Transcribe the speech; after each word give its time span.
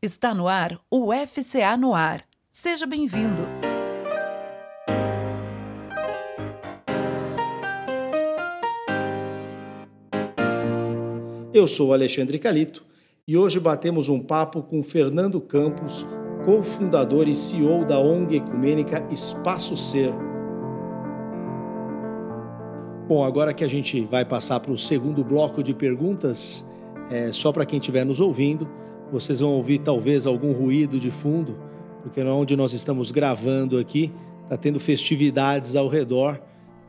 Está 0.00 0.32
no 0.32 0.46
ar 0.46 0.78
o 0.88 1.12
FCA 1.12 1.76
no 1.76 1.92
ar. 1.92 2.22
Seja 2.52 2.86
bem-vindo. 2.86 3.42
Eu 11.52 11.66
sou 11.66 11.92
Alexandre 11.92 12.38
Calito 12.38 12.86
e 13.26 13.36
hoje 13.36 13.58
batemos 13.58 14.08
um 14.08 14.20
papo 14.20 14.62
com 14.62 14.84
Fernando 14.84 15.40
Campos, 15.40 16.06
cofundador 16.44 17.26
e 17.26 17.34
CEO 17.34 17.84
da 17.84 17.98
ONG 17.98 18.36
ecumênica 18.36 19.04
Espaço 19.10 19.76
Ser. 19.76 20.12
Bom, 23.08 23.24
agora 23.24 23.52
que 23.52 23.64
a 23.64 23.68
gente 23.68 24.00
vai 24.02 24.24
passar 24.24 24.60
para 24.60 24.70
o 24.70 24.78
segundo 24.78 25.24
bloco 25.24 25.60
de 25.60 25.74
perguntas, 25.74 26.64
é, 27.10 27.32
só 27.32 27.50
para 27.50 27.66
quem 27.66 27.80
estiver 27.80 28.06
nos 28.06 28.20
ouvindo, 28.20 28.68
vocês 29.10 29.40
vão 29.40 29.50
ouvir 29.50 29.78
talvez 29.78 30.26
algum 30.26 30.52
ruído 30.52 30.98
de 30.98 31.10
fundo, 31.10 31.56
porque 32.02 32.20
onde 32.22 32.56
nós 32.56 32.72
estamos 32.72 33.10
gravando 33.10 33.78
aqui 33.78 34.12
está 34.44 34.56
tendo 34.56 34.80
festividades 34.80 35.76
ao 35.76 35.88
redor. 35.88 36.40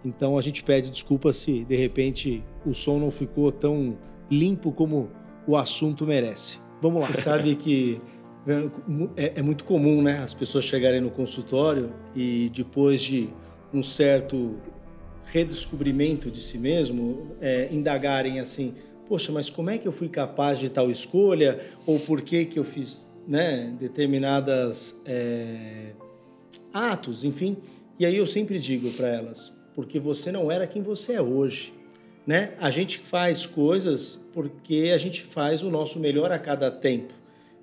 Então 0.03 0.37
a 0.37 0.41
gente 0.41 0.63
pede 0.63 0.89
desculpa 0.89 1.33
se 1.33 1.65
de 1.65 1.75
repente 1.75 2.43
o 2.65 2.73
som 2.73 2.99
não 2.99 3.11
ficou 3.11 3.51
tão 3.51 3.97
limpo 4.31 4.71
como 4.71 5.09
o 5.45 5.57
assunto 5.57 6.05
merece. 6.05 6.59
Vamos 6.81 7.01
lá. 7.01 7.07
Você 7.07 7.21
sabe 7.21 7.55
que 7.55 8.01
é, 9.17 9.33
é 9.39 9.41
muito 9.41 9.63
comum, 9.65 10.01
né, 10.01 10.19
as 10.19 10.33
pessoas 10.33 10.63
chegarem 10.63 11.01
no 11.01 11.09
consultório 11.09 11.91
e 12.15 12.49
depois 12.55 13.01
de 13.01 13.29
um 13.73 13.83
certo 13.83 14.55
redescobrimento 15.25 16.31
de 16.31 16.41
si 16.41 16.57
mesmo, 16.57 17.35
é, 17.41 17.67
indagarem 17.71 18.39
assim: 18.39 18.73
poxa, 19.09 19.31
mas 19.31 19.49
como 19.49 19.71
é 19.71 19.77
que 19.79 19.87
eu 19.87 19.91
fui 19.91 20.07
capaz 20.07 20.59
de 20.59 20.69
tal 20.69 20.91
escolha? 20.91 21.59
Ou 21.85 21.99
por 21.99 22.21
que, 22.21 22.45
que 22.45 22.59
eu 22.59 22.63
fiz 22.63 23.11
né, 23.27 23.75
é, 25.05 25.91
atos, 26.73 27.23
enfim. 27.23 27.57
E 27.99 28.05
aí 28.05 28.15
eu 28.15 28.27
sempre 28.27 28.59
digo 28.59 28.91
para 28.91 29.07
elas: 29.07 29.53
porque 29.75 29.99
você 29.99 30.31
não 30.31 30.51
era 30.51 30.67
quem 30.67 30.81
você 30.81 31.13
é 31.13 31.21
hoje. 31.21 31.73
Né? 32.25 32.53
A 32.59 32.69
gente 32.69 32.99
faz 32.99 33.47
coisas 33.47 34.23
porque 34.33 34.91
a 34.93 34.97
gente 34.99 35.23
faz 35.23 35.63
o 35.63 35.71
nosso 35.71 35.99
melhor 35.99 36.31
a 36.31 36.37
cada 36.37 36.69
tempo. 36.69 37.13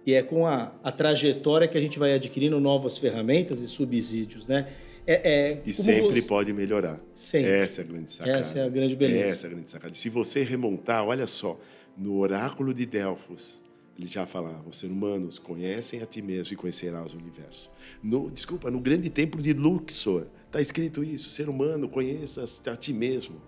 E 0.05 0.14
é 0.14 0.22
com 0.22 0.47
a, 0.47 0.72
a 0.83 0.91
trajetória 0.91 1.69
que 1.69 1.78
a 1.78 1.81
gente 1.81 1.98
vai 1.98 2.12
adquirindo 2.14 2.60
novas 2.60 2.98
ferramentas 2.98 3.60
e 3.60 3.69
subsídios, 3.69 4.47
né? 4.47 4.69
É, 5.06 5.52
é, 5.52 5.62
e 5.64 5.72
sempre 5.72 6.20
você... 6.20 6.26
pode 6.26 6.52
melhorar. 6.52 7.00
Sempre. 7.14 7.50
Essa 7.50 7.80
é 7.80 7.84
a 7.84 7.86
grande 7.86 8.10
sacada. 8.10 8.38
Essa 8.38 8.58
é 8.58 8.62
a 8.64 8.68
grande 8.68 8.96
beleza. 8.96 9.28
Essa 9.28 9.46
é 9.46 9.48
a 9.48 9.52
grande 9.52 9.70
sacada. 9.70 9.94
Se 9.94 10.08
você 10.08 10.42
remontar, 10.42 11.04
olha 11.04 11.26
só, 11.26 11.58
no 11.96 12.18
oráculo 12.18 12.74
de 12.74 12.84
Delfos, 12.84 13.62
ele 13.98 14.08
já 14.08 14.26
falava, 14.26 14.68
os 14.68 14.76
seres 14.76 14.94
humanos 14.94 15.38
conhecem 15.38 16.02
a 16.02 16.06
ti 16.06 16.20
mesmo 16.20 16.52
e 16.52 16.56
conhecerás 16.56 17.14
o 17.14 17.18
universo. 17.18 17.70
No, 18.02 18.30
desculpa, 18.30 18.70
no 18.70 18.80
grande 18.80 19.08
templo 19.08 19.40
de 19.40 19.52
Luxor, 19.52 20.26
está 20.46 20.60
escrito 20.60 21.02
isso, 21.02 21.30
ser 21.30 21.48
humano, 21.48 21.88
conheça 21.88 22.44
a 22.66 22.76
ti 22.76 22.92
mesmo. 22.92 23.41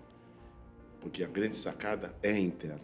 Porque 1.01 1.23
a 1.23 1.27
grande 1.27 1.57
sacada 1.57 2.15
é 2.23 2.37
interna. 2.37 2.79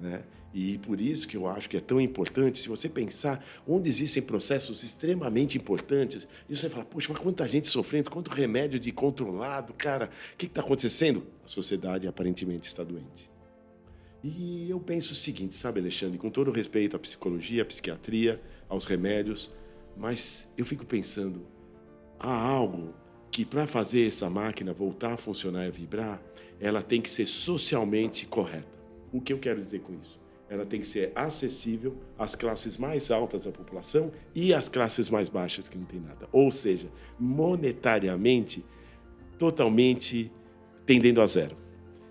Né? 0.00 0.22
E 0.54 0.78
por 0.78 1.00
isso 1.00 1.28
que 1.28 1.36
eu 1.36 1.46
acho 1.46 1.68
que 1.68 1.76
é 1.76 1.80
tão 1.80 2.00
importante, 2.00 2.60
se 2.60 2.68
você 2.68 2.88
pensar 2.88 3.44
onde 3.66 3.88
existem 3.88 4.22
processos 4.22 4.82
extremamente 4.82 5.58
importantes, 5.58 6.26
e 6.48 6.56
você 6.56 6.70
fala, 6.70 6.84
poxa, 6.84 7.12
mas 7.12 7.20
quanta 7.20 7.46
gente 7.46 7.68
sofrendo, 7.68 8.10
quanto 8.10 8.30
remédio 8.30 8.80
de 8.80 8.90
controlado, 8.90 9.74
cara, 9.74 10.10
o 10.32 10.36
que 10.36 10.46
está 10.46 10.62
acontecendo? 10.62 11.26
A 11.44 11.48
sociedade 11.48 12.08
aparentemente 12.08 12.66
está 12.66 12.82
doente. 12.82 13.30
E 14.24 14.68
eu 14.68 14.80
penso 14.80 15.12
o 15.12 15.16
seguinte, 15.16 15.54
sabe, 15.54 15.78
Alexandre, 15.78 16.18
com 16.18 16.30
todo 16.30 16.50
respeito 16.50 16.96
à 16.96 16.98
psicologia, 16.98 17.62
à 17.62 17.64
psiquiatria, 17.66 18.40
aos 18.68 18.84
remédios, 18.84 19.52
mas 19.96 20.48
eu 20.56 20.64
fico 20.64 20.84
pensando, 20.84 21.46
há 22.18 22.34
algo 22.34 22.94
que 23.30 23.44
para 23.44 23.66
fazer 23.66 24.08
essa 24.08 24.30
máquina 24.30 24.72
voltar 24.72 25.12
a 25.12 25.16
funcionar 25.16 25.66
e 25.66 25.70
vibrar, 25.70 26.22
ela 26.58 26.82
tem 26.82 27.00
que 27.00 27.10
ser 27.10 27.26
socialmente 27.26 28.26
correta. 28.26 28.74
O 29.12 29.20
que 29.20 29.32
eu 29.32 29.38
quero 29.38 29.62
dizer 29.62 29.80
com 29.80 29.92
isso? 29.94 30.18
Ela 30.48 30.64
tem 30.64 30.80
que 30.80 30.86
ser 30.86 31.12
acessível 31.14 31.96
às 32.18 32.34
classes 32.34 32.76
mais 32.76 33.10
altas 33.10 33.44
da 33.44 33.52
população 33.52 34.12
e 34.34 34.54
às 34.54 34.68
classes 34.68 35.10
mais 35.10 35.28
baixas 35.28 35.68
que 35.68 35.76
não 35.76 35.84
tem 35.84 36.00
nada. 36.00 36.28
Ou 36.32 36.50
seja, 36.50 36.88
monetariamente, 37.18 38.64
totalmente 39.38 40.30
tendendo 40.84 41.20
a 41.20 41.26
zero. 41.26 41.56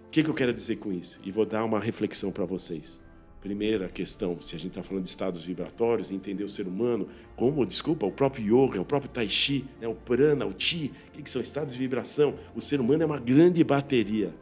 O 0.07 0.09
que, 0.09 0.23
que 0.23 0.29
eu 0.29 0.33
quero 0.33 0.53
dizer 0.53 0.77
com 0.77 0.91
isso? 0.91 1.19
E 1.23 1.31
vou 1.31 1.45
dar 1.45 1.63
uma 1.63 1.79
reflexão 1.79 2.31
para 2.31 2.45
vocês. 2.45 2.99
Primeira 3.39 3.87
questão, 3.87 4.41
se 4.41 4.55
a 4.55 4.59
gente 4.59 4.71
está 4.71 4.81
falando 4.81 5.03
de 5.03 5.09
estados 5.09 5.43
vibratórios, 5.43 6.11
entender 6.11 6.43
o 6.43 6.49
ser 6.49 6.67
humano 6.67 7.07
como, 7.35 7.65
desculpa, 7.65 8.05
o 8.05 8.11
próprio 8.11 8.43
yoga, 8.43 8.81
o 8.81 8.85
próprio 8.85 9.09
tai 9.11 9.29
chi, 9.29 9.65
né, 9.79 9.87
o 9.87 9.93
prana, 9.93 10.45
o 10.45 10.53
chi, 10.57 10.91
o 11.09 11.11
que, 11.11 11.21
que 11.21 11.29
são 11.29 11.41
estados 11.41 11.73
de 11.73 11.79
vibração? 11.79 12.33
O 12.55 12.61
ser 12.61 12.81
humano 12.81 13.03
é 13.03 13.05
uma 13.05 13.19
grande 13.19 13.63
bateria 13.63 14.33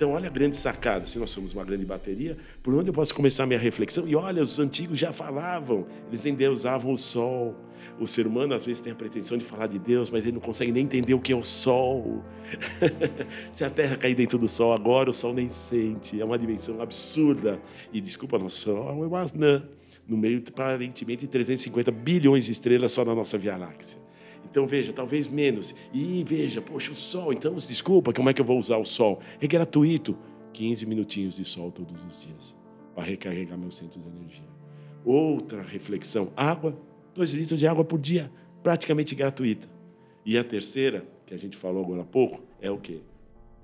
então, 0.00 0.12
olha 0.12 0.28
a 0.28 0.32
grande 0.32 0.56
sacada, 0.56 1.04
se 1.04 1.18
nós 1.18 1.28
somos 1.28 1.52
uma 1.52 1.62
grande 1.62 1.84
bateria, 1.84 2.34
por 2.62 2.72
onde 2.72 2.88
eu 2.88 2.94
posso 2.94 3.14
começar 3.14 3.42
a 3.42 3.46
minha 3.46 3.58
reflexão? 3.58 4.08
E 4.08 4.16
olha, 4.16 4.42
os 4.42 4.58
antigos 4.58 4.98
já 4.98 5.12
falavam, 5.12 5.86
eles 6.08 6.24
endeusavam 6.24 6.94
o 6.94 6.96
sol. 6.96 7.54
O 7.98 8.08
ser 8.08 8.26
humano 8.26 8.54
às 8.54 8.64
vezes 8.64 8.80
tem 8.80 8.94
a 8.94 8.96
pretensão 8.96 9.36
de 9.36 9.44
falar 9.44 9.66
de 9.66 9.78
Deus, 9.78 10.08
mas 10.08 10.24
ele 10.24 10.32
não 10.32 10.40
consegue 10.40 10.72
nem 10.72 10.84
entender 10.84 11.12
o 11.12 11.20
que 11.20 11.34
é 11.34 11.36
o 11.36 11.42
sol. 11.42 12.24
se 13.52 13.62
a 13.62 13.68
terra 13.68 13.94
cair 13.94 14.14
dentro 14.14 14.38
do 14.38 14.48
sol 14.48 14.72
agora, 14.72 15.10
o 15.10 15.12
sol 15.12 15.34
nem 15.34 15.50
sente. 15.50 16.18
É 16.18 16.24
uma 16.24 16.38
dimensão 16.38 16.80
absurda. 16.80 17.60
E 17.92 18.00
desculpa, 18.00 18.38
nosso 18.38 18.58
sol 18.58 18.88
é 18.88 19.06
uma 19.06 19.20
anã, 19.20 19.62
no 20.08 20.16
meio 20.16 20.42
aparentemente 20.48 21.26
de 21.26 21.28
350 21.28 21.90
bilhões 21.90 22.46
de 22.46 22.52
estrelas 22.52 22.90
só 22.92 23.04
na 23.04 23.14
nossa 23.14 23.36
Via 23.36 23.58
Láctea. 23.58 24.00
Então 24.44 24.66
veja, 24.66 24.92
talvez 24.92 25.28
menos. 25.28 25.74
E 25.92 26.24
veja, 26.26 26.60
poxa, 26.60 26.92
o 26.92 26.94
sol, 26.94 27.32
então 27.32 27.54
desculpa, 27.54 28.12
como 28.12 28.28
é 28.28 28.34
que 28.34 28.40
eu 28.40 28.44
vou 28.44 28.58
usar 28.58 28.76
o 28.78 28.84
sol? 28.84 29.20
É 29.40 29.46
gratuito. 29.46 30.16
15 30.52 30.84
minutinhos 30.84 31.36
de 31.36 31.44
sol 31.44 31.70
todos 31.70 32.04
os 32.04 32.22
dias 32.22 32.56
para 32.94 33.04
recarregar 33.04 33.56
meus 33.56 33.76
centros 33.76 34.02
de 34.02 34.10
energia. 34.10 34.48
Outra 35.04 35.62
reflexão: 35.62 36.32
água, 36.36 36.76
2 37.14 37.32
litros 37.32 37.58
de 37.58 37.66
água 37.66 37.84
por 37.84 38.00
dia, 38.00 38.30
praticamente 38.62 39.14
gratuita. 39.14 39.68
E 40.24 40.36
a 40.36 40.42
terceira, 40.42 41.06
que 41.24 41.32
a 41.32 41.38
gente 41.38 41.56
falou 41.56 41.84
agora 41.84 42.02
há 42.02 42.04
pouco, 42.04 42.42
é 42.60 42.70
o 42.70 42.78
quê? 42.78 43.00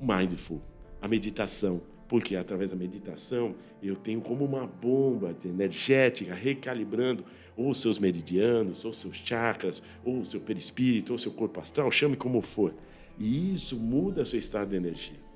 O 0.01 0.07
mindful, 0.07 0.63
a 1.03 1.09
meditação 1.09 1.83
porque 2.09 2.37
através 2.37 2.71
da 2.71 2.77
meditação 2.77 3.55
eu 3.83 3.97
tenho 3.97 4.21
como 4.21 4.45
uma 4.45 4.67
bomba 4.67 5.35
energética 5.45 6.35
recalibrando 6.35 7.25
ou 7.57 7.73
seus 7.73 7.99
meridianos, 7.99 8.85
ou 8.85 8.93
seus 8.93 9.17
chakras, 9.17 9.83
ou 10.05 10.25
seu 10.25 10.41
perispírito, 10.41 11.13
ou 11.13 11.19
seu 11.19 11.33
corpo 11.33 11.61
astral, 11.61 11.91
chame 11.91 12.17
como 12.17 12.41
for. 12.43 12.75
E 13.19 13.55
isso 13.55 13.77
muda 13.77 14.25
seu 14.25 14.39
estado 14.39 14.71
de 14.71 14.77
energia. 14.77 15.27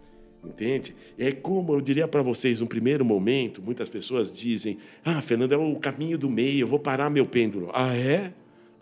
Entende? 0.44 0.94
É 1.18 1.32
como 1.32 1.74
eu 1.74 1.80
diria 1.80 2.08
para 2.08 2.22
vocês, 2.22 2.60
no 2.60 2.66
primeiro 2.66 3.04
momento, 3.04 3.60
muitas 3.60 3.88
pessoas 3.88 4.32
dizem: 4.32 4.78
Ah, 5.04 5.20
Fernando, 5.20 5.52
é 5.52 5.56
o 5.56 5.76
caminho 5.76 6.16
do 6.16 6.30
meio, 6.30 6.60
eu 6.60 6.66
vou 6.66 6.78
parar 6.78 7.10
meu 7.10 7.26
pêndulo. 7.26 7.70
Ah, 7.74 7.94
é? 7.94 8.32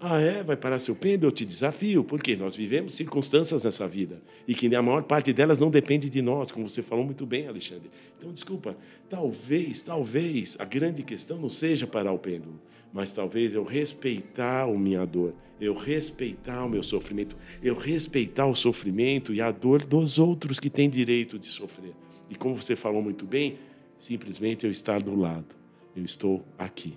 Ah, 0.00 0.20
é? 0.20 0.44
Vai 0.44 0.56
parar 0.56 0.78
seu 0.78 0.94
pêndulo? 0.94 1.26
Eu 1.26 1.32
te 1.32 1.44
desafio, 1.44 2.04
porque 2.04 2.36
nós 2.36 2.54
vivemos 2.54 2.94
circunstâncias 2.94 3.64
nessa 3.64 3.88
vida 3.88 4.22
e 4.46 4.54
que 4.54 4.72
a 4.72 4.80
maior 4.80 5.02
parte 5.02 5.32
delas 5.32 5.58
não 5.58 5.70
depende 5.70 6.08
de 6.08 6.22
nós, 6.22 6.52
como 6.52 6.68
você 6.68 6.84
falou 6.84 7.04
muito 7.04 7.26
bem, 7.26 7.48
Alexandre. 7.48 7.90
Então, 8.16 8.32
desculpa, 8.32 8.76
talvez, 9.10 9.82
talvez 9.82 10.56
a 10.60 10.64
grande 10.64 11.02
questão 11.02 11.36
não 11.36 11.48
seja 11.48 11.84
parar 11.84 12.12
o 12.12 12.18
pêndulo, 12.18 12.60
mas 12.92 13.12
talvez 13.12 13.52
eu 13.54 13.64
respeitar 13.64 14.62
a 14.62 14.68
minha 14.68 15.04
dor, 15.04 15.34
eu 15.60 15.74
respeitar 15.74 16.64
o 16.64 16.68
meu 16.68 16.84
sofrimento, 16.84 17.36
eu 17.60 17.74
respeitar 17.74 18.46
o 18.46 18.54
sofrimento 18.54 19.34
e 19.34 19.40
a 19.40 19.50
dor 19.50 19.82
dos 19.84 20.16
outros 20.16 20.60
que 20.60 20.70
têm 20.70 20.88
direito 20.88 21.40
de 21.40 21.48
sofrer. 21.48 21.92
E 22.30 22.36
como 22.36 22.56
você 22.56 22.76
falou 22.76 23.02
muito 23.02 23.26
bem, 23.26 23.58
simplesmente 23.98 24.64
eu 24.64 24.70
estar 24.70 25.02
do 25.02 25.16
lado, 25.16 25.56
eu 25.96 26.04
estou 26.04 26.44
aqui. 26.56 26.96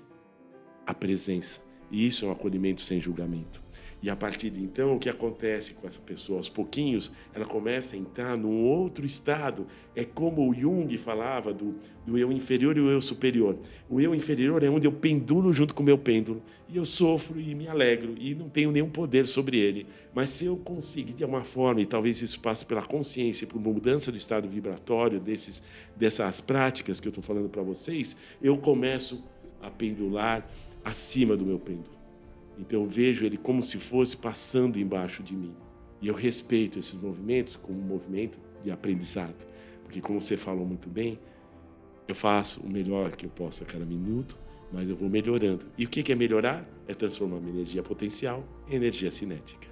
A 0.85 0.93
presença 0.93 1.70
e 1.91 2.07
isso 2.07 2.25
é 2.25 2.27
um 2.27 2.31
acolhimento 2.31 2.81
sem 2.81 2.99
julgamento. 2.99 3.61
E 4.03 4.09
a 4.09 4.15
partir 4.15 4.49
de 4.49 4.59
então, 4.59 4.95
o 4.95 4.99
que 4.99 5.09
acontece 5.09 5.73
com 5.73 5.87
essa 5.87 5.99
pessoa? 5.99 6.39
Aos 6.39 6.49
pouquinhos, 6.49 7.11
ela 7.35 7.45
começa 7.45 7.95
a 7.95 7.99
entrar 7.99 8.35
num 8.35 8.63
outro 8.63 9.05
estado. 9.05 9.67
É 9.95 10.03
como 10.03 10.49
o 10.49 10.53
Jung 10.55 10.97
falava 10.97 11.53
do, 11.53 11.75
do 12.03 12.17
eu 12.17 12.31
inferior 12.31 12.75
e 12.77 12.81
o 12.81 12.89
eu 12.89 12.99
superior. 12.99 13.59
O 13.87 14.01
eu 14.01 14.15
inferior 14.15 14.63
é 14.63 14.69
onde 14.69 14.87
eu 14.87 14.91
pendulo 14.91 15.53
junto 15.53 15.75
com 15.75 15.83
o 15.83 15.85
meu 15.85 15.99
pêndulo. 15.99 16.41
E 16.67 16.77
eu 16.77 16.85
sofro 16.85 17.39
e 17.39 17.53
me 17.53 17.67
alegro. 17.67 18.15
E 18.17 18.33
não 18.33 18.49
tenho 18.49 18.71
nenhum 18.71 18.89
poder 18.89 19.27
sobre 19.27 19.59
ele. 19.59 19.85
Mas 20.15 20.31
se 20.31 20.45
eu 20.45 20.57
conseguir, 20.57 21.13
de 21.13 21.23
alguma 21.23 21.43
forma, 21.43 21.79
e 21.79 21.85
talvez 21.85 22.23
isso 22.23 22.39
passe 22.39 22.65
pela 22.65 22.81
consciência, 22.81 23.45
por 23.45 23.59
uma 23.59 23.71
mudança 23.71 24.11
do 24.11 24.17
estado 24.17 24.49
vibratório, 24.49 25.19
desses, 25.19 25.61
dessas 25.95 26.41
práticas 26.41 26.99
que 26.99 27.07
eu 27.07 27.11
estou 27.11 27.23
falando 27.23 27.49
para 27.49 27.61
vocês, 27.61 28.17
eu 28.41 28.57
começo 28.57 29.23
a 29.61 29.69
pendular 29.69 30.49
acima 30.83 31.35
do 31.37 31.45
meu 31.45 31.59
pêndulo. 31.59 32.01
Então 32.57 32.81
eu 32.81 32.87
vejo 32.87 33.25
ele 33.25 33.37
como 33.37 33.63
se 33.63 33.77
fosse 33.77 34.15
passando 34.15 34.79
embaixo 34.79 35.23
de 35.23 35.35
mim. 35.35 35.53
E 36.01 36.07
eu 36.07 36.13
respeito 36.13 36.79
esses 36.79 36.93
movimentos 36.93 37.55
como 37.55 37.79
um 37.79 37.83
movimento 37.83 38.39
de 38.63 38.71
aprendizado. 38.71 39.35
Porque, 39.83 40.01
como 40.01 40.21
você 40.21 40.37
falou 40.37 40.65
muito 40.65 40.89
bem, 40.89 41.19
eu 42.07 42.15
faço 42.15 42.61
o 42.61 42.69
melhor 42.69 43.11
que 43.11 43.25
eu 43.25 43.29
posso 43.29 43.63
a 43.63 43.65
cada 43.65 43.85
minuto, 43.85 44.37
mas 44.71 44.89
eu 44.89 44.95
vou 44.95 45.09
melhorando. 45.09 45.65
E 45.77 45.85
o 45.85 45.89
que 45.89 46.11
é 46.11 46.15
melhorar? 46.15 46.65
É 46.87 46.93
transformar 46.93 47.39
minha 47.39 47.53
energia 47.53 47.83
potencial 47.83 48.43
em 48.69 48.75
energia 48.75 49.11
cinética. 49.11 49.67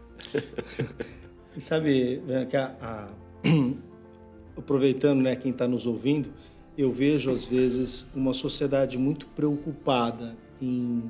Você 1.53 1.59
sabe 1.61 2.21
que 2.49 2.57
a, 2.57 2.75
a, 2.81 3.09
aproveitando 4.57 5.21
né, 5.21 5.35
quem 5.35 5.51
está 5.51 5.67
nos 5.67 5.85
ouvindo, 5.85 6.31
eu 6.77 6.91
vejo 6.91 7.31
às 7.31 7.45
vezes 7.45 8.05
uma 8.13 8.33
sociedade 8.33 8.97
muito 8.97 9.25
preocupada 9.27 10.35
em 10.61 11.03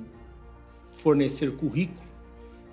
fornecer 0.98 1.52
currículo. 1.54 2.08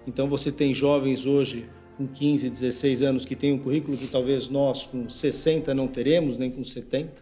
Então 0.07 0.29
você 0.29 0.53
tem 0.53 0.75
jovens 0.75 1.27
hoje 1.27 1.67
com 1.97 2.07
15, 2.07 2.51
16 2.51 3.03
anos 3.03 3.25
que 3.25 3.35
têm 3.35 3.53
um 3.53 3.59
currículo 3.59 3.97
que 3.97 4.07
talvez 4.07 4.49
nós 4.49 4.85
com 4.85 5.09
60 5.09 5.75
não 5.75 5.89
teremos, 5.89 6.39
nem 6.39 6.51
com 6.51 6.63
70, 6.63 7.13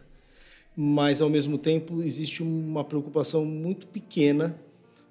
mas 0.77 1.21
ao 1.21 1.31
mesmo 1.31 1.57
tempo 1.57 2.03
existe 2.03 2.43
uma 2.43 2.85
preocupação 2.85 3.45
muito 3.45 3.87
pequena 3.87 4.59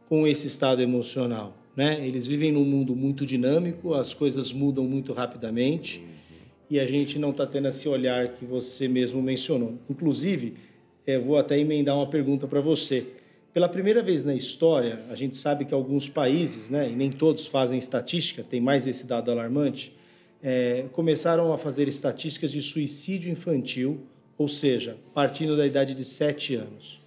com 0.09 0.27
esse 0.27 0.47
estado 0.47 0.81
emocional. 0.81 1.57
Né? 1.75 2.05
Eles 2.05 2.27
vivem 2.27 2.51
num 2.51 2.65
mundo 2.65 2.95
muito 2.95 3.25
dinâmico, 3.25 3.93
as 3.93 4.13
coisas 4.13 4.51
mudam 4.51 4.83
muito 4.83 5.13
rapidamente 5.13 6.03
e 6.69 6.79
a 6.79 6.85
gente 6.85 7.17
não 7.17 7.31
está 7.31 7.47
tendo 7.47 7.67
esse 7.69 7.87
olhar 7.87 8.29
que 8.33 8.45
você 8.45 8.87
mesmo 8.87 9.21
mencionou. 9.21 9.79
Inclusive, 9.89 10.55
vou 11.25 11.37
até 11.37 11.57
emendar 11.57 11.95
uma 11.95 12.07
pergunta 12.07 12.47
para 12.47 12.61
você. 12.61 13.07
Pela 13.53 13.69
primeira 13.69 14.01
vez 14.01 14.25
na 14.25 14.33
história, 14.33 15.01
a 15.11 15.15
gente 15.15 15.37
sabe 15.37 15.63
que 15.63 15.75
alguns 15.75 16.09
países, 16.09 16.69
né, 16.71 16.89
e 16.89 16.95
nem 16.95 17.11
todos 17.11 17.45
fazem 17.45 17.77
estatística, 17.77 18.43
tem 18.43 18.59
mais 18.59 18.87
esse 18.87 19.05
dado 19.05 19.29
alarmante, 19.29 19.95
é, 20.41 20.85
começaram 20.91 21.53
a 21.53 21.57
fazer 21.57 21.87
estatísticas 21.87 22.51
de 22.51 22.63
suicídio 22.63 23.31
infantil, 23.31 24.07
ou 24.39 24.47
seja, 24.47 24.97
partindo 25.13 25.55
da 25.55 25.67
idade 25.67 25.93
de 25.93 26.03
7 26.03 26.55
anos. 26.55 26.99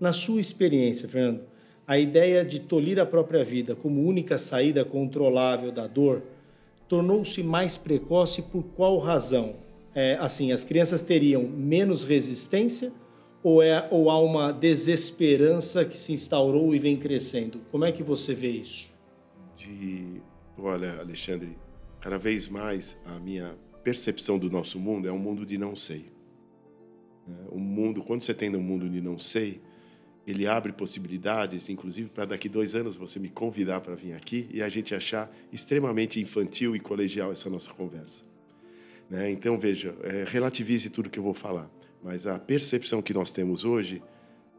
Na 0.00 0.10
sua 0.10 0.40
experiência, 0.40 1.06
Fernando, 1.06 1.42
a 1.86 1.98
ideia 1.98 2.46
de 2.46 2.60
tolir 2.60 2.98
a 2.98 3.04
própria 3.04 3.44
vida 3.44 3.74
como 3.76 4.02
única 4.02 4.38
saída 4.38 4.82
controlável 4.86 5.70
da 5.70 5.86
dor 5.86 6.22
tornou-se 6.88 7.42
mais 7.42 7.76
precoce 7.76 8.40
por 8.40 8.62
qual 8.74 8.96
razão? 8.96 9.54
É, 9.94 10.16
assim, 10.18 10.50
as 10.50 10.64
crianças 10.64 11.02
teriam 11.02 11.42
menos 11.42 12.04
resistência 12.04 12.90
ou, 13.42 13.62
é, 13.62 13.88
ou 13.90 14.10
há 14.10 14.18
uma 14.20 14.52
desesperança 14.52 15.84
que 15.84 15.98
se 15.98 16.12
instaurou 16.12 16.74
e 16.74 16.78
vem 16.78 16.96
crescendo? 16.96 17.60
Como 17.70 17.84
é 17.84 17.92
que 17.92 18.02
você 18.02 18.34
vê 18.34 18.50
isso? 18.50 18.90
De, 19.56 20.20
olha, 20.58 20.98
Alexandre, 21.00 21.56
cada 22.00 22.18
vez 22.18 22.48
mais 22.48 22.98
a 23.04 23.18
minha 23.18 23.56
percepção 23.82 24.38
do 24.38 24.50
nosso 24.50 24.78
mundo 24.78 25.08
é 25.08 25.12
um 25.12 25.18
mundo 25.18 25.46
de 25.46 25.56
não 25.56 25.74
sei. 25.74 26.06
É, 27.26 27.54
um 27.54 27.58
mundo, 27.58 28.02
quando 28.02 28.22
você 28.22 28.34
tem 28.34 28.54
um 28.54 28.62
mundo 28.62 28.88
de 28.88 29.00
não 29.00 29.18
sei, 29.18 29.60
ele 30.26 30.46
abre 30.46 30.72
possibilidades, 30.72 31.68
inclusive 31.70 32.10
para 32.10 32.26
daqui 32.26 32.48
dois 32.48 32.74
anos 32.74 32.94
você 32.94 33.18
me 33.18 33.30
convidar 33.30 33.80
para 33.80 33.94
vir 33.94 34.12
aqui 34.12 34.48
e 34.52 34.62
a 34.62 34.68
gente 34.68 34.94
achar 34.94 35.34
extremamente 35.50 36.20
infantil 36.20 36.76
e 36.76 36.80
colegial 36.80 37.32
essa 37.32 37.48
nossa 37.48 37.72
conversa. 37.72 38.22
Né? 39.08 39.30
Então 39.30 39.58
veja, 39.58 39.94
é, 40.02 40.24
relativize 40.26 40.90
tudo 40.90 41.08
que 41.08 41.18
eu 41.18 41.22
vou 41.22 41.34
falar 41.34 41.70
mas 42.02 42.26
a 42.26 42.38
percepção 42.38 43.02
que 43.02 43.12
nós 43.12 43.30
temos 43.30 43.64
hoje 43.64 44.02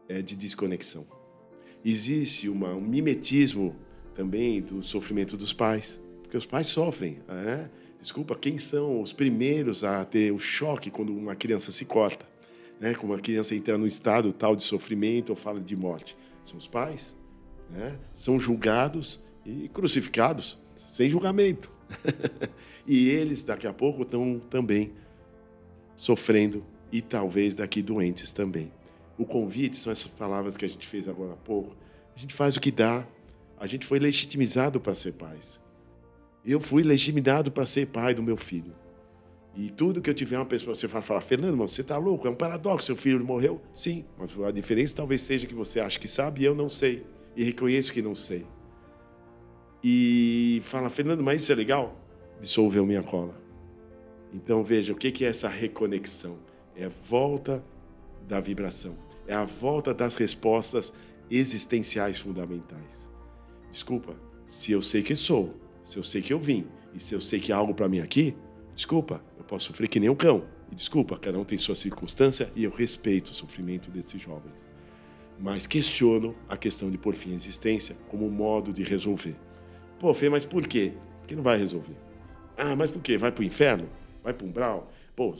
é 0.08 0.22
de 0.22 0.36
desconexão. 0.36 1.06
Existe 1.84 2.48
uma, 2.48 2.74
um 2.74 2.80
mimetismo 2.80 3.74
também 4.14 4.60
do 4.60 4.82
sofrimento 4.82 5.36
dos 5.36 5.52
pais, 5.52 6.00
porque 6.22 6.36
os 6.36 6.46
pais 6.46 6.68
sofrem. 6.68 7.18
Né? 7.26 7.70
Desculpa, 8.00 8.36
quem 8.36 8.58
são 8.58 9.00
os 9.00 9.12
primeiros 9.12 9.82
a 9.82 10.04
ter 10.04 10.32
o 10.32 10.38
choque 10.38 10.90
quando 10.90 11.16
uma 11.16 11.34
criança 11.34 11.72
se 11.72 11.84
corta? 11.84 12.26
Né? 12.80 12.94
Quando 12.94 13.12
uma 13.12 13.20
criança 13.20 13.54
entra 13.54 13.76
no 13.76 13.86
estado 13.86 14.32
tal 14.32 14.54
de 14.54 14.62
sofrimento 14.62 15.30
ou 15.30 15.36
fala 15.36 15.60
de 15.60 15.74
morte? 15.74 16.16
São 16.44 16.58
os 16.58 16.68
pais. 16.68 17.16
Né? 17.70 17.98
São 18.14 18.38
julgados 18.38 19.20
e 19.44 19.68
crucificados, 19.68 20.58
sem 20.76 21.10
julgamento. 21.10 21.70
e 22.86 23.08
eles, 23.08 23.42
daqui 23.42 23.66
a 23.66 23.72
pouco, 23.72 24.02
estão 24.02 24.40
também 24.50 24.92
sofrendo 25.96 26.64
e 26.92 27.00
talvez 27.00 27.56
daqui 27.56 27.80
doentes 27.80 28.30
também. 28.30 28.70
O 29.18 29.24
convite 29.24 29.76
são 29.76 29.92
essas 29.92 30.08
palavras 30.08 30.56
que 30.56 30.64
a 30.64 30.68
gente 30.68 30.86
fez 30.86 31.08
agora 31.08 31.32
há 31.32 31.36
pouco. 31.36 31.74
A 32.14 32.18
gente 32.18 32.34
faz 32.34 32.56
o 32.56 32.60
que 32.60 32.70
dá. 32.70 33.06
A 33.58 33.66
gente 33.66 33.86
foi 33.86 33.98
legitimizado 33.98 34.78
para 34.78 34.94
ser 34.94 35.12
pais. 35.12 35.58
Eu 36.44 36.60
fui 36.60 36.82
legitimado 36.82 37.50
para 37.50 37.64
ser 37.66 37.86
pai 37.86 38.14
do 38.14 38.22
meu 38.22 38.36
filho. 38.36 38.74
E 39.54 39.70
tudo 39.70 40.00
que 40.00 40.08
eu 40.08 40.14
tiver 40.14 40.36
uma 40.36 40.46
pessoa, 40.46 40.74
você 40.74 40.88
fala, 40.88 41.02
fala 41.02 41.20
Fernando, 41.20 41.56
mas 41.56 41.72
você 41.72 41.82
está 41.82 41.98
louco, 41.98 42.26
é 42.26 42.30
um 42.30 42.34
paradoxo, 42.34 42.86
seu 42.86 42.96
filho 42.96 43.22
morreu? 43.24 43.60
Sim, 43.72 44.04
mas 44.18 44.30
a 44.40 44.50
diferença 44.50 44.96
talvez 44.96 45.20
seja 45.20 45.46
que 45.46 45.54
você 45.54 45.78
acha 45.78 45.98
que 45.98 46.08
sabe 46.08 46.42
e 46.42 46.44
eu 46.44 46.54
não 46.54 46.68
sei. 46.68 47.06
E 47.36 47.44
reconheço 47.44 47.92
que 47.92 48.02
não 48.02 48.14
sei. 48.14 48.46
E 49.84 50.60
fala, 50.64 50.88
Fernando, 50.88 51.22
mas 51.22 51.42
isso 51.42 51.52
é 51.52 51.54
legal? 51.54 51.96
Dissolveu 52.40 52.86
minha 52.86 53.02
cola. 53.02 53.40
Então 54.32 54.64
veja, 54.64 54.92
o 54.92 54.96
que 54.96 55.24
é 55.24 55.28
essa 55.28 55.48
reconexão? 55.48 56.38
É 56.74 56.84
a 56.84 56.88
volta 56.88 57.62
da 58.26 58.40
vibração. 58.40 58.96
É 59.26 59.34
a 59.34 59.44
volta 59.44 59.92
das 59.94 60.16
respostas 60.16 60.92
existenciais 61.30 62.18
fundamentais. 62.18 63.08
Desculpa, 63.70 64.16
se 64.46 64.72
eu 64.72 64.82
sei 64.82 65.02
que 65.02 65.16
sou, 65.16 65.54
se 65.84 65.96
eu 65.96 66.02
sei 66.02 66.20
que 66.20 66.32
eu 66.32 66.38
vim, 66.38 66.66
e 66.94 67.00
se 67.00 67.14
eu 67.14 67.20
sei 67.20 67.40
que 67.40 67.52
há 67.52 67.56
algo 67.56 67.74
para 67.74 67.88
mim 67.88 68.00
aqui, 68.00 68.36
desculpa, 68.74 69.22
eu 69.38 69.44
posso 69.44 69.66
sofrer 69.66 69.88
que 69.88 69.98
nem 69.98 70.10
um 70.10 70.14
cão. 70.14 70.44
E 70.70 70.74
desculpa, 70.74 71.18
cada 71.18 71.38
um 71.38 71.44
tem 71.44 71.58
sua 71.58 71.74
circunstância 71.74 72.50
e 72.54 72.64
eu 72.64 72.70
respeito 72.70 73.28
o 73.28 73.34
sofrimento 73.34 73.90
desses 73.90 74.20
jovens. 74.20 74.54
Mas 75.38 75.66
questiono 75.66 76.34
a 76.48 76.56
questão 76.56 76.90
de 76.90 76.98
por 76.98 77.14
fim 77.14 77.32
a 77.32 77.34
existência 77.34 77.96
como 78.08 78.26
um 78.26 78.30
modo 78.30 78.72
de 78.72 78.82
resolver. 78.82 79.36
Pô, 79.98 80.12
Fê, 80.14 80.28
mas 80.28 80.44
por 80.44 80.66
quê? 80.66 80.92
Porque 81.20 81.34
não 81.34 81.42
vai 81.42 81.58
resolver. 81.58 81.96
Ah, 82.56 82.76
mas 82.76 82.90
por 82.90 83.02
quê? 83.02 83.16
Vai 83.16 83.32
para 83.32 83.42
o 83.42 83.44
inferno? 83.44 83.88
Vai 84.22 84.32
para 84.32 84.44
o 84.44 84.48
umbral? 84.48 84.90
Pô, 85.16 85.34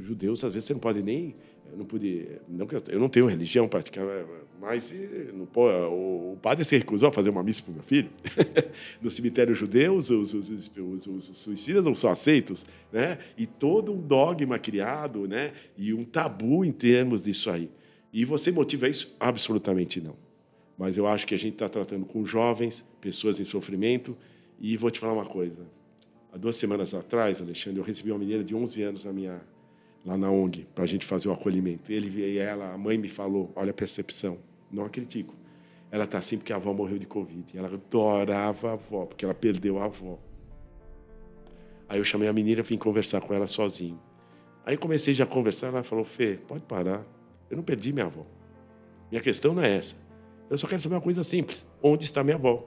judeus, 0.00 0.42
às 0.44 0.52
vezes, 0.52 0.66
você 0.66 0.72
não 0.72 0.80
pode 0.80 1.02
nem. 1.02 1.34
Não 1.76 1.86
pude, 1.86 2.28
não, 2.48 2.66
eu 2.88 3.00
não 3.00 3.08
tenho 3.08 3.26
religião 3.26 3.66
praticamente, 3.66 4.26
mas 4.60 4.92
não 5.32 5.46
pode, 5.46 5.74
o, 5.86 6.36
padre 6.42 6.64
se 6.66 6.76
recusou 6.76 7.08
a 7.08 7.12
fazer 7.12 7.30
uma 7.30 7.42
missa 7.42 7.62
para 7.62 7.70
o 7.70 7.74
meu 7.74 7.82
filho. 7.82 8.10
no 9.00 9.10
cemitério 9.10 9.54
judeu, 9.54 9.96
os, 9.96 10.10
os, 10.10 10.34
os, 10.34 10.70
os, 11.06 11.24
suicidas 11.38 11.84
não 11.84 11.94
são 11.94 12.10
aceitos, 12.10 12.66
né? 12.92 13.18
E 13.38 13.46
todo 13.46 13.90
um 13.90 14.00
dogma 14.00 14.58
criado, 14.58 15.26
né? 15.26 15.52
E 15.78 15.94
um 15.94 16.04
tabu 16.04 16.62
em 16.62 16.72
termos 16.72 17.24
disso 17.24 17.48
aí. 17.48 17.70
E 18.12 18.24
você 18.26 18.52
motiva 18.52 18.86
isso? 18.88 19.14
Absolutamente 19.18 19.98
não. 20.00 20.14
Mas 20.76 20.98
eu 20.98 21.06
acho 21.06 21.26
que 21.26 21.34
a 21.34 21.38
gente 21.38 21.54
está 21.54 21.68
tratando 21.68 22.04
com 22.04 22.24
jovens, 22.24 22.84
pessoas 23.00 23.40
em 23.40 23.44
sofrimento. 23.44 24.16
E 24.60 24.76
vou 24.76 24.90
te 24.90 25.00
falar 25.00 25.14
uma 25.14 25.26
coisa. 25.26 25.66
Há 26.32 26.36
duas 26.36 26.56
semanas 26.56 26.94
atrás, 26.94 27.40
Alexandre, 27.40 27.80
eu 27.80 27.84
recebi 27.84 28.10
uma 28.10 28.18
menina 28.18 28.44
de 28.44 28.54
11 28.54 28.82
anos 28.82 29.04
na 29.04 29.12
minha 29.12 29.40
lá 30.04 30.16
na 30.16 30.30
ONG 30.30 30.66
para 30.74 30.84
a 30.84 30.86
gente 30.86 31.06
fazer 31.06 31.28
o 31.28 31.32
acolhimento. 31.32 31.92
Ele 31.92 32.20
e 32.20 32.38
ela, 32.38 32.72
a 32.72 32.78
mãe 32.78 32.98
me 32.98 33.08
falou, 33.08 33.52
olha 33.54 33.70
a 33.70 33.74
percepção, 33.74 34.38
não 34.70 34.88
critico. 34.88 35.34
Ela 35.90 36.04
está 36.04 36.18
assim 36.18 36.38
porque 36.38 36.52
a 36.52 36.56
avó 36.56 36.72
morreu 36.72 36.98
de 36.98 37.06
covid. 37.06 37.56
Ela 37.56 37.68
adorava 37.68 38.70
a 38.70 38.72
avó 38.72 39.04
porque 39.04 39.24
ela 39.24 39.34
perdeu 39.34 39.78
a 39.78 39.84
avó. 39.84 40.18
Aí 41.88 41.98
eu 41.98 42.04
chamei 42.04 42.28
a 42.28 42.32
menina 42.32 42.62
vim 42.62 42.78
conversar 42.78 43.20
com 43.20 43.34
ela 43.34 43.46
sozinho. 43.46 44.00
Aí 44.64 44.76
comecei 44.76 45.12
já 45.12 45.24
a 45.24 45.26
conversar, 45.26 45.66
ela 45.66 45.82
falou: 45.82 46.04
"Fê, 46.04 46.38
pode 46.48 46.64
parar. 46.64 47.04
Eu 47.50 47.58
não 47.58 47.62
perdi 47.62 47.92
minha 47.92 48.06
avó. 48.06 48.24
Minha 49.10 49.20
questão 49.20 49.52
não 49.52 49.62
é 49.62 49.76
essa. 49.76 49.94
Eu 50.48 50.56
só 50.56 50.66
quero 50.66 50.80
saber 50.80 50.94
uma 50.94 51.00
coisa 51.02 51.22
simples: 51.22 51.66
onde 51.82 52.04
está 52.04 52.24
minha 52.24 52.36
avó?" 52.36 52.66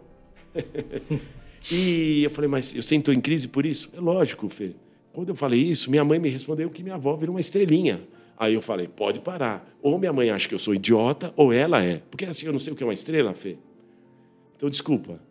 e 1.72 2.24
eu 2.24 2.30
falei: 2.30 2.48
"Mas 2.48 2.76
eu 2.76 2.84
sinto 2.84 3.12
em 3.12 3.20
crise 3.20 3.48
por 3.48 3.66
isso?" 3.66 3.90
É 3.96 4.00
lógico, 4.00 4.48
Fê. 4.50 4.76
Quando 5.16 5.30
eu 5.30 5.36
falei 5.36 5.62
isso, 5.62 5.90
minha 5.90 6.04
mãe 6.04 6.20
me 6.20 6.28
respondeu 6.28 6.70
que 6.70 6.84
minha 6.84 6.96
avó 6.96 7.16
virou 7.16 7.36
uma 7.36 7.40
estrelinha. 7.40 8.02
Aí 8.38 8.54
eu 8.54 8.62
falei, 8.62 8.86
pode 8.86 9.22
parar. 9.22 9.74
Ou 9.82 9.98
minha 9.98 10.12
mãe 10.12 10.30
acha 10.30 10.46
que 10.46 10.54
eu 10.54 10.60
sou 10.60 10.76
idiota, 10.76 11.34
ou 11.38 11.54
ela 11.54 11.82
é. 11.82 12.02
Porque 12.12 12.26
assim, 12.26 12.46
eu 12.46 12.52
não 12.52 12.60
sei 12.60 12.74
o 12.74 12.76
que 12.76 12.84
é 12.84 12.86
uma 12.86 12.94
estrela, 12.94 13.34
Fê. 13.34 13.56
Então, 14.58 14.70
desculpa. 14.70 15.22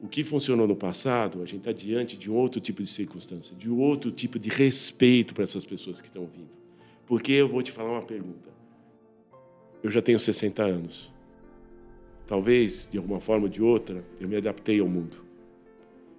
O 0.00 0.08
que 0.08 0.24
funcionou 0.24 0.66
no 0.66 0.74
passado, 0.74 1.42
a 1.42 1.44
gente 1.44 1.58
está 1.58 1.72
diante 1.72 2.16
de 2.16 2.30
outro 2.30 2.58
tipo 2.58 2.82
de 2.82 2.88
circunstância, 2.88 3.54
de 3.54 3.68
outro 3.68 4.10
tipo 4.10 4.38
de 4.38 4.48
respeito 4.48 5.34
para 5.34 5.44
essas 5.44 5.64
pessoas 5.64 6.00
que 6.00 6.08
estão 6.08 6.24
vindo. 6.26 6.48
Porque 7.06 7.32
eu 7.32 7.46
vou 7.46 7.62
te 7.62 7.70
falar 7.70 7.90
uma 7.90 8.02
pergunta. 8.02 8.48
Eu 9.82 9.90
já 9.90 10.00
tenho 10.00 10.18
60 10.18 10.62
anos. 10.62 11.12
Talvez, 12.26 12.88
de 12.90 12.96
alguma 12.96 13.20
forma 13.20 13.44
ou 13.44 13.50
de 13.50 13.62
outra, 13.62 14.02
eu 14.18 14.26
me 14.26 14.36
adaptei 14.36 14.80
ao 14.80 14.88
mundo. 14.88 15.23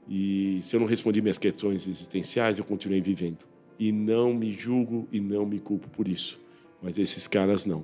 E 0.07 0.59
se 0.63 0.75
eu 0.75 0.79
não 0.79 0.87
respondi 0.87 1.21
minhas 1.21 1.37
questões 1.37 1.87
existenciais, 1.87 2.57
eu 2.57 2.63
continuei 2.63 3.01
vivendo. 3.01 3.39
E 3.77 3.91
não 3.91 4.33
me 4.33 4.51
julgo 4.51 5.07
e 5.11 5.19
não 5.19 5.45
me 5.45 5.59
culpo 5.59 5.89
por 5.89 6.07
isso. 6.07 6.39
Mas 6.81 6.97
esses 6.97 7.27
caras 7.27 7.65
não. 7.65 7.83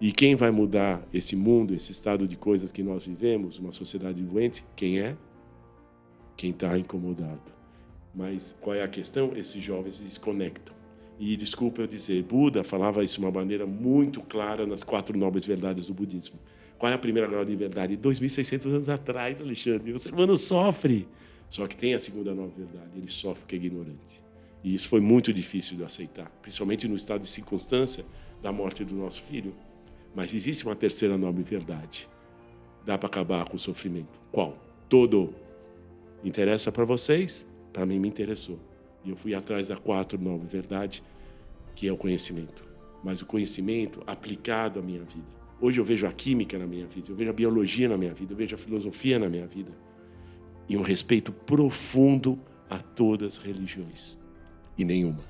E 0.00 0.12
quem 0.12 0.34
vai 0.34 0.50
mudar 0.50 1.06
esse 1.12 1.36
mundo, 1.36 1.74
esse 1.74 1.92
estado 1.92 2.26
de 2.26 2.36
coisas 2.36 2.72
que 2.72 2.82
nós 2.82 3.06
vivemos, 3.06 3.58
uma 3.58 3.72
sociedade 3.72 4.22
doente? 4.22 4.64
Quem 4.74 5.00
é? 5.00 5.16
Quem 6.36 6.50
está 6.50 6.76
incomodado. 6.76 7.54
Mas 8.14 8.54
qual 8.60 8.74
é 8.76 8.82
a 8.82 8.88
questão? 8.88 9.32
Esses 9.36 9.62
jovens 9.62 9.96
se 9.96 10.02
desconectam. 10.02 10.74
E 11.18 11.36
desculpa 11.36 11.80
eu 11.80 11.86
dizer, 11.86 12.22
Buda 12.24 12.64
falava 12.64 13.04
isso 13.04 13.14
de 13.14 13.20
uma 13.20 13.30
maneira 13.30 13.66
muito 13.66 14.20
clara 14.20 14.66
nas 14.66 14.82
quatro 14.82 15.16
nobres 15.16 15.46
verdades 15.46 15.86
do 15.86 15.94
budismo. 15.94 16.38
Qual 16.78 16.90
é 16.90 16.94
a 16.94 16.98
primeira 16.98 17.44
de 17.44 17.56
verdade? 17.56 17.96
2.600 17.96 18.66
anos 18.66 18.88
atrás, 18.88 19.40
Alexandre. 19.40 19.92
O 19.92 19.98
ser 19.98 20.12
humano 20.12 20.36
sofre. 20.36 21.08
Só 21.48 21.66
que 21.66 21.76
tem 21.76 21.94
a 21.94 21.98
segunda 21.98 22.34
nova 22.34 22.52
verdade. 22.56 22.90
Ele 22.96 23.10
sofre 23.10 23.40
porque 23.40 23.54
é 23.54 23.58
ignorante. 23.58 24.22
E 24.62 24.74
isso 24.74 24.88
foi 24.88 25.00
muito 25.00 25.32
difícil 25.32 25.76
de 25.76 25.84
aceitar, 25.84 26.30
principalmente 26.40 26.88
no 26.88 26.96
estado 26.96 27.20
de 27.20 27.28
circunstância 27.28 28.04
da 28.42 28.50
morte 28.50 28.82
do 28.82 28.94
nosso 28.94 29.22
filho. 29.22 29.54
Mas 30.14 30.32
existe 30.32 30.64
uma 30.64 30.74
terceira 30.74 31.18
nobre 31.18 31.42
verdade. 31.42 32.08
Dá 32.84 32.96
para 32.96 33.06
acabar 33.06 33.48
com 33.48 33.56
o 33.56 33.58
sofrimento. 33.58 34.12
Qual? 34.32 34.56
Todo. 34.88 35.34
Interessa 36.22 36.72
para 36.72 36.84
vocês? 36.84 37.46
Para 37.72 37.84
mim 37.84 37.98
me 37.98 38.08
interessou. 38.08 38.58
E 39.04 39.10
eu 39.10 39.16
fui 39.16 39.34
atrás 39.34 39.68
da 39.68 39.76
quarta 39.76 40.16
nobre 40.16 40.46
verdade, 40.48 41.02
que 41.74 41.86
é 41.86 41.92
o 41.92 41.96
conhecimento. 41.96 42.64
Mas 43.02 43.20
o 43.20 43.26
conhecimento 43.26 44.02
aplicado 44.06 44.80
à 44.80 44.82
minha 44.82 45.02
vida. 45.02 45.33
Hoje 45.60 45.80
eu 45.80 45.84
vejo 45.84 46.06
a 46.06 46.12
química 46.12 46.58
na 46.58 46.66
minha 46.66 46.86
vida, 46.86 47.10
eu 47.10 47.16
vejo 47.16 47.30
a 47.30 47.32
biologia 47.32 47.88
na 47.88 47.96
minha 47.96 48.12
vida, 48.12 48.32
eu 48.32 48.36
vejo 48.36 48.54
a 48.54 48.58
filosofia 48.58 49.18
na 49.18 49.28
minha 49.28 49.46
vida. 49.46 49.72
E 50.68 50.76
um 50.76 50.82
respeito 50.82 51.32
profundo 51.32 52.38
a 52.68 52.78
todas 52.78 53.38
as 53.38 53.38
religiões. 53.38 54.18
E 54.76 54.84
nenhuma. 54.84 55.24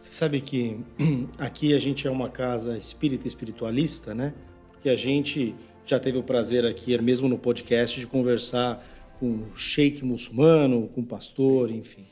Você 0.00 0.10
sabe 0.10 0.40
que 0.40 0.78
aqui 1.38 1.74
a 1.74 1.78
gente 1.78 2.06
é 2.06 2.10
uma 2.10 2.28
casa 2.28 2.76
espírita 2.76 3.28
espiritualista, 3.28 4.14
né? 4.14 4.34
Porque 4.70 4.88
a 4.88 4.96
gente 4.96 5.54
já 5.86 5.98
teve 5.98 6.18
o 6.18 6.22
prazer 6.22 6.64
aqui, 6.64 6.96
mesmo 7.00 7.28
no 7.28 7.38
podcast, 7.38 7.98
de 7.98 8.06
conversar 8.06 8.84
com 9.18 9.44
sheik 9.54 10.04
muçulmano, 10.04 10.88
com 10.88 11.04
pastor, 11.04 11.70
enfim. 11.70 12.04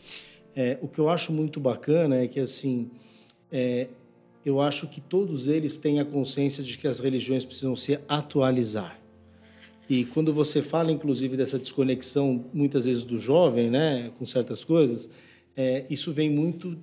É, 0.55 0.79
o 0.81 0.89
que 0.89 0.99
eu 0.99 1.09
acho 1.09 1.33
muito 1.33 1.59
bacana 1.59 2.17
é 2.17 2.29
que, 2.29 2.39
assim, 2.39 2.91
é, 3.51 3.89
eu 4.45 4.61
acho 4.61 4.87
que 4.89 5.01
todos 5.01 5.49
eles 5.49 5.77
têm 5.77 6.01
a 6.01 6.05
consciência 6.05 6.65
de 6.65 6.79
que 6.79 6.89
as 6.89 7.01
religiões 7.01 7.45
precisam 7.45 7.77
se 7.77 7.99
atualizar. 8.09 8.99
E 9.89 10.05
quando 10.05 10.33
você 10.33 10.63
fala, 10.63 10.93
inclusive, 10.93 11.37
dessa 11.37 11.59
desconexão, 11.59 12.45
muitas 12.55 12.85
vezes, 12.85 13.03
do 13.03 13.19
jovem, 13.19 13.69
né, 13.69 14.13
com 14.19 14.25
certas 14.25 14.63
coisas, 14.63 15.11
é, 15.57 15.85
isso 15.91 16.13
vem 16.13 16.31
muito 16.31 16.79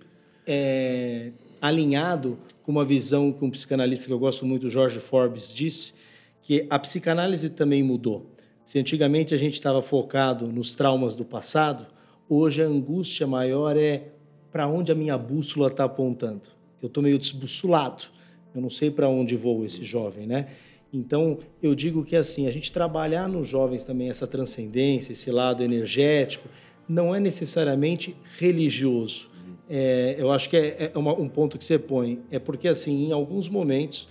é, 0.46 1.32
alinhado 1.62 2.38
com 2.64 2.72
uma 2.72 2.84
visão 2.84 3.32
que 3.32 3.44
um 3.44 3.50
psicanalista 3.50 4.08
que 4.08 4.14
eu 4.14 4.20
gosto 4.20 4.46
muito, 4.46 4.70
Jorge 4.70 5.00
Forbes, 5.00 5.54
disse, 5.54 5.94
que 6.42 6.68
a 6.70 6.78
psicanálise 6.78 7.50
também 7.50 7.82
mudou. 7.82 8.26
Se 8.64 8.78
antigamente 8.78 9.34
a 9.34 9.38
gente 9.38 9.54
estava 9.54 9.82
focado 9.82 10.48
nos 10.48 10.76
traumas 10.76 11.16
do 11.16 11.24
passado, 11.24 11.88
hoje 12.28 12.62
a 12.62 12.66
angústia 12.66 13.26
maior 13.26 13.78
é 13.78 14.10
para 14.52 14.68
onde 14.68 14.92
a 14.92 14.96
minha 14.96 15.18
bússola 15.18 15.70
está 15.70 15.86
apontando. 15.86 16.57
Eu 16.82 16.88
estou 16.88 17.02
meio 17.02 17.18
desbussolado, 17.18 18.06
eu 18.54 18.62
não 18.62 18.70
sei 18.70 18.90
para 18.92 19.08
onde 19.10 19.36
vou 19.36 19.66
esse 19.66 19.84
jovem, 19.84 20.28
né? 20.28 20.48
Então, 20.92 21.40
eu 21.62 21.76
digo 21.76 22.04
que 22.04 22.16
assim, 22.16 22.48
a 22.48 22.52
gente 22.52 22.72
trabalhar 22.72 23.28
nos 23.28 23.48
jovens 23.48 23.84
também 23.84 24.10
essa 24.10 24.26
transcendência, 24.26 25.12
esse 25.12 25.32
lado 25.32 25.64
energético, 25.64 26.48
não 26.88 27.14
é 27.14 27.20
necessariamente 27.20 28.16
religioso. 28.38 29.30
É, 29.70 30.16
eu 30.18 30.32
acho 30.32 30.50
que 30.50 30.56
é, 30.56 30.92
é 30.94 30.98
uma, 30.98 31.14
um 31.14 31.28
ponto 31.28 31.58
que 31.58 31.66
você 31.66 31.78
põe. 31.78 32.22
É 32.32 32.40
porque, 32.40 32.68
assim, 32.68 33.08
em 33.08 33.12
alguns 33.12 33.50
momentos, 33.50 34.08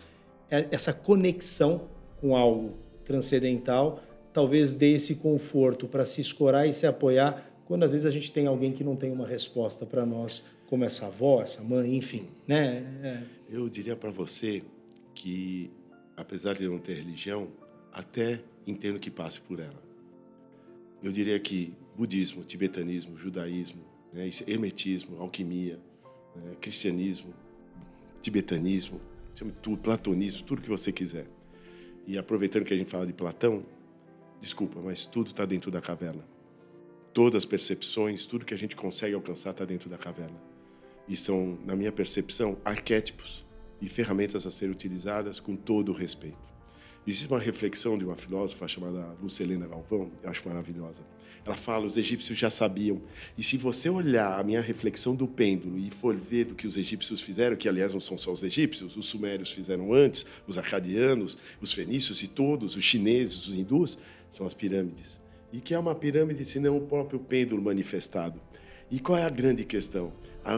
é, 0.50 0.66
essa 0.70 0.92
conexão 0.92 1.88
com 2.20 2.36
algo 2.36 2.74
transcendental 3.04 4.02
talvez 4.32 4.70
dê 4.72 4.92
esse 4.96 5.14
conforto 5.14 5.88
para 5.88 6.04
se 6.04 6.20
escorar 6.20 6.68
e 6.68 6.72
se 6.74 6.86
apoiar 6.86 7.50
quando 7.66 7.84
às 7.84 7.90
vezes 7.90 8.06
a 8.06 8.10
gente 8.10 8.30
tem 8.30 8.46
alguém 8.46 8.72
que 8.72 8.84
não 8.84 8.94
tem 8.94 9.10
uma 9.10 9.26
resposta 9.26 9.84
para 9.84 10.04
nós, 10.06 10.44
como 10.66 10.84
essa 10.84 11.06
avó, 11.06 11.42
essa 11.42 11.62
mãe, 11.62 11.96
enfim, 11.96 12.28
né? 12.46 12.84
É. 13.02 13.22
Eu 13.48 13.68
diria 13.68 13.96
para 13.96 14.10
você 14.10 14.62
que 15.14 15.70
apesar 16.16 16.54
de 16.54 16.66
não 16.66 16.78
ter 16.78 16.94
religião, 16.94 17.48
até 17.92 18.40
entendo 18.66 18.98
que 18.98 19.10
passe 19.10 19.40
por 19.40 19.60
ela. 19.60 19.82
Eu 21.02 21.12
diria 21.12 21.38
que 21.38 21.74
budismo, 21.94 22.42
tibetanismo, 22.42 23.16
judaísmo, 23.16 23.84
né, 24.12 24.28
hermetismo, 24.46 25.20
alquimia, 25.20 25.78
né, 26.34 26.56
cristianismo, 26.60 27.34
tibetanismo, 28.22 29.00
tudo, 29.60 29.76
platonismo, 29.76 30.44
tudo 30.44 30.62
que 30.62 30.68
você 30.68 30.90
quiser. 30.90 31.26
E 32.06 32.16
aproveitando 32.16 32.64
que 32.64 32.72
a 32.72 32.76
gente 32.76 32.90
fala 32.90 33.06
de 33.06 33.12
Platão, 33.12 33.64
desculpa, 34.40 34.80
mas 34.80 35.04
tudo 35.04 35.30
está 35.30 35.44
dentro 35.44 35.70
da 35.70 35.80
caverna. 35.80 36.24
Todas 37.12 37.38
as 37.38 37.44
percepções, 37.44 38.26
tudo 38.26 38.44
que 38.44 38.54
a 38.54 38.58
gente 38.58 38.74
consegue 38.74 39.14
alcançar 39.14 39.50
está 39.50 39.64
dentro 39.64 39.88
da 39.88 39.98
caverna. 39.98 40.36
E 41.08 41.16
são, 41.16 41.58
na 41.64 41.76
minha 41.76 41.92
percepção, 41.92 42.56
arquétipos 42.64 43.44
e 43.80 43.88
ferramentas 43.88 44.46
a 44.46 44.50
serem 44.50 44.72
utilizadas 44.72 45.38
com 45.38 45.54
todo 45.54 45.92
o 45.92 45.94
respeito. 45.94 46.38
Existe 47.06 47.28
uma 47.28 47.38
reflexão 47.38 47.96
de 47.96 48.04
uma 48.04 48.16
filósofa 48.16 48.66
chamada 48.66 49.16
Lucelena 49.22 49.66
Galvão, 49.66 50.10
eu 50.22 50.28
acho 50.28 50.46
maravilhosa. 50.48 50.98
Ela 51.44 51.54
fala: 51.56 51.86
os 51.86 51.96
egípcios 51.96 52.36
já 52.36 52.50
sabiam. 52.50 53.00
E 53.38 53.44
se 53.44 53.56
você 53.56 53.88
olhar 53.88 54.38
a 54.38 54.42
minha 54.42 54.60
reflexão 54.60 55.14
do 55.14 55.28
pêndulo 55.28 55.78
e 55.78 55.88
for 55.90 56.16
ver 56.16 56.46
do 56.46 56.56
que 56.56 56.66
os 56.66 56.76
egípcios 56.76 57.20
fizeram, 57.20 57.54
que 57.54 57.68
aliás 57.68 57.92
não 57.92 58.00
são 58.00 58.18
só 58.18 58.32
os 58.32 58.42
egípcios, 58.42 58.96
os 58.96 59.06
sumérios 59.06 59.52
fizeram 59.52 59.94
antes, 59.94 60.26
os 60.48 60.58
acadianos, 60.58 61.38
os 61.60 61.72
fenícios 61.72 62.20
e 62.24 62.26
todos, 62.26 62.74
os 62.74 62.82
chineses, 62.82 63.46
os 63.46 63.56
hindus, 63.56 63.96
são 64.32 64.44
as 64.44 64.54
pirâmides. 64.54 65.20
E 65.52 65.60
que 65.60 65.72
é 65.72 65.78
uma 65.78 65.94
pirâmide 65.94 66.44
senão 66.44 66.76
o 66.76 66.80
próprio 66.80 67.20
pêndulo 67.20 67.62
manifestado. 67.62 68.40
E 68.88 69.00
qual 69.00 69.18
é 69.18 69.24
a 69.24 69.30
grande 69.30 69.64
questão? 69.64 70.12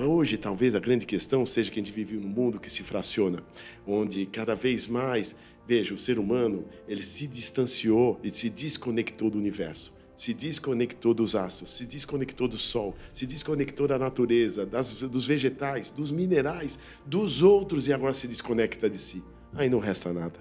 Hoje, 0.06 0.36
talvez 0.36 0.74
a 0.74 0.78
grande 0.78 1.06
questão 1.06 1.46
seja 1.46 1.70
que 1.70 1.80
a 1.80 1.82
gente 1.82 1.94
vive 1.94 2.14
num 2.14 2.28
mundo 2.28 2.60
que 2.60 2.68
se 2.68 2.82
fraciona, 2.82 3.42
onde 3.86 4.26
cada 4.26 4.54
vez 4.54 4.86
mais, 4.86 5.34
veja, 5.66 5.94
o 5.94 5.98
ser 5.98 6.18
humano, 6.18 6.66
ele 6.86 7.02
se 7.02 7.26
distanciou 7.26 8.20
e 8.22 8.30
se 8.30 8.50
desconectou 8.50 9.30
do 9.30 9.38
universo, 9.38 9.94
se 10.14 10.34
desconectou 10.34 11.14
dos 11.14 11.34
astros, 11.34 11.70
se 11.70 11.86
desconectou 11.86 12.46
do 12.46 12.58
sol, 12.58 12.94
se 13.14 13.24
desconectou 13.24 13.88
da 13.88 13.98
natureza, 13.98 14.66
das, 14.66 14.92
dos 14.92 15.26
vegetais, 15.26 15.90
dos 15.90 16.10
minerais, 16.10 16.78
dos 17.06 17.42
outros 17.42 17.86
e 17.86 17.94
agora 17.94 18.12
se 18.12 18.28
desconecta 18.28 18.90
de 18.90 18.98
si. 18.98 19.24
Aí 19.54 19.70
não 19.70 19.78
resta 19.78 20.12
nada. 20.12 20.38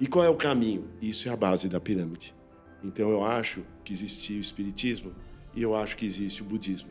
E 0.00 0.06
qual 0.06 0.24
é 0.24 0.30
o 0.30 0.36
caminho? 0.36 0.88
Isso 1.02 1.28
é 1.28 1.30
a 1.30 1.36
base 1.36 1.68
da 1.68 1.78
pirâmide. 1.78 2.34
Então 2.82 3.10
eu 3.10 3.22
acho 3.22 3.62
que 3.84 3.92
existe 3.92 4.32
o 4.32 4.40
espiritismo 4.40 5.12
e 5.54 5.62
eu 5.62 5.74
acho 5.74 5.96
que 5.96 6.04
existe 6.04 6.42
o 6.42 6.44
budismo 6.44 6.90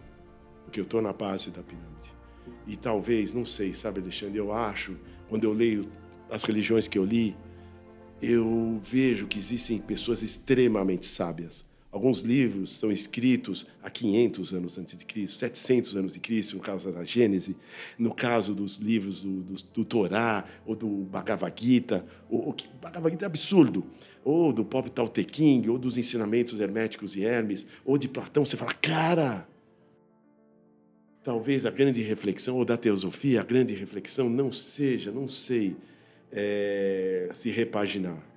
porque 0.73 0.79
eu 0.79 0.85
estou 0.85 1.03
na 1.03 1.13
base 1.13 1.51
da 1.51 1.61
pirâmide. 1.61 2.11
E 2.65 2.75
talvez, 2.75 3.31
não 3.31 3.45
sei, 3.45 3.75
sabe, 3.75 4.01
Alexandre, 4.01 4.39
eu 4.39 4.51
acho, 4.51 4.97
quando 5.29 5.43
eu 5.43 5.53
leio 5.53 5.87
as 6.31 6.43
religiões 6.43 6.87
que 6.87 6.97
eu 6.97 7.05
li, 7.05 7.37
eu 8.19 8.81
vejo 8.83 9.27
que 9.27 9.37
existem 9.37 9.77
pessoas 9.79 10.23
extremamente 10.23 11.05
sábias. 11.05 11.63
Alguns 11.93 12.21
livros 12.21 12.71
são 12.71 12.91
escritos 12.91 13.67
há 13.83 13.87
500 13.87 14.51
anos 14.55 14.77
antes 14.79 14.97
de 14.97 15.05
Cristo, 15.05 15.37
700 15.37 15.95
anos 15.95 16.13
de 16.13 16.19
Cristo, 16.19 16.55
no 16.55 16.59
caso 16.59 16.91
da 16.91 17.03
Gênese, 17.03 17.55
no 17.99 18.11
caso 18.11 18.55
dos 18.55 18.77
livros 18.77 19.21
do, 19.21 19.43
do, 19.43 19.63
do 19.71 19.85
Torá 19.85 20.43
ou 20.65 20.75
do 20.75 20.87
Bhagavad 20.87 21.53
Gita, 21.55 22.03
ou, 22.27 22.49
o 22.49 22.55
Bhagavad 22.81 23.13
Gita 23.13 23.25
é 23.25 23.27
absurdo, 23.27 23.85
ou 24.25 24.51
do 24.51 24.65
próprio 24.65 24.91
Tao 24.91 25.07
Te 25.07 25.23
King, 25.23 25.69
ou 25.69 25.77
dos 25.77 25.95
ensinamentos 25.95 26.59
herméticos 26.59 27.15
e 27.15 27.23
Hermes, 27.23 27.67
ou 27.85 27.95
de 27.95 28.07
Platão, 28.07 28.43
você 28.43 28.57
fala, 28.57 28.73
cara, 28.73 29.47
talvez 31.23 31.63
a 31.63 31.69
grande 31.69 32.01
reflexão, 32.01 32.55
ou 32.55 32.65
da 32.65 32.75
teosofia, 32.75 33.41
a 33.41 33.43
grande 33.43 33.75
reflexão 33.75 34.31
não 34.31 34.51
seja, 34.51 35.11
não 35.11 35.27
sei, 35.27 35.75
é, 36.31 37.29
se 37.35 37.51
repaginar. 37.51 38.32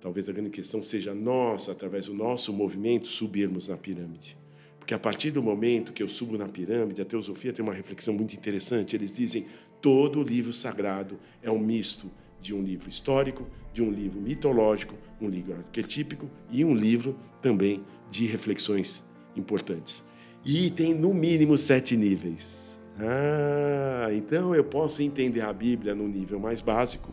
Talvez 0.00 0.28
a 0.28 0.32
grande 0.32 0.50
questão 0.50 0.82
seja 0.82 1.14
nós, 1.14 1.68
através 1.68 2.06
do 2.06 2.14
nosso 2.14 2.52
movimento, 2.52 3.08
subirmos 3.08 3.68
na 3.68 3.76
pirâmide. 3.76 4.36
Porque 4.78 4.94
a 4.94 4.98
partir 4.98 5.30
do 5.32 5.42
momento 5.42 5.92
que 5.92 6.02
eu 6.02 6.08
subo 6.08 6.38
na 6.38 6.48
pirâmide, 6.48 7.02
a 7.02 7.04
teosofia 7.04 7.52
tem 7.52 7.62
uma 7.62 7.74
reflexão 7.74 8.14
muito 8.14 8.34
interessante. 8.34 8.94
Eles 8.94 9.12
dizem 9.12 9.46
todo 9.80 10.22
livro 10.22 10.52
sagrado 10.52 11.18
é 11.42 11.50
um 11.50 11.58
misto 11.58 12.10
de 12.40 12.54
um 12.54 12.62
livro 12.62 12.88
histórico, 12.88 13.46
de 13.72 13.82
um 13.82 13.90
livro 13.90 14.20
mitológico, 14.20 14.94
um 15.20 15.28
livro 15.28 15.54
arquetípico 15.56 16.30
e 16.50 16.64
um 16.64 16.74
livro 16.74 17.18
também 17.42 17.82
de 18.10 18.26
reflexões 18.26 19.04
importantes. 19.34 20.04
E 20.44 20.70
tem 20.70 20.94
no 20.94 21.12
mínimo 21.12 21.58
sete 21.58 21.96
níveis. 21.96 22.78
Ah, 22.98 24.08
então 24.12 24.54
eu 24.54 24.62
posso 24.62 25.02
entender 25.02 25.40
a 25.40 25.52
Bíblia 25.52 25.94
no 25.94 26.06
nível 26.06 26.38
mais 26.38 26.60
básico 26.60 27.12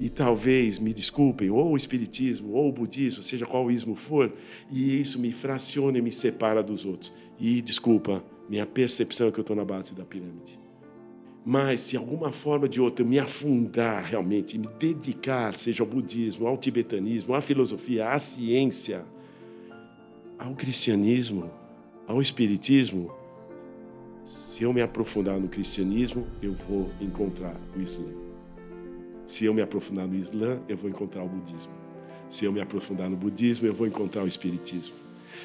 e 0.00 0.08
talvez, 0.08 0.78
me 0.78 0.94
desculpem, 0.94 1.50
ou 1.50 1.72
o 1.72 1.76
Espiritismo, 1.76 2.54
ou 2.54 2.70
o 2.70 2.72
Budismo, 2.72 3.22
seja 3.22 3.44
qual 3.44 3.70
ismo 3.70 3.94
for, 3.94 4.32
e 4.72 4.98
isso 4.98 5.18
me 5.18 5.30
fraciona 5.30 5.98
e 5.98 6.02
me 6.02 6.10
separa 6.10 6.62
dos 6.62 6.86
outros. 6.86 7.12
E, 7.38 7.60
desculpa, 7.60 8.24
minha 8.48 8.64
percepção 8.64 9.28
é 9.28 9.30
que 9.30 9.38
eu 9.38 9.42
estou 9.42 9.54
na 9.54 9.64
base 9.64 9.94
da 9.94 10.02
pirâmide. 10.02 10.58
Mas, 11.44 11.80
se 11.80 11.98
alguma 11.98 12.32
forma 12.32 12.66
de 12.66 12.80
outra 12.80 13.04
eu 13.04 13.08
me 13.08 13.18
afundar 13.18 14.02
realmente, 14.02 14.56
me 14.56 14.68
dedicar, 14.78 15.54
seja 15.54 15.82
ao 15.82 15.88
budismo, 15.88 16.46
ao 16.46 16.56
tibetanismo, 16.56 17.34
à 17.34 17.42
filosofia, 17.42 18.08
à 18.08 18.18
ciência, 18.18 19.04
ao 20.38 20.54
cristianismo, 20.54 21.50
ao 22.06 22.22
Espiritismo, 22.22 23.12
se 24.24 24.62
eu 24.62 24.72
me 24.72 24.80
aprofundar 24.80 25.38
no 25.38 25.48
cristianismo, 25.48 26.26
eu 26.40 26.54
vou 26.66 26.90
encontrar 27.02 27.54
o 27.76 27.80
Islã. 27.80 28.29
Se 29.30 29.44
eu 29.44 29.54
me 29.54 29.62
aprofundar 29.62 30.08
no 30.08 30.16
Islã, 30.16 30.58
eu 30.68 30.76
vou 30.76 30.90
encontrar 30.90 31.22
o 31.22 31.28
budismo. 31.28 31.70
Se 32.28 32.44
eu 32.44 32.52
me 32.52 32.60
aprofundar 32.60 33.08
no 33.08 33.16
budismo, 33.16 33.64
eu 33.64 33.72
vou 33.72 33.86
encontrar 33.86 34.24
o 34.24 34.26
espiritismo. 34.26 34.96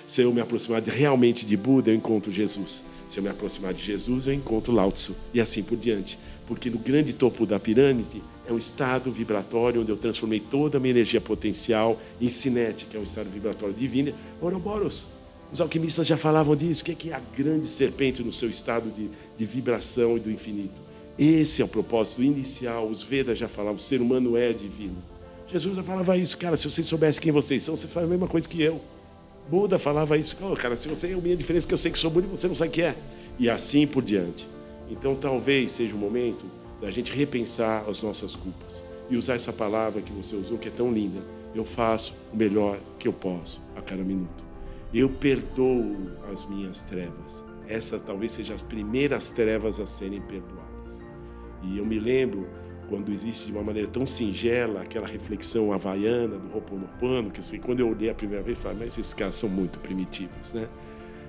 Se 0.07 0.23
eu 0.23 0.33
me 0.33 0.41
aproximar 0.41 0.81
de, 0.81 0.89
realmente 0.89 1.45
de 1.45 1.55
Buda, 1.55 1.91
eu 1.91 1.95
encontro 1.95 2.31
Jesus. 2.31 2.83
Se 3.07 3.19
eu 3.19 3.23
me 3.23 3.29
aproximar 3.29 3.75
de 3.75 3.83
Jesus, 3.83 4.25
eu 4.25 4.33
encontro 4.33 4.73
Lao 4.73 4.91
Tzu. 4.91 5.15
E 5.31 5.39
assim 5.39 5.61
por 5.61 5.77
diante. 5.77 6.17
Porque 6.47 6.67
no 6.67 6.79
grande 6.79 7.13
topo 7.13 7.45
da 7.45 7.59
pirâmide 7.59 8.23
é 8.47 8.51
um 8.51 8.57
estado 8.57 9.11
vibratório 9.11 9.81
onde 9.81 9.91
eu 9.91 9.97
transformei 9.97 10.39
toda 10.39 10.79
a 10.79 10.81
minha 10.81 10.89
energia 10.89 11.21
potencial 11.21 12.01
em 12.19 12.27
que 12.27 12.97
é 12.97 12.99
um 12.99 13.03
estado 13.03 13.29
vibratório 13.29 13.75
divino, 13.75 14.15
Ouroboros. 14.41 15.07
Os 15.53 15.61
alquimistas 15.61 16.07
já 16.07 16.17
falavam 16.17 16.55
disso. 16.55 16.81
O 16.81 16.85
que 16.85 17.11
é 17.11 17.13
a 17.13 17.21
grande 17.37 17.67
serpente 17.67 18.23
no 18.23 18.33
seu 18.33 18.49
estado 18.49 18.89
de, 18.89 19.11
de 19.37 19.45
vibração 19.45 20.17
e 20.17 20.19
do 20.19 20.31
infinito? 20.31 20.84
Esse 21.17 21.61
é 21.61 21.65
o 21.65 21.67
propósito 21.67 22.21
inicial. 22.21 22.87
Os 22.87 23.03
Vedas 23.03 23.37
já 23.37 23.47
falavam: 23.47 23.77
o 23.77 23.79
ser 23.79 24.01
humano 24.01 24.35
é 24.35 24.51
divino. 24.51 24.97
Jesus 25.47 25.75
já 25.75 25.83
falava 25.83 26.17
isso, 26.17 26.37
cara. 26.37 26.57
Se 26.57 26.69
vocês 26.69 26.87
soubessem 26.87 27.21
quem 27.21 27.31
vocês 27.31 27.63
são, 27.63 27.75
você 27.75 27.87
faz 27.87 28.05
a 28.05 28.09
mesma 28.09 28.27
coisa 28.27 28.47
que 28.47 28.61
eu. 28.61 28.81
Buda 29.49 29.77
falava 29.77 30.17
isso, 30.17 30.35
oh, 30.41 30.55
cara. 30.55 30.75
Se 30.75 30.87
você 30.87 31.07
é 31.07 31.13
a 31.13 31.17
minha 31.17 31.35
diferença, 31.35 31.67
que 31.67 31.73
eu 31.73 31.77
sei 31.77 31.91
que 31.91 31.99
sou 31.99 32.09
Buda 32.09 32.27
e 32.27 32.29
você 32.29 32.47
não 32.47 32.55
sabe 32.55 32.71
que 32.71 32.81
é. 32.81 32.95
E 33.37 33.49
assim 33.49 33.85
por 33.85 34.03
diante. 34.03 34.47
Então, 34.89 35.15
talvez 35.15 35.71
seja 35.71 35.95
o 35.95 35.97
momento 35.97 36.45
da 36.81 36.91
gente 36.91 37.11
repensar 37.11 37.87
as 37.89 38.01
nossas 38.01 38.35
culpas 38.35 38.83
e 39.09 39.15
usar 39.15 39.35
essa 39.35 39.53
palavra 39.53 40.01
que 40.01 40.11
você 40.11 40.35
usou, 40.35 40.57
que 40.57 40.67
é 40.67 40.71
tão 40.71 40.91
linda. 40.91 41.21
Eu 41.53 41.63
faço 41.63 42.13
o 42.33 42.35
melhor 42.35 42.79
que 42.99 43.07
eu 43.07 43.13
posso 43.13 43.61
a 43.75 43.81
cada 43.81 44.03
minuto. 44.03 44.43
Eu 44.93 45.09
perdoo 45.09 46.11
as 46.31 46.45
minhas 46.45 46.83
trevas. 46.83 47.43
Essas 47.67 48.01
talvez 48.01 48.31
sejam 48.31 48.55
as 48.55 48.61
primeiras 48.61 49.29
trevas 49.29 49.79
a 49.79 49.85
serem 49.85 50.21
perdoadas. 50.21 50.64
E 51.71 51.77
eu 51.77 51.85
me 51.85 51.99
lembro 51.99 52.47
quando 52.89 53.11
existe 53.11 53.47
de 53.47 53.51
uma 53.51 53.63
maneira 53.63 53.87
tão 53.87 54.05
singela 54.05 54.81
aquela 54.81 55.07
reflexão 55.07 55.73
havaiana 55.73 56.37
do 56.37 56.55
Ho'oponopono, 56.55 57.31
que 57.31 57.43
sei, 57.43 57.59
quando 57.59 57.79
eu 57.79 57.89
olhei 57.89 58.09
a 58.09 58.13
primeira 58.13 58.43
vez, 58.43 58.57
falei, 58.57 58.79
mas 58.79 58.97
esses 58.97 59.13
caras 59.13 59.35
são 59.35 59.49
muito 59.49 59.79
primitivos, 59.79 60.53
né? 60.53 60.67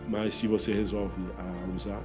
Mas 0.08 0.34
se 0.34 0.46
você 0.46 0.72
resolve 0.72 1.14
a 1.38 1.74
usar, 1.74 2.02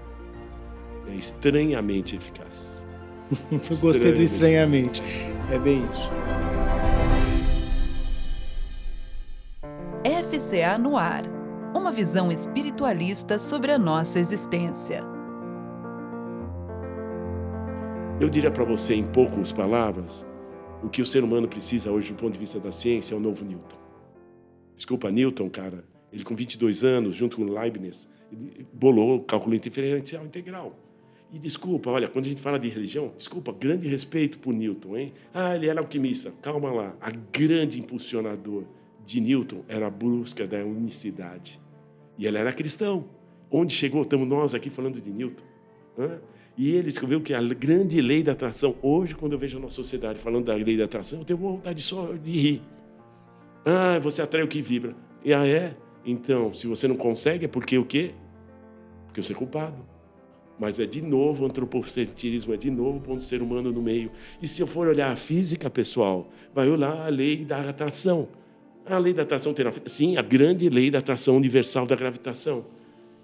é 1.08 1.16
estranhamente 1.16 2.16
eficaz. 2.16 2.82
eu 3.52 3.60
gostei 3.60 4.14
do 4.14 4.22
estranhamente. 4.22 5.02
É 5.52 5.60
bem 5.60 5.86
isso. 5.86 6.10
FCA 10.04 10.78
no 10.78 10.98
ar. 10.98 11.24
Uma 11.76 11.92
visão 11.92 12.32
espiritualista 12.32 13.38
sobre 13.38 13.72
a 13.72 13.78
nossa 13.78 14.20
existência. 14.20 15.11
Eu 18.22 18.30
diria 18.30 18.52
para 18.52 18.64
você, 18.64 18.94
em 18.94 19.04
poucas 19.04 19.52
palavras, 19.52 20.24
o 20.84 20.90
que 20.90 21.02
o 21.02 21.06
ser 21.08 21.24
humano 21.24 21.48
precisa 21.48 21.92
hoje, 21.92 22.14
do 22.14 22.20
ponto 22.20 22.34
de 22.34 22.38
vista 22.38 22.60
da 22.60 22.72
ciência, 22.72 23.16
é 23.16 23.18
o 23.18 23.20
novo 23.20 23.44
Newton. 23.44 23.76
Desculpa, 24.76 25.10
Newton, 25.10 25.50
cara, 25.50 25.84
ele 26.14 26.24
com 26.24 26.36
22 26.36 26.84
anos, 26.84 27.16
junto 27.16 27.38
com 27.38 27.46
Leibniz, 27.46 28.08
bolou 28.72 29.16
o 29.16 29.24
cálculo 29.24 29.58
diferencial 29.58 30.24
integral. 30.24 30.78
E 31.34 31.40
desculpa, 31.40 31.90
olha, 31.90 32.08
quando 32.08 32.26
a 32.28 32.30
gente 32.30 32.44
fala 32.44 32.60
de 32.60 32.70
religião, 32.70 33.12
desculpa, 33.18 33.52
grande 33.52 33.88
respeito 33.88 34.38
por 34.38 34.54
Newton, 34.54 34.98
hein? 34.98 35.14
Ah, 35.34 35.56
ele 35.56 35.68
era 35.68 35.80
alquimista. 35.80 36.32
Calma 36.44 36.72
lá. 36.72 36.96
A 37.02 37.10
grande 37.10 37.80
impulsionador 37.80 38.66
de 39.04 39.20
Newton 39.20 39.64
era 39.68 39.88
a 39.88 39.90
busca 39.90 40.46
da 40.46 40.64
unicidade. 40.64 41.60
E 42.20 42.28
ele 42.28 42.38
era 42.38 42.54
cristão. 42.54 43.06
Onde 43.50 43.74
chegou? 43.74 44.04
Estamos 44.04 44.28
nós 44.28 44.54
aqui 44.54 44.70
falando 44.70 45.02
de 45.02 45.10
Newton. 45.10 45.44
Hã? 45.98 46.20
E 46.62 46.76
ele 46.76 46.84
descobriu 46.84 47.20
que 47.20 47.34
a 47.34 47.42
grande 47.42 48.00
lei 48.00 48.22
da 48.22 48.34
atração, 48.34 48.76
hoje, 48.84 49.16
quando 49.16 49.32
eu 49.34 49.40
vejo 49.40 49.58
a 49.58 49.62
nossa 49.62 49.78
sociedade 49.78 50.20
falando 50.20 50.46
da 50.46 50.54
lei 50.54 50.78
da 50.78 50.86
atração, 50.86 51.18
eu 51.18 51.26
tenho 51.26 51.40
vontade 51.40 51.82
só 51.82 52.14
de 52.14 52.38
rir. 52.38 52.62
Ah, 53.66 53.98
você 53.98 54.22
atrai 54.22 54.44
o 54.44 54.48
que 54.48 54.62
vibra. 54.62 54.96
E 55.26 55.34
ah, 55.34 55.44
é? 55.44 55.76
Então, 56.06 56.54
se 56.54 56.68
você 56.68 56.88
não 56.88 56.96
consegue, 56.96 57.46
é 57.46 57.48
porque 57.48 57.80
o 57.80 57.84
quê? 57.84 58.12
Porque 59.08 59.24
você 59.24 59.34
é 59.34 59.36
culpado. 59.36 59.84
Mas 60.60 60.80
é 60.80 60.86
de 60.86 61.02
novo 61.02 61.48
antropocentrismo, 61.48 62.54
é 62.54 62.58
de 62.58 62.70
novo 62.70 63.00
ponto 63.00 63.24
ser 63.24 63.42
humano 63.42 63.72
no 63.72 63.82
meio. 63.82 64.12
E 64.40 64.48
se 64.48 64.62
eu 64.62 64.68
for 64.68 64.88
olhar 64.88 65.12
a 65.12 65.16
física, 65.16 65.68
pessoal, 65.68 66.30
vai 66.54 66.70
olhar 66.70 66.96
a 66.96 67.08
lei 67.08 67.44
da 67.44 67.60
atração. 67.60 68.28
A 68.86 69.00
lei 69.00 69.16
da 69.16 69.24
atração 69.24 69.52
tem, 69.52 69.66
sim, 69.88 70.16
a 70.16 70.22
grande 70.22 70.70
lei 70.70 70.92
da 70.92 71.00
atração 71.00 71.38
universal 71.38 71.88
da 71.88 71.96
gravitação. 71.96 72.66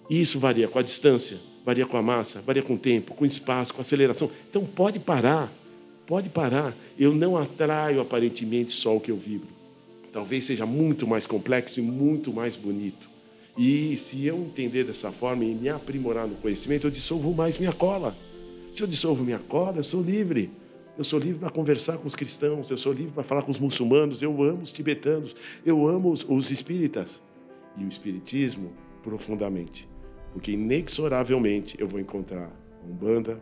E 0.10 0.20
isso 0.20 0.40
varia 0.40 0.68
com 0.68 0.80
a 0.80 0.82
distância, 0.82 1.38
varia 1.68 1.86
com 1.86 1.98
a 1.98 2.02
massa, 2.02 2.42
varia 2.42 2.64
com 2.64 2.76
o 2.76 2.78
tempo, 2.78 3.14
com 3.14 3.26
o 3.26 3.28
espaço, 3.28 3.74
com 3.74 3.82
a 3.82 3.82
aceleração. 3.82 4.32
Então 4.50 4.64
pode 4.64 5.00
parar, 5.00 5.52
pode 6.06 6.30
parar. 6.30 6.74
Eu 6.98 7.14
não 7.14 7.36
atraio 7.36 8.00
aparentemente 8.00 8.72
só 8.72 8.96
o 8.96 9.02
que 9.02 9.12
eu 9.12 9.18
vibro. 9.18 9.50
Talvez 10.14 10.46
seja 10.46 10.66
muito 10.66 11.06
mais 11.06 11.28
complexo 11.28 11.82
e 11.82 11.84
muito 11.84 12.32
mais 12.32 12.56
bonito. 12.56 13.10
E 13.58 13.98
se 13.98 14.26
eu 14.26 14.38
entender 14.38 14.86
dessa 14.86 15.12
forma 15.12 15.44
e 15.44 15.54
me 15.54 15.68
aprimorar 15.68 16.26
no 16.26 16.36
conhecimento, 16.36 16.88
eu 16.88 16.92
dissolvo 16.92 17.34
mais 17.34 17.58
minha 17.58 17.74
cola. 17.74 18.16
Se 18.72 18.82
eu 18.82 18.88
dissolvo 18.88 19.22
minha 19.22 19.40
cola, 19.40 19.80
eu 19.80 19.84
sou 19.84 20.02
livre. 20.02 20.50
Eu 20.98 21.04
sou 21.04 21.20
livre 21.20 21.40
para 21.40 21.50
conversar 21.50 21.98
com 21.98 22.08
os 22.08 22.16
cristãos, 22.16 22.72
eu 22.72 22.78
sou 22.78 22.94
livre 22.94 23.12
para 23.12 23.24
falar 23.24 23.42
com 23.42 23.52
os 23.52 23.60
muçulmanos, 23.60 24.22
eu 24.22 24.42
amo 24.42 24.62
os 24.64 24.72
tibetanos, 24.72 25.36
eu 25.66 25.86
amo 25.86 26.14
os, 26.14 26.26
os 26.30 26.50
espíritas. 26.50 27.22
E 27.78 27.84
o 27.84 27.90
espiritismo 27.90 28.72
profundamente 29.04 29.88
porque 30.34 30.52
inexoravelmente 30.52 31.76
eu 31.80 31.88
vou 31.88 32.00
encontrar 32.00 32.52
a 32.84 32.86
Umbanda, 32.86 33.42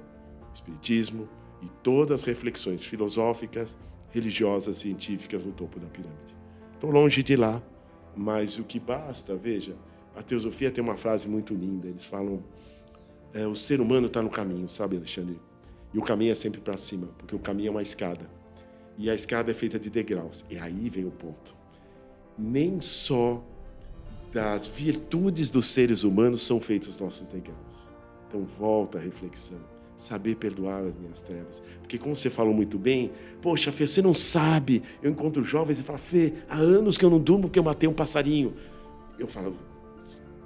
o 0.51 0.53
Espiritismo 0.53 1.27
e 1.61 1.69
todas 1.83 2.21
as 2.21 2.25
reflexões 2.25 2.85
filosóficas, 2.85 3.75
religiosas, 4.11 4.77
científicas 4.77 5.43
no 5.43 5.51
topo 5.51 5.79
da 5.79 5.87
pirâmide. 5.87 6.35
Estou 6.73 6.91
longe 6.91 7.21
de 7.21 7.35
lá, 7.35 7.61
mas 8.15 8.57
o 8.57 8.63
que 8.63 8.79
basta, 8.79 9.35
veja, 9.35 9.75
a 10.15 10.23
teosofia 10.23 10.71
tem 10.71 10.83
uma 10.83 10.95
frase 10.95 11.27
muito 11.27 11.53
linda. 11.53 11.87
Eles 11.87 12.05
falam: 12.05 12.43
é, 13.33 13.45
o 13.45 13.55
ser 13.55 13.81
humano 13.81 14.07
está 14.07 14.21
no 14.21 14.29
caminho, 14.29 14.69
sabe, 14.69 14.95
Alexandre? 14.95 15.39
E 15.93 15.97
o 15.97 16.01
caminho 16.01 16.31
é 16.31 16.35
sempre 16.35 16.61
para 16.61 16.77
cima, 16.77 17.07
porque 17.17 17.35
o 17.35 17.39
caminho 17.39 17.67
é 17.67 17.71
uma 17.71 17.81
escada. 17.81 18.29
E 18.97 19.09
a 19.09 19.13
escada 19.13 19.51
é 19.51 19.53
feita 19.53 19.77
de 19.77 19.89
degraus. 19.89 20.45
E 20.49 20.57
aí 20.57 20.89
vem 20.89 21.05
o 21.05 21.11
ponto. 21.11 21.55
Nem 22.37 22.79
só 22.79 23.43
das 24.35 24.67
virtudes 24.67 25.49
dos 25.49 25.67
seres 25.67 26.03
humanos 26.03 26.41
são 26.41 26.59
feitos 26.59 26.89
os 26.89 26.99
nossos 26.99 27.25
degraus. 27.29 27.57
Então, 28.27 28.43
volta 28.59 28.97
à 28.97 29.01
reflexão. 29.01 29.57
Saber 29.95 30.35
perdoar 30.35 30.83
as 30.83 30.97
minhas 30.97 31.21
trevas. 31.21 31.63
Porque, 31.79 31.97
como 31.97 32.17
você 32.17 32.29
falou 32.29 32.53
muito 32.53 32.77
bem, 32.77 33.13
poxa, 33.41 33.71
Fê, 33.71 33.87
você 33.87 34.01
não 34.01 34.13
sabe. 34.13 34.83
Eu 35.01 35.09
encontro 35.09 35.41
jovens 35.41 35.79
e 35.79 35.83
falo, 35.83 35.97
Fê, 35.97 36.33
há 36.49 36.57
anos 36.57 36.97
que 36.97 37.05
eu 37.05 37.09
não 37.09 37.17
durmo 37.17 37.43
porque 37.43 37.57
eu 37.57 37.63
matei 37.63 37.87
um 37.87 37.93
passarinho. 37.93 38.53
Eu 39.17 39.25
falo, 39.25 39.55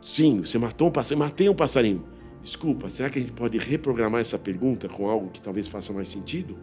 sim, 0.03 0.41
você 0.41 0.59
matou 0.59 0.89
um 0.89 0.91
passarinho, 0.91 1.25
matei 1.25 1.49
um 1.49 1.55
passarinho. 1.55 2.05
Desculpa, 2.43 2.91
será 2.91 3.09
que 3.09 3.17
a 3.17 3.21
gente 3.23 3.33
pode 3.33 3.57
reprogramar 3.57 4.21
essa 4.21 4.37
pergunta 4.37 4.87
com 4.87 5.09
algo 5.09 5.31
que 5.31 5.41
talvez 5.41 5.67
faça 5.67 5.91
mais 5.91 6.09
sentido? 6.09 6.55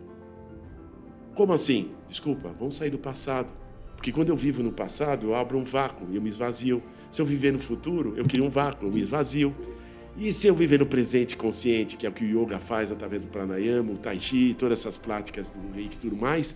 Como 1.34 1.52
assim? 1.52 1.90
Desculpa, 2.08 2.54
vamos 2.56 2.76
sair 2.76 2.90
do 2.90 2.98
passado. 2.98 3.48
Porque 3.96 4.12
quando 4.12 4.28
eu 4.28 4.36
vivo 4.36 4.62
no 4.62 4.70
passado, 4.70 5.26
eu 5.26 5.34
abro 5.34 5.58
um 5.58 5.64
vácuo 5.64 6.06
e 6.12 6.14
eu 6.14 6.22
me 6.22 6.30
esvazio. 6.30 6.80
Se 7.16 7.22
eu 7.22 7.24
viver 7.24 7.50
no 7.50 7.58
futuro, 7.58 8.12
eu 8.14 8.26
crio 8.26 8.44
um 8.44 8.50
vácuo, 8.50 8.86
eu 8.86 8.92
me 8.92 9.00
esvazio. 9.00 9.56
E 10.18 10.30
se 10.30 10.48
eu 10.48 10.54
viver 10.54 10.80
no 10.80 10.84
presente 10.84 11.34
consciente, 11.34 11.96
que 11.96 12.04
é 12.04 12.10
o 12.10 12.12
que 12.12 12.22
o 12.22 12.42
yoga 12.42 12.60
faz 12.60 12.92
através 12.92 13.22
do 13.22 13.28
pranayama, 13.28 13.90
o 13.90 13.96
tai 13.96 14.20
chi, 14.20 14.52
todas 14.52 14.80
essas 14.80 14.98
práticas 14.98 15.50
do 15.50 15.74
reiki 15.74 15.96
e 15.96 15.98
tudo 15.98 16.14
mais, 16.14 16.54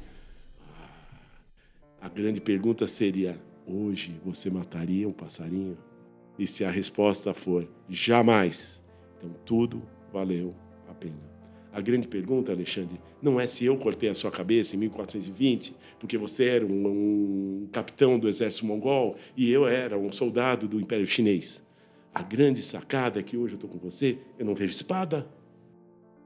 a 1.98 2.10
grande 2.10 2.42
pergunta 2.42 2.86
seria: 2.86 3.40
hoje 3.66 4.20
você 4.22 4.50
mataria 4.50 5.08
um 5.08 5.12
passarinho? 5.12 5.78
E 6.38 6.46
se 6.46 6.62
a 6.62 6.70
resposta 6.70 7.32
for 7.32 7.66
jamais, 7.88 8.82
então 9.16 9.30
tudo 9.46 9.80
valeu 10.12 10.54
a 10.86 10.92
pena. 10.92 11.16
A 11.72 11.80
grande 11.80 12.06
pergunta, 12.06 12.52
Alexandre, 12.52 13.00
não 13.22 13.40
é 13.40 13.46
se 13.46 13.64
eu 13.64 13.78
cortei 13.78 14.10
a 14.10 14.14
sua 14.14 14.30
cabeça 14.30 14.76
em 14.76 14.78
1420, 14.80 15.74
porque 16.00 16.16
você 16.16 16.46
era 16.46 16.66
um, 16.66 16.86
um 16.88 17.68
capitão 17.70 18.18
do 18.18 18.26
exército 18.26 18.64
mongol 18.64 19.16
e 19.36 19.50
eu 19.50 19.68
era 19.68 19.96
um 19.98 20.10
soldado 20.10 20.66
do 20.66 20.80
Império 20.80 21.06
Chinês. 21.06 21.62
A 22.12 22.22
grande 22.22 22.62
sacada 22.62 23.20
é 23.20 23.22
que 23.22 23.36
hoje 23.36 23.52
eu 23.54 23.56
estou 23.56 23.70
com 23.70 23.78
você, 23.78 24.18
eu 24.38 24.44
não 24.44 24.54
vejo 24.54 24.72
espada, 24.72 25.28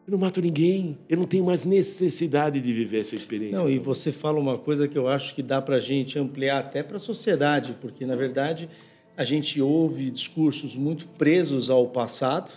eu 0.06 0.12
não 0.12 0.18
mato 0.18 0.40
ninguém, 0.40 0.96
eu 1.08 1.18
não 1.18 1.26
tenho 1.26 1.44
mais 1.44 1.64
necessidade 1.64 2.60
de 2.60 2.72
viver 2.72 3.00
essa 3.00 3.16
experiência. 3.16 3.58
Não, 3.58 3.68
e 3.68 3.78
você 3.78 4.12
fala 4.12 4.38
uma 4.38 4.56
coisa 4.56 4.87
que 4.87 4.96
eu 4.96 5.08
acho 5.08 5.34
que 5.34 5.42
dá 5.42 5.60
para 5.60 5.76
a 5.76 5.80
gente 5.80 6.18
ampliar 6.18 6.60
até 6.60 6.82
para 6.82 6.96
a 6.96 7.00
sociedade, 7.00 7.76
porque, 7.80 8.06
na 8.06 8.14
verdade, 8.14 8.68
a 9.16 9.24
gente 9.24 9.60
ouve 9.60 10.10
discursos 10.10 10.76
muito 10.76 11.06
presos 11.08 11.68
ao 11.68 11.88
passado, 11.88 12.52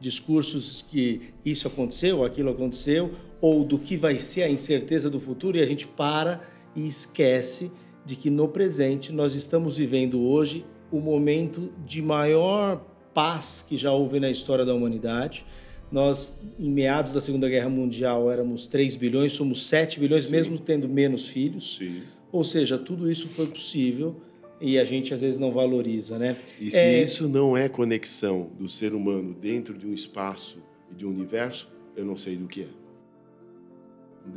discursos 0.00 0.84
que 0.88 1.34
isso 1.44 1.68
aconteceu, 1.68 2.24
aquilo 2.24 2.50
aconteceu, 2.50 3.12
ou 3.40 3.64
do 3.64 3.78
que 3.78 3.96
vai 3.96 4.18
ser 4.18 4.42
a 4.42 4.48
incerteza 4.48 5.10
do 5.10 5.20
futuro, 5.20 5.58
e 5.58 5.62
a 5.62 5.66
gente 5.66 5.86
para 5.86 6.53
e 6.74 6.86
esquece 6.86 7.70
de 8.04 8.16
que 8.16 8.30
no 8.30 8.48
presente 8.48 9.12
nós 9.12 9.34
estamos 9.34 9.76
vivendo 9.76 10.20
hoje 10.22 10.64
o 10.90 11.00
momento 11.00 11.72
de 11.84 12.02
maior 12.02 12.84
paz 13.14 13.64
que 13.66 13.76
já 13.76 13.92
houve 13.92 14.20
na 14.20 14.30
história 14.30 14.64
da 14.64 14.74
humanidade. 14.74 15.44
Nós, 15.90 16.36
em 16.58 16.70
meados 16.70 17.12
da 17.12 17.20
Segunda 17.20 17.48
Guerra 17.48 17.68
Mundial, 17.68 18.30
éramos 18.30 18.66
3 18.66 18.96
bilhões, 18.96 19.32
somos 19.32 19.66
7 19.66 20.00
bilhões, 20.00 20.24
Sim. 20.24 20.30
mesmo 20.32 20.58
tendo 20.58 20.88
menos 20.88 21.28
filhos. 21.28 21.76
Sim. 21.78 22.02
Ou 22.32 22.42
seja, 22.42 22.76
tudo 22.76 23.10
isso 23.10 23.28
foi 23.28 23.46
possível 23.46 24.16
e 24.60 24.78
a 24.78 24.84
gente 24.84 25.14
às 25.14 25.20
vezes 25.20 25.38
não 25.38 25.52
valoriza, 25.52 26.18
né? 26.18 26.36
E 26.60 26.70
se 26.70 26.76
É, 26.76 27.02
isso 27.02 27.28
não 27.28 27.56
é 27.56 27.68
conexão 27.68 28.50
do 28.58 28.68
ser 28.68 28.92
humano 28.92 29.34
dentro 29.34 29.76
de 29.76 29.86
um 29.86 29.92
espaço 29.92 30.58
e 30.90 30.94
de 30.94 31.06
um 31.06 31.10
universo, 31.10 31.70
eu 31.96 32.04
não 32.04 32.16
sei 32.16 32.36
do 32.36 32.48
que 32.48 32.62
é. 32.62 32.68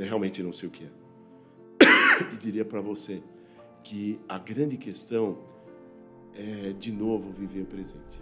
Realmente 0.03 0.43
não 0.43 0.53
sei 0.53 0.69
o 0.69 0.71
que 0.71 0.83
é. 0.83 1.06
E 2.37 2.39
diria 2.39 2.63
para 2.63 2.79
você 2.79 3.21
que 3.83 4.19
a 4.29 4.37
grande 4.37 4.77
questão 4.77 5.37
é, 6.35 6.73
de 6.79 6.91
novo, 6.91 7.31
viver 7.31 7.61
o 7.61 7.65
presente. 7.65 8.21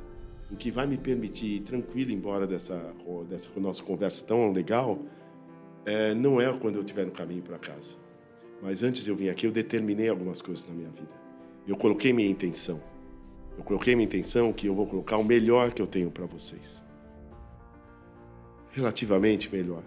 O 0.49 0.55
que 0.55 0.71
vai 0.71 0.87
me 0.87 0.97
permitir 0.97 1.57
ir 1.57 1.59
tranquilo 1.61 2.11
embora 2.11 2.47
dessa, 2.47 2.93
dessa 3.27 3.49
nossa 3.59 3.83
conversa 3.83 4.23
tão 4.23 4.51
legal 4.51 4.99
é, 5.85 6.13
não 6.13 6.39
é 6.39 6.51
quando 6.57 6.75
eu 6.75 6.81
estiver 6.81 7.05
no 7.05 7.11
caminho 7.11 7.41
para 7.41 7.59
casa. 7.59 7.95
Mas 8.61 8.81
antes 8.83 9.03
de 9.03 9.09
eu 9.09 9.15
vir 9.15 9.29
aqui, 9.29 9.45
eu 9.45 9.51
determinei 9.51 10.07
algumas 10.07 10.41
coisas 10.41 10.65
na 10.65 10.73
minha 10.73 10.89
vida. 10.89 11.11
Eu 11.67 11.75
coloquei 11.75 12.13
minha 12.13 12.29
intenção. 12.29 12.81
Eu 13.57 13.63
coloquei 13.63 13.95
minha 13.95 14.05
intenção 14.05 14.53
que 14.53 14.67
eu 14.67 14.73
vou 14.73 14.87
colocar 14.87 15.17
o 15.17 15.23
melhor 15.23 15.73
que 15.73 15.81
eu 15.81 15.87
tenho 15.87 16.09
para 16.09 16.25
vocês. 16.25 16.83
Relativamente 18.71 19.53
melhor. 19.53 19.83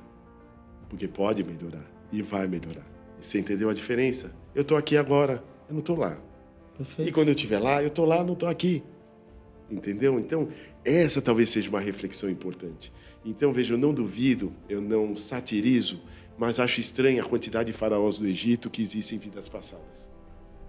Porque 0.89 1.09
pode 1.09 1.43
melhorar 1.43 1.85
e 2.13 2.21
vai 2.21 2.47
melhorar. 2.47 2.98
E 3.21 3.25
você 3.25 3.39
entendeu 3.39 3.69
a 3.69 3.75
diferença? 3.75 4.31
Eu 4.55 4.63
estou 4.63 4.77
aqui 4.77 4.97
agora, 4.97 5.43
eu 5.69 5.73
não 5.73 5.81
estou 5.81 5.97
lá. 5.97 6.19
E 6.75 6.79
Perfeito. 6.79 7.13
quando 7.13 7.29
eu 7.29 7.35
estiver 7.35 7.59
lá, 7.59 7.83
eu 7.83 7.89
estou 7.89 8.05
lá, 8.05 8.23
não 8.23 8.35
estou 8.35 8.49
aqui. 8.49 8.83
Entendeu? 9.71 10.19
Então, 10.19 10.49
essa 10.85 11.21
talvez 11.21 11.51
seja 11.51 11.69
uma 11.69 11.81
reflexão 11.81 12.31
importante. 12.31 12.93
Então, 13.25 13.53
veja, 13.53 13.75
eu 13.75 13.79
não 13.79 13.93
duvido, 13.93 14.53
eu 14.69 14.81
não 14.81 15.15
satirizo, 15.15 16.01
mas 16.39 16.59
acho 16.59 16.81
estranha 16.81 17.23
a 17.23 17.27
quantidade 17.27 17.71
de 17.71 17.77
faraós 17.77 18.17
do 18.17 18.27
Egito 18.27 18.71
que 18.71 18.81
existem 18.81 19.17
em 19.17 19.21
vidas 19.21 19.49
passadas. 19.49 20.09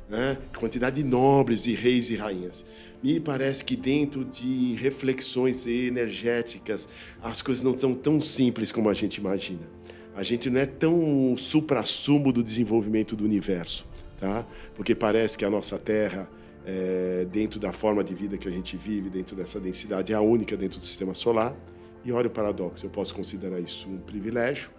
Né? 0.09 0.39
Quantidade 0.57 1.01
de 1.01 1.07
nobres 1.07 1.67
e 1.67 1.73
reis 1.73 2.09
e 2.09 2.15
rainhas. 2.15 2.65
Me 3.01 3.19
parece 3.19 3.63
que 3.63 3.75
dentro 3.75 4.25
de 4.25 4.73
reflexões 4.73 5.67
energéticas, 5.67 6.89
as 7.21 7.43
coisas 7.43 7.63
não 7.63 7.79
são 7.79 7.93
tão 7.93 8.19
simples 8.19 8.71
como 8.71 8.89
a 8.89 8.93
gente 8.93 9.17
imagina. 9.17 9.78
A 10.19 10.23
gente 10.23 10.49
não 10.49 10.59
é 10.59 10.65
tão 10.65 11.37
supra-sumo 11.37 12.33
do 12.33 12.43
desenvolvimento 12.43 13.15
do 13.15 13.23
universo, 13.23 13.85
tá? 14.19 14.45
Porque 14.75 14.93
parece 14.93 15.37
que 15.37 15.45
a 15.45 15.49
nossa 15.49 15.77
Terra, 15.79 16.29
é, 16.65 17.25
dentro 17.31 17.57
da 17.57 17.71
forma 17.71 18.03
de 18.03 18.13
vida 18.13 18.37
que 18.37 18.45
a 18.45 18.51
gente 18.51 18.75
vive, 18.75 19.09
dentro 19.09 19.33
dessa 19.33 19.61
densidade, 19.61 20.11
é 20.11 20.15
a 20.17 20.19
única 20.19 20.57
dentro 20.57 20.77
do 20.77 20.83
sistema 20.83 21.13
solar. 21.13 21.55
E 22.03 22.11
olha 22.11 22.27
o 22.27 22.29
paradoxo, 22.29 22.85
eu 22.85 22.89
posso 22.89 23.15
considerar 23.15 23.61
isso 23.61 23.87
um 23.87 23.97
privilégio, 23.97 24.69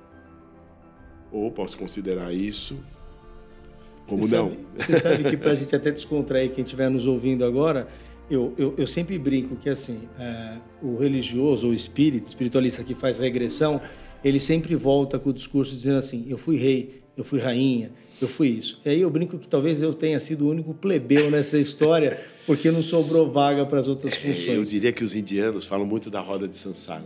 ou 1.33 1.51
posso 1.51 1.79
considerar 1.79 2.35
isso 2.35 2.77
como 4.07 4.27
Você 4.27 4.37
não. 4.37 4.51
sabe- 4.51 4.59
você 4.77 5.01
sabe 5.01 5.25
que 5.31 5.37
para 5.39 5.53
a 5.53 5.55
gente 5.55 5.75
até 5.75 5.91
descontrair 5.91 6.51
quem 6.51 6.65
estiver 6.65 6.91
nos 6.91 7.07
ouvindo 7.07 7.47
agora, 7.47 7.89
eu, 8.31 8.53
eu, 8.59 8.75
eu 8.77 8.87
sempre 8.87 9.19
brinco 9.19 9.57
que 9.57 9.71
assim, 9.71 10.07
é, 10.19 10.59
o 10.83 10.99
religioso 10.99 11.67
ou 11.69 11.73
espírito, 11.73 12.29
espiritualista 12.29 12.85
que 12.85 12.95
faz 12.95 13.19
regressão, 13.19 13.81
ele 14.25 14.41
sempre 14.41 14.75
volta 14.75 15.19
com 15.19 15.31
o 15.31 15.33
discurso 15.33 15.73
dizendo 15.75 15.99
assim: 15.99 16.27
eu 16.29 16.37
fui 16.39 16.57
rei, 16.57 17.03
eu 17.17 17.25
fui 17.25 17.39
rainha, 17.41 17.91
eu 18.21 18.29
fui 18.29 18.49
isso. 18.49 18.81
E 18.85 18.89
aí 18.91 19.01
eu 19.01 19.11
brinco 19.11 19.39
que 19.39 19.49
talvez 19.49 19.81
eu 19.83 19.93
tenha 19.95 20.19
sido 20.21 20.47
o 20.47 20.51
único 20.51 20.75
plebeu 20.75 21.31
nessa 21.31 21.59
história, 21.59 22.25
porque 22.47 22.71
não 22.71 22.83
sobrou 22.83 23.31
vaga 23.31 23.65
para 23.67 23.79
as 23.81 23.89
outras 23.89 24.13
É, 24.15 24.17
Eu 24.31 24.35
funções. 24.35 24.71
diria 24.71 24.93
que 24.93 25.05
os 25.05 25.15
indianos 25.15 25.65
falam 25.65 25.87
muito 25.87 26.11
da 26.11 26.21
roda 26.21 26.47
de 26.49 26.57
Sansara. 26.57 27.05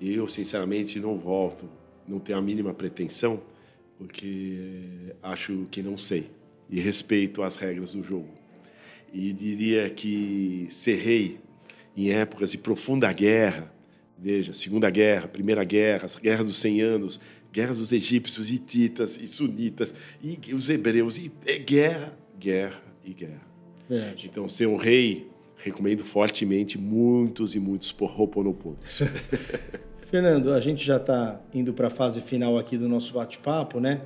Eu, 0.00 0.26
sinceramente, 0.28 0.98
não 1.00 1.16
volto, 1.16 1.66
não 2.06 2.18
tenho 2.18 2.36
a 2.38 2.42
mínima 2.42 2.74
pretensão, 2.74 3.40
porque 3.98 4.58
acho 5.22 5.66
que 5.70 5.82
não 5.82 5.96
sei 5.96 6.26
e 6.68 6.80
respeito 6.80 7.42
as 7.42 7.56
regras 7.56 7.92
do 7.92 8.02
jogo. 8.02 8.28
E 9.12 9.32
diria 9.32 9.88
que 9.90 10.66
ser 10.70 10.96
rei 10.96 11.38
em 11.96 12.10
épocas 12.10 12.50
de 12.50 12.58
profunda 12.58 13.10
guerra, 13.12 13.72
veja, 14.18 14.52
Segunda 14.52 14.90
Guerra, 14.90 15.28
Primeira 15.28 15.64
Guerra, 15.64 16.06
as 16.06 16.16
guerras 16.16 16.46
dos 16.46 16.56
100 16.56 16.80
anos, 16.82 17.20
guerras 17.52 17.78
dos 17.78 17.92
egípcios, 17.92 18.50
hititas 18.50 19.18
e 19.20 19.26
sunitas, 19.26 19.94
e 20.22 20.54
os 20.54 20.68
hebreus, 20.68 21.18
e 21.18 21.30
é 21.46 21.58
guerra, 21.58 22.12
guerra 22.38 22.82
e 23.04 23.12
guerra. 23.12 23.42
Verdade. 23.88 24.28
Então, 24.30 24.48
ser 24.48 24.66
um 24.66 24.76
rei, 24.76 25.28
recomendo 25.56 26.04
fortemente 26.04 26.78
muitos 26.78 27.54
e 27.54 27.60
muitos 27.60 27.94
Ho'oponoponos. 27.98 28.78
Fernando, 30.10 30.52
a 30.52 30.60
gente 30.60 30.84
já 30.84 30.96
está 30.96 31.40
indo 31.52 31.72
para 31.72 31.88
a 31.88 31.90
fase 31.90 32.20
final 32.20 32.58
aqui 32.58 32.78
do 32.78 32.88
nosso 32.88 33.14
bate-papo, 33.14 33.80
né? 33.80 34.02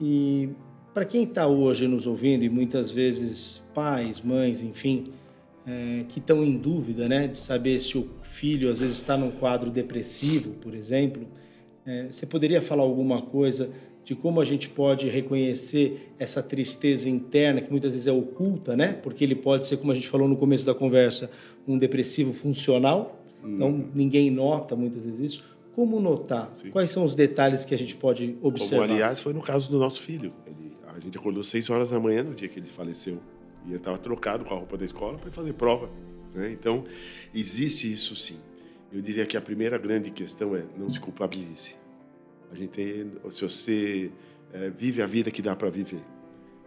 E 0.00 0.50
para 0.94 1.04
quem 1.04 1.24
está 1.24 1.46
hoje 1.46 1.86
nos 1.86 2.06
ouvindo 2.06 2.44
e 2.44 2.48
muitas 2.48 2.90
vezes 2.90 3.62
pais, 3.74 4.20
mães, 4.20 4.62
enfim, 4.62 5.12
é, 5.66 6.04
que 6.08 6.18
estão 6.18 6.42
em 6.42 6.56
dúvida, 6.56 7.08
né, 7.08 7.28
de 7.28 7.38
saber 7.38 7.78
se 7.78 7.98
o 7.98 8.08
filho 8.38 8.70
às 8.70 8.80
vezes 8.80 8.96
está 8.96 9.16
num 9.16 9.30
quadro 9.30 9.70
depressivo, 9.70 10.50
por 10.54 10.74
exemplo, 10.74 11.26
é, 11.86 12.06
você 12.10 12.24
poderia 12.26 12.60
falar 12.62 12.82
alguma 12.82 13.22
coisa 13.22 13.70
de 14.04 14.14
como 14.14 14.40
a 14.40 14.44
gente 14.44 14.68
pode 14.68 15.08
reconhecer 15.08 16.12
essa 16.18 16.42
tristeza 16.42 17.08
interna 17.08 17.60
que 17.60 17.70
muitas 17.70 17.92
vezes 17.92 18.06
é 18.06 18.12
oculta, 18.12 18.74
né? 18.76 18.92
Porque 19.02 19.22
ele 19.24 19.34
pode 19.34 19.66
ser, 19.66 19.76
como 19.78 19.92
a 19.92 19.94
gente 19.94 20.08
falou 20.08 20.26
no 20.28 20.36
começo 20.36 20.64
da 20.64 20.74
conversa, 20.74 21.30
um 21.66 21.76
depressivo 21.78 22.32
funcional. 22.32 23.22
Então 23.44 23.84
ninguém 23.94 24.30
nota 24.30 24.74
muitas 24.74 25.02
vezes 25.04 25.20
isso. 25.20 25.44
Como 25.74 26.00
notar? 26.00 26.50
Sim. 26.56 26.70
Quais 26.70 26.90
são 26.90 27.04
os 27.04 27.14
detalhes 27.14 27.64
que 27.64 27.74
a 27.74 27.78
gente 27.78 27.94
pode 27.96 28.28
Como, 28.40 28.48
observar? 28.54 28.84
aliás, 28.90 29.20
foi 29.20 29.32
no 29.32 29.40
caso 29.42 29.70
do 29.70 29.78
nosso 29.78 30.00
filho. 30.00 30.32
Ele- 30.46 30.72
a 30.86 30.98
gente 31.00 31.16
acordou 31.18 31.42
seis 31.44 31.68
horas 31.70 31.90
da 31.90 32.00
manhã 32.00 32.22
no 32.22 32.34
dia 32.34 32.48
que 32.48 32.58
ele 32.58 32.66
faleceu. 32.68 33.18
E 33.64 33.68
ele 33.68 33.76
estava 33.76 33.96
trocado 33.98 34.44
com 34.44 34.54
a 34.54 34.56
roupa 34.56 34.76
da 34.76 34.84
escola 34.84 35.18
para 35.18 35.30
fazer 35.30 35.52
prova. 35.52 35.88
Né? 36.34 36.50
Então, 36.52 36.84
existe 37.34 37.90
isso 37.92 38.14
sim. 38.16 38.38
Eu 38.92 39.02
diria 39.02 39.26
que 39.26 39.36
a 39.36 39.40
primeira 39.40 39.76
grande 39.76 40.10
questão 40.10 40.56
é 40.56 40.64
não 40.76 40.90
se 40.90 40.98
culpabilize. 40.98 41.74
A 42.50 42.54
gente 42.54 43.06
se 43.30 43.42
você 43.42 44.10
eh, 44.52 44.70
vive 44.70 45.02
a 45.02 45.06
vida 45.06 45.30
que 45.30 45.42
dá 45.42 45.54
para 45.54 45.68
viver, 45.68 46.02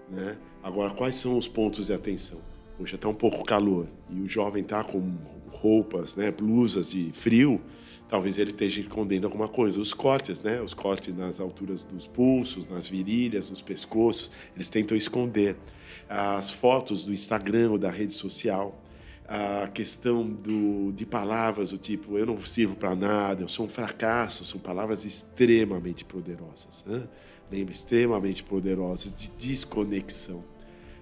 né? 0.10 0.38
Agora, 0.62 0.94
quais 0.94 1.16
são 1.16 1.38
os 1.38 1.48
pontos 1.48 1.88
de 1.88 1.94
atenção? 1.94 2.40
Poxa, 2.78 2.96
está 2.96 3.08
um 3.08 3.14
pouco 3.16 3.44
calor 3.44 3.88
e 4.10 4.22
o 4.22 4.30
jovem 4.30 4.62
está 4.62 4.84
com 4.84 5.18
roupas, 5.52 6.16
né, 6.16 6.32
blusas 6.32 6.92
de 6.92 7.12
frio, 7.14 7.62
talvez 8.10 8.38
ele 8.38 8.50
esteja 8.50 8.82
escondendo 8.82 9.26
alguma 9.26 9.48
coisa. 9.48 9.80
Os 9.80 9.94
cortes, 9.94 10.42
né, 10.42 10.62
os 10.62 10.74
cortes 10.74 11.16
nas 11.16 11.40
alturas 11.40 11.84
dos 11.84 12.08
pulsos, 12.08 12.68
nas 12.68 12.88
virilhas, 12.88 13.50
nos 13.50 13.62
pescoços, 13.62 14.32
eles 14.56 14.70
tentam 14.70 14.98
esconder. 14.98 15.56
As 16.10 16.52
fotos 16.52 17.04
do 17.04 17.14
Instagram 17.14 17.72
ou 17.72 17.78
da 17.78 17.92
rede 17.92 18.14
social, 18.14 18.81
a 19.34 19.68
questão 19.70 20.28
do, 20.28 20.92
de 20.92 21.06
palavras 21.06 21.72
do 21.72 21.78
tipo 21.78 22.18
eu 22.18 22.26
não 22.26 22.42
sirvo 22.42 22.76
para 22.76 22.94
nada, 22.94 23.44
eu 23.44 23.48
sou 23.48 23.66
um 23.66 23.70
fracasso, 23.70 24.44
são 24.44 24.60
palavras 24.60 25.06
extremamente 25.06 26.04
poderosas. 26.04 26.84
Né? 26.86 27.04
Lembra, 27.50 27.72
extremamente 27.72 28.44
poderosas 28.44 29.16
de 29.16 29.32
desconexão. 29.32 30.44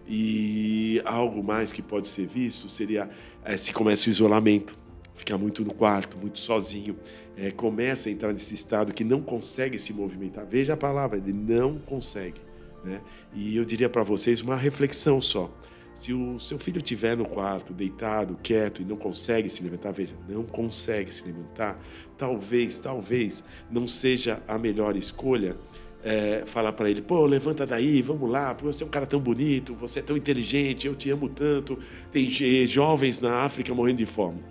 E 0.07 1.01
algo 1.05 1.43
mais 1.43 1.71
que 1.71 1.81
pode 1.81 2.05
ser 2.05 2.27
visto 2.27 2.69
seria 2.69 3.09
eh, 3.43 3.57
se 3.57 3.73
começa 3.73 4.07
o 4.07 4.11
isolamento, 4.11 4.77
ficar 5.15 5.37
muito 5.39 5.65
no 5.65 5.73
quarto, 5.73 6.15
muito 6.15 6.37
sozinho, 6.37 6.97
eh, 7.35 7.49
começa 7.49 8.09
a 8.09 8.11
entrar 8.11 8.31
nesse 8.31 8.53
estado 8.53 8.93
que 8.93 9.03
não 9.03 9.23
consegue 9.23 9.79
se 9.79 9.91
movimentar. 9.91 10.45
Veja 10.45 10.73
a 10.73 10.77
palavra, 10.77 11.17
ele 11.17 11.33
não 11.33 11.79
consegue. 11.79 12.41
Né? 12.83 13.01
E 13.33 13.57
eu 13.57 13.65
diria 13.65 13.89
para 13.89 14.03
vocês 14.03 14.39
uma 14.41 14.55
reflexão 14.55 15.19
só. 15.19 15.51
Se 15.99 16.13
o 16.13 16.39
seu 16.39 16.57
filho 16.57 16.77
estiver 16.77 17.17
no 17.17 17.27
quarto, 17.27 17.73
deitado, 17.73 18.39
quieto 18.41 18.81
e 18.81 18.85
não 18.85 18.95
consegue 18.95 19.49
se 19.49 19.61
levantar, 19.61 19.91
veja, 19.91 20.13
não 20.29 20.43
consegue 20.45 21.13
se 21.13 21.25
levantar, 21.25 21.77
talvez, 22.17 22.79
talvez 22.79 23.43
não 23.69 23.85
seja 23.85 24.41
a 24.47 24.57
melhor 24.57 24.95
escolha 24.95 25.57
é, 26.01 26.43
falar 26.45 26.71
para 26.71 26.89
ele, 26.89 27.01
pô, 27.01 27.25
levanta 27.25 27.65
daí, 27.65 28.01
vamos 28.01 28.29
lá, 28.29 28.55
pô, 28.55 28.71
você 28.71 28.81
é 28.81 28.87
um 28.87 28.89
cara 28.89 29.05
tão 29.05 29.19
bonito, 29.19 29.75
você 29.75 29.99
é 29.99 30.01
tão 30.01 30.15
inteligente, 30.15 30.87
eu 30.87 30.95
te 30.95 31.09
amo 31.09 31.27
tanto. 31.27 31.77
Tem 32.13 32.29
jovens 32.65 33.19
na 33.19 33.43
África 33.43 33.73
morrendo 33.73 33.97
de 33.97 34.05
fome. 34.05 34.41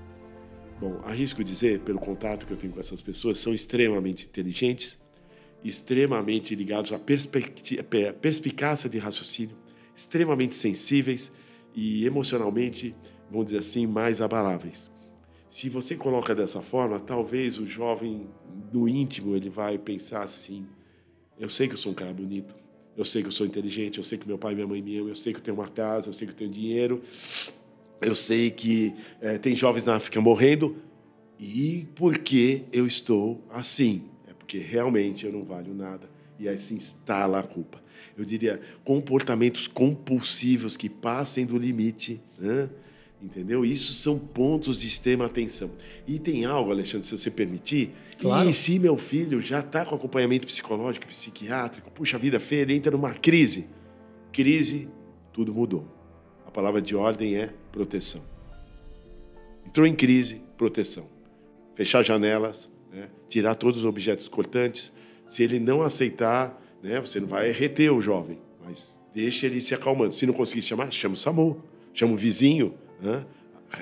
Bom, 0.78 1.00
arrisco 1.06 1.42
dizer, 1.42 1.80
pelo 1.80 1.98
contato 1.98 2.44
que 2.44 2.52
eu 2.52 2.58
tenho 2.58 2.74
com 2.74 2.80
essas 2.80 3.00
pessoas, 3.00 3.38
são 3.38 3.54
extremamente 3.54 4.26
inteligentes, 4.26 5.00
extremamente 5.64 6.54
ligados 6.54 6.92
à 6.92 6.98
perspicácia 7.00 8.90
de 8.90 8.98
raciocínio, 8.98 9.56
extremamente 9.96 10.54
sensíveis 10.54 11.32
e 11.74 12.04
emocionalmente, 12.06 12.94
vamos 13.30 13.46
dizer 13.46 13.58
assim, 13.58 13.86
mais 13.86 14.20
abaláveis. 14.20 14.90
Se 15.50 15.68
você 15.68 15.96
coloca 15.96 16.34
dessa 16.34 16.60
forma, 16.60 17.00
talvez 17.00 17.58
o 17.58 17.66
jovem 17.66 18.28
no 18.72 18.88
íntimo 18.88 19.34
ele 19.34 19.48
vai 19.48 19.78
pensar 19.78 20.22
assim: 20.22 20.66
eu 21.38 21.48
sei 21.48 21.68
que 21.68 21.74
eu 21.74 21.78
sou 21.78 21.92
um 21.92 21.94
cara 21.94 22.12
bonito, 22.12 22.54
eu 22.96 23.04
sei 23.04 23.22
que 23.22 23.28
eu 23.28 23.32
sou 23.32 23.46
inteligente, 23.46 23.98
eu 23.98 24.04
sei 24.04 24.18
que 24.18 24.26
meu 24.26 24.36
pai 24.36 24.52
e 24.52 24.54
minha 24.56 24.66
mãe 24.66 24.82
me 24.82 24.96
amam, 24.96 25.08
eu 25.08 25.14
sei 25.14 25.32
que 25.32 25.38
eu 25.38 25.42
tenho 25.42 25.56
uma 25.56 25.68
casa, 25.68 26.08
eu 26.08 26.12
sei 26.12 26.26
que 26.26 26.34
eu 26.34 26.36
tenho 26.36 26.50
dinheiro, 26.50 27.02
eu 28.00 28.14
sei 28.14 28.50
que 28.50 28.94
eh, 29.20 29.38
tem 29.38 29.56
jovens 29.56 29.84
na 29.84 29.96
África 29.96 30.20
morrendo, 30.20 30.76
E 31.38 31.86
por 31.94 32.18
que 32.18 32.64
eu 32.72 32.84
estou 32.84 33.40
assim? 33.48 34.10
É 34.26 34.34
porque 34.34 34.58
realmente 34.58 35.24
eu 35.24 35.32
não 35.32 35.44
valho 35.44 35.72
nada. 35.72 36.10
E 36.38 36.48
aí 36.48 36.58
se 36.58 36.74
instala 36.74 37.38
a 37.38 37.42
culpa. 37.44 37.80
Eu 38.18 38.24
diria 38.24 38.60
comportamentos 38.84 39.68
compulsivos 39.68 40.76
que 40.76 40.88
passem 40.88 41.46
do 41.46 41.56
limite. 41.56 42.20
Né? 42.36 42.68
Entendeu? 43.22 43.64
Isso 43.64 43.94
são 43.94 44.18
pontos 44.18 44.80
de 44.80 44.88
extrema 44.88 45.26
atenção. 45.26 45.70
E 46.06 46.18
tem 46.18 46.44
algo, 46.44 46.72
Alexandre, 46.72 47.06
se 47.06 47.16
você 47.16 47.30
permitir, 47.30 47.92
claro. 48.18 48.50
e 48.50 48.52
se 48.52 48.78
meu 48.80 48.96
filho 48.96 49.40
já 49.40 49.60
está 49.60 49.86
com 49.86 49.94
acompanhamento 49.94 50.48
psicológico, 50.48 51.06
psiquiátrico, 51.06 51.90
puxa 51.92 52.18
vida, 52.18 52.40
feia, 52.40 52.62
ele 52.62 52.74
entra 52.74 52.90
numa 52.90 53.14
crise. 53.14 53.66
Crise, 54.32 54.88
tudo 55.32 55.54
mudou. 55.54 55.86
A 56.44 56.50
palavra 56.50 56.82
de 56.82 56.96
ordem 56.96 57.36
é 57.36 57.52
proteção. 57.70 58.22
Entrou 59.64 59.86
em 59.86 59.94
crise, 59.94 60.40
proteção. 60.56 61.06
Fechar 61.76 62.02
janelas, 62.02 62.68
né? 62.92 63.10
tirar 63.28 63.54
todos 63.54 63.78
os 63.78 63.84
objetos 63.84 64.28
cortantes. 64.28 64.92
Se 65.26 65.44
ele 65.44 65.60
não 65.60 65.82
aceitar, 65.82 66.60
né? 66.82 67.00
você 67.00 67.20
não 67.20 67.28
vai 67.28 67.50
reter 67.50 67.92
o 67.92 68.00
jovem, 68.00 68.38
mas 68.64 69.00
deixa 69.14 69.46
ele 69.46 69.60
se 69.60 69.74
acalmando. 69.74 70.12
Se 70.12 70.26
não 70.26 70.34
conseguir 70.34 70.62
chamar, 70.62 70.92
chama 70.92 71.14
o 71.14 71.18
SAMU, 71.18 71.62
chama 71.92 72.12
o 72.12 72.16
vizinho, 72.16 72.74
né? 73.00 73.24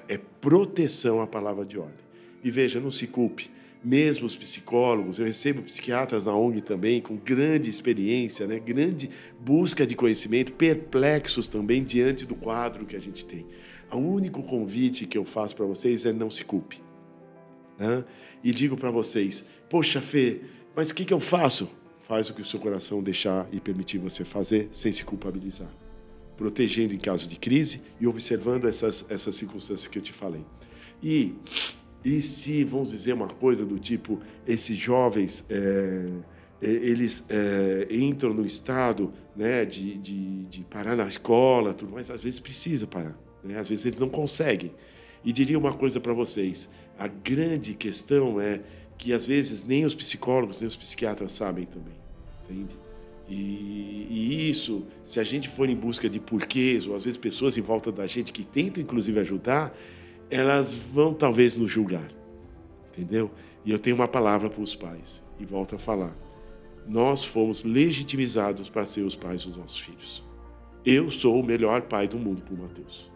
É 0.08 0.18
proteção 0.18 1.20
a 1.20 1.26
palavra 1.26 1.64
de 1.64 1.78
ordem. 1.78 2.04
E 2.42 2.50
veja, 2.50 2.80
não 2.80 2.90
se 2.90 3.06
culpe. 3.06 3.50
Mesmo 3.84 4.26
os 4.26 4.34
psicólogos, 4.34 5.18
eu 5.18 5.26
recebo 5.26 5.62
psiquiatras 5.62 6.24
na 6.24 6.34
ONG 6.34 6.60
também, 6.60 7.00
com 7.00 7.16
grande 7.16 7.70
experiência, 7.70 8.46
né? 8.46 8.58
grande 8.58 9.10
busca 9.38 9.86
de 9.86 9.94
conhecimento, 9.94 10.52
perplexos 10.52 11.46
também 11.46 11.84
diante 11.84 12.26
do 12.26 12.34
quadro 12.34 12.84
que 12.84 12.96
a 12.96 13.00
gente 13.00 13.24
tem. 13.24 13.46
O 13.92 13.98
único 13.98 14.42
convite 14.42 15.06
que 15.06 15.16
eu 15.16 15.24
faço 15.24 15.54
para 15.54 15.66
vocês 15.66 16.04
é 16.04 16.12
não 16.12 16.30
se 16.30 16.44
culpe. 16.44 16.82
Né? 17.78 18.04
E 18.42 18.50
digo 18.50 18.76
para 18.76 18.90
vocês: 18.90 19.44
Poxa, 19.70 20.00
Fê, 20.00 20.40
mas 20.74 20.90
o 20.90 20.94
que, 20.94 21.04
que 21.04 21.14
eu 21.14 21.20
faço? 21.20 21.70
Faz 22.06 22.30
o 22.30 22.34
que 22.34 22.42
o 22.42 22.44
seu 22.44 22.60
coração 22.60 23.02
deixar 23.02 23.48
e 23.50 23.60
permitir 23.60 23.98
você 23.98 24.24
fazer 24.24 24.68
sem 24.72 24.92
se 24.92 25.04
culpabilizar 25.04 25.68
protegendo 26.36 26.94
em 26.94 26.98
caso 26.98 27.26
de 27.26 27.36
crise 27.36 27.80
e 28.00 28.06
observando 28.06 28.68
essas, 28.68 29.04
essas 29.08 29.34
circunstâncias 29.34 29.88
que 29.88 29.98
eu 29.98 30.02
te 30.02 30.12
falei. 30.12 30.44
E, 31.02 31.34
e 32.04 32.20
se, 32.20 32.62
vamos 32.62 32.90
dizer 32.90 33.14
uma 33.14 33.28
coisa 33.28 33.64
do 33.64 33.78
tipo, 33.78 34.20
esses 34.46 34.76
jovens, 34.76 35.44
é, 35.48 36.08
é, 36.60 36.68
eles 36.68 37.24
é, 37.28 37.88
entram 37.90 38.34
no 38.34 38.44
estado 38.44 39.12
né, 39.34 39.64
de, 39.64 39.96
de, 39.96 40.44
de, 40.44 40.64
parar 40.64 40.94
na 40.94 41.06
escola, 41.06 41.74
tudo, 41.74 41.92
mas 41.92 42.10
às 42.10 42.22
vezes 42.22 42.38
precisa 42.38 42.86
parar, 42.86 43.18
né? 43.42 43.58
às 43.58 43.68
vezes 43.68 43.86
eles 43.86 43.98
não 43.98 44.08
conseguem. 44.08 44.72
E 45.24 45.32
diria 45.32 45.58
uma 45.58 45.72
coisa 45.72 45.98
para 45.98 46.12
vocês, 46.12 46.68
a 46.98 47.08
grande 47.08 47.74
questão 47.74 48.40
é 48.40 48.60
que 48.96 49.12
às 49.12 49.26
vezes 49.26 49.62
nem 49.62 49.84
os 49.84 49.94
psicólogos, 49.94 50.60
nem 50.60 50.68
os 50.68 50.76
psiquiatras 50.76 51.32
sabem 51.32 51.66
também, 51.66 51.94
entende? 52.44 52.76
E, 53.28 54.06
e, 54.08 54.50
isso, 54.50 54.86
se 55.02 55.18
a 55.18 55.24
gente 55.24 55.48
for 55.48 55.68
em 55.68 55.74
busca 55.74 56.08
de 56.08 56.20
porquês, 56.20 56.86
ou 56.86 56.94
às 56.94 57.04
vezes 57.04 57.18
pessoas 57.18 57.58
em 57.58 57.60
volta 57.60 57.90
da 57.90 58.06
gente 58.06 58.32
que 58.32 58.44
tentam 58.44 58.82
inclusive 58.82 59.18
ajudar, 59.20 59.76
elas 60.30 60.74
vão 60.74 61.12
talvez 61.12 61.56
nos 61.56 61.70
julgar. 61.70 62.08
Entendeu? 62.92 63.30
E 63.64 63.70
eu 63.72 63.78
tenho 63.78 63.96
uma 63.96 64.06
palavra 64.06 64.48
para 64.48 64.62
os 64.62 64.76
pais, 64.76 65.22
e 65.40 65.44
volto 65.44 65.74
a 65.74 65.78
falar. 65.78 66.16
Nós 66.86 67.24
fomos 67.24 67.64
legitimizados 67.64 68.70
para 68.70 68.86
ser 68.86 69.02
os 69.02 69.16
pais 69.16 69.44
dos 69.44 69.56
nossos 69.56 69.80
filhos. 69.80 70.24
Eu 70.84 71.10
sou 71.10 71.40
o 71.40 71.44
melhor 71.44 71.82
pai 71.82 72.06
do 72.06 72.16
mundo 72.16 72.42
para 72.42 72.54
o 72.54 72.58
Mateus. 72.58 73.10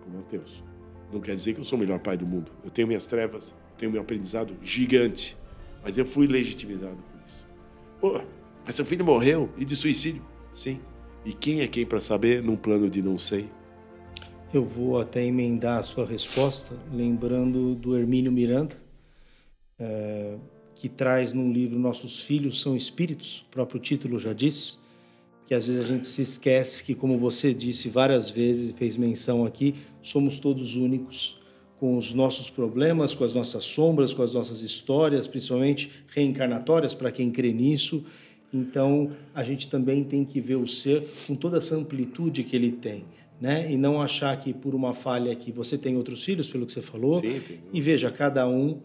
Para 0.00 0.10
o 0.10 0.16
Mateus. 0.16 0.64
Não 1.12 1.20
quer 1.20 1.36
dizer 1.36 1.54
que 1.54 1.60
eu 1.60 1.64
sou 1.64 1.76
o 1.76 1.80
melhor 1.80 2.00
pai 2.00 2.16
do 2.16 2.26
mundo. 2.26 2.50
Eu 2.64 2.72
tenho 2.72 2.88
minhas 2.88 3.06
trevas, 3.06 3.54
tenho 3.84 3.92
meu 3.92 4.00
aprendizado 4.00 4.56
gigante, 4.62 5.36
mas 5.82 5.98
eu 5.98 6.06
fui 6.06 6.26
legitimizado 6.26 6.96
por 6.96 7.20
isso. 7.26 7.46
Pô, 8.00 8.20
mas 8.64 8.74
seu 8.74 8.84
filho 8.84 9.04
morreu 9.04 9.50
e 9.58 9.64
de 9.64 9.76
suicídio? 9.76 10.22
Sim. 10.52 10.80
E 11.24 11.32
quem 11.32 11.60
é 11.60 11.68
quem 11.68 11.84
para 11.84 12.00
saber 12.00 12.42
num 12.42 12.56
plano 12.56 12.88
de 12.88 13.02
não 13.02 13.18
sei? 13.18 13.48
Eu 14.52 14.64
vou 14.64 15.00
até 15.00 15.24
emendar 15.24 15.80
a 15.80 15.82
sua 15.82 16.06
resposta, 16.06 16.74
lembrando 16.92 17.74
do 17.74 17.96
Hermínio 17.96 18.32
Miranda, 18.32 18.76
é, 19.78 20.36
que 20.74 20.88
traz 20.88 21.32
num 21.32 21.52
livro 21.52 21.78
Nossos 21.78 22.20
Filhos 22.20 22.60
São 22.60 22.76
Espíritos, 22.76 23.40
o 23.48 23.50
próprio 23.50 23.80
título 23.80 24.18
já 24.18 24.32
diz, 24.32 24.80
que 25.46 25.54
às 25.54 25.66
vezes 25.66 25.82
a 25.82 25.86
gente 25.86 26.06
se 26.06 26.22
esquece 26.22 26.84
que, 26.84 26.94
como 26.94 27.18
você 27.18 27.52
disse 27.52 27.88
várias 27.88 28.30
vezes, 28.30 28.72
fez 28.72 28.96
menção 28.96 29.44
aqui, 29.44 29.74
somos 30.00 30.38
todos 30.38 30.74
únicos, 30.74 31.43
com 31.84 31.98
os 31.98 32.14
nossos 32.14 32.48
problemas, 32.48 33.14
com 33.14 33.24
as 33.24 33.34
nossas 33.34 33.62
sombras, 33.62 34.14
com 34.14 34.22
as 34.22 34.32
nossas 34.32 34.62
histórias, 34.62 35.26
principalmente 35.26 35.90
reencarnatórias, 36.08 36.94
para 36.94 37.12
quem 37.12 37.30
crê 37.30 37.52
nisso, 37.52 38.02
então, 38.54 39.10
a 39.34 39.44
gente 39.44 39.68
também 39.68 40.02
tem 40.02 40.24
que 40.24 40.40
ver 40.40 40.54
o 40.54 40.66
ser 40.66 41.06
com 41.26 41.36
toda 41.36 41.58
essa 41.58 41.76
amplitude 41.76 42.42
que 42.42 42.56
ele 42.56 42.72
tem. 42.72 43.04
Né? 43.38 43.70
E 43.70 43.76
não 43.76 44.00
achar 44.00 44.34
que 44.40 44.54
por 44.54 44.74
uma 44.74 44.94
falha 44.94 45.36
que 45.36 45.52
você 45.52 45.76
tem 45.76 45.94
outros 45.94 46.24
filhos, 46.24 46.48
pelo 46.48 46.64
que 46.64 46.72
você 46.72 46.80
falou, 46.80 47.20
Sim, 47.20 47.42
e 47.70 47.80
veja, 47.82 48.10
cada 48.10 48.48
um 48.48 48.80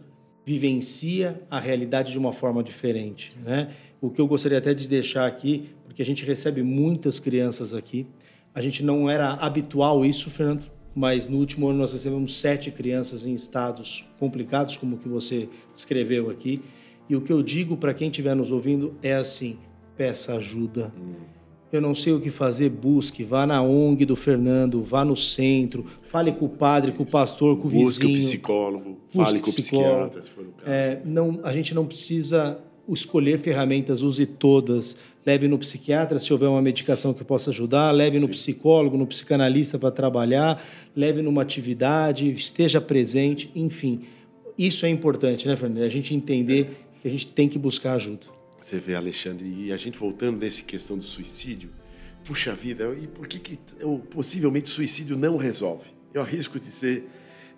vivencia 0.46 1.42
a 1.50 1.58
realidade 1.58 2.12
de 2.12 2.18
uma 2.18 2.34
forma 2.34 2.62
diferente. 2.62 3.34
Né? 3.46 3.72
O 4.02 4.10
que 4.10 4.20
eu 4.20 4.28
gostaria 4.28 4.58
até 4.58 4.74
de 4.74 4.90
deixar 4.90 5.26
aqui, 5.26 5.70
porque 5.86 6.02
a 6.02 6.06
gente 6.06 6.26
recebe 6.26 6.62
muitas 6.62 7.18
crianças 7.18 7.74
aqui, 7.74 8.06
a 8.54 8.62
gente 8.62 8.84
não 8.84 9.10
era 9.10 9.36
habitual 9.36 10.04
isso, 10.04 10.30
Fernando, 10.30 10.66
mas 11.00 11.30
no 11.30 11.38
último 11.38 11.70
ano 11.70 11.80
nós 11.80 11.94
recebemos 11.94 12.38
sete 12.38 12.70
crianças 12.72 13.26
em 13.26 13.34
estados 13.34 14.06
complicados, 14.20 14.76
como 14.76 14.98
o 14.98 15.00
que 15.00 15.08
você 15.08 15.48
descreveu 15.74 16.30
aqui, 16.30 16.62
e 17.08 17.16
o 17.16 17.22
que 17.22 17.32
eu 17.32 17.42
digo 17.42 17.78
para 17.78 17.94
quem 17.94 18.10
estiver 18.10 18.36
nos 18.36 18.52
ouvindo 18.52 18.94
é 19.02 19.16
assim: 19.16 19.58
peça 19.96 20.36
ajuda. 20.36 20.92
Hum. 21.00 21.14
Eu 21.72 21.80
não 21.80 21.96
sei 21.96 22.12
o 22.12 22.20
que 22.20 22.30
fazer, 22.30 22.68
busque, 22.70 23.24
vá 23.24 23.48
na 23.48 23.62
ONG 23.62 24.04
do 24.04 24.16
Fernando, 24.18 24.84
vá 24.84 25.06
no 25.06 25.16
centro, 25.16 25.86
fale 26.10 26.34
com 26.34 26.48
o 26.48 26.50
padre, 26.50 26.92
com 26.92 27.04
o 27.04 27.06
pastor, 27.06 27.58
com 27.58 27.68
o 27.68 27.70
vizinho. 27.70 27.86
Busque 27.86 28.06
o 28.06 28.16
psicólogo, 28.16 28.98
fale 29.08 29.40
com 29.40 29.52
o 29.52 29.54
psiquiatra, 29.54 30.22
se 30.22 30.32
for 30.32 30.48
o 30.48 30.52
caso. 30.52 30.70
É, 30.70 31.02
não, 31.06 31.40
a 31.44 31.54
gente 31.54 31.74
não 31.74 31.86
precisa 31.86 32.60
escolher 32.90 33.40
ferramentas, 33.40 34.02
use 34.02 34.26
todas. 34.26 34.98
Leve 35.26 35.48
no 35.48 35.60
psiquiatra 35.60 36.18
se 36.18 36.32
houver 36.32 36.48
uma 36.48 36.62
medicação 36.62 37.14
que 37.14 37.24
possa 37.24 37.50
ajudar, 37.50 37.92
leve 37.92 38.20
no 38.20 38.28
Sim. 38.28 38.34
psicólogo, 38.34 38.98
no 38.98 39.06
psicanalista 39.06 39.78
para 39.78 39.92
trabalhar, 39.92 40.64
leve 40.96 41.22
numa 41.22 41.42
atividade, 41.42 42.32
esteja 42.32 42.80
presente, 42.80 43.52
enfim. 43.54 44.06
Isso 44.58 44.86
é 44.86 44.90
importante, 44.90 45.48
né, 45.48 45.56
Fernando? 45.56 45.84
A 45.84 45.90
gente 45.90 46.14
entender 46.14 46.86
que 47.02 47.08
a 47.08 47.12
gente 47.12 47.28
tem 47.28 47.48
que 47.48 47.58
buscar 47.58 47.94
ajuda. 47.94 48.28
Você 48.60 48.78
vê, 48.78 48.96
Alexandre, 48.96 49.48
e 49.48 49.72
a 49.72 49.78
gente 49.78 49.98
voltando 49.98 50.38
nessa 50.38 50.64
questão 50.64 50.98
do 50.98 51.04
suicídio, 51.04 51.70
puxa 52.26 52.54
vida, 52.54 52.96
e 53.02 53.08
por 53.08 53.28
que, 53.28 53.40
que 53.40 53.60
possivelmente 54.10 54.70
o 54.70 54.74
suicídio 54.74 55.18
não 55.18 55.38
resolve? 55.38 55.88
Eu 56.14 56.22
arrisco 56.22 56.60
dizer, 56.60 57.08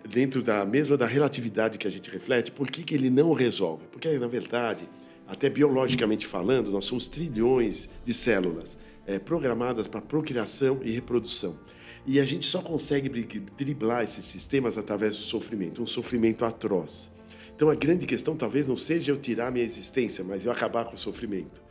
dentro 0.08 0.42
da 0.42 0.64
mesma 0.64 0.96
da 0.96 1.06
relatividade 1.06 1.78
que 1.78 1.86
a 1.86 1.90
gente 1.90 2.08
reflete, 2.10 2.50
por 2.50 2.70
que, 2.70 2.82
que 2.82 2.94
ele 2.94 3.10
não 3.10 3.32
resolve? 3.32 3.84
Porque, 3.90 4.08
na 4.18 4.26
verdade, 4.26 4.88
até 5.32 5.48
biologicamente 5.48 6.26
falando, 6.26 6.70
nós 6.70 6.84
somos 6.84 7.08
trilhões 7.08 7.88
de 8.04 8.12
células 8.12 8.76
é, 9.06 9.18
programadas 9.18 9.88
para 9.88 10.00
procriação 10.00 10.80
e 10.82 10.90
reprodução. 10.90 11.58
E 12.06 12.20
a 12.20 12.24
gente 12.26 12.46
só 12.46 12.60
consegue 12.60 13.08
driblar 13.56 14.04
esses 14.04 14.26
sistemas 14.26 14.76
através 14.76 15.16
do 15.16 15.22
sofrimento, 15.22 15.82
um 15.82 15.86
sofrimento 15.86 16.44
atroz. 16.44 17.10
Então 17.56 17.70
a 17.70 17.74
grande 17.74 18.04
questão 18.04 18.36
talvez 18.36 18.66
não 18.66 18.76
seja 18.76 19.10
eu 19.10 19.16
tirar 19.16 19.50
minha 19.50 19.64
existência, 19.64 20.22
mas 20.22 20.44
eu 20.44 20.52
acabar 20.52 20.84
com 20.84 20.96
o 20.96 20.98
sofrimento. 20.98 21.62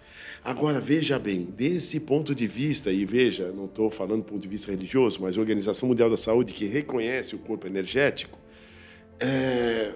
Agora 0.43 0.79
veja 0.79 1.19
bem, 1.19 1.45
desse 1.45 1.99
ponto 1.99 2.33
de 2.33 2.47
vista, 2.47 2.91
e 2.91 3.05
veja, 3.05 3.51
não 3.51 3.65
estou 3.65 3.91
falando 3.91 4.23
do 4.23 4.25
ponto 4.25 4.41
de 4.41 4.47
vista 4.47 4.71
religioso, 4.71 5.19
mas 5.21 5.37
a 5.37 5.39
Organização 5.39 5.87
Mundial 5.87 6.09
da 6.09 6.17
Saúde 6.17 6.51
que 6.51 6.65
reconhece 6.65 7.35
o 7.35 7.37
corpo 7.37 7.67
energético, 7.67 8.39
é, 9.19 9.93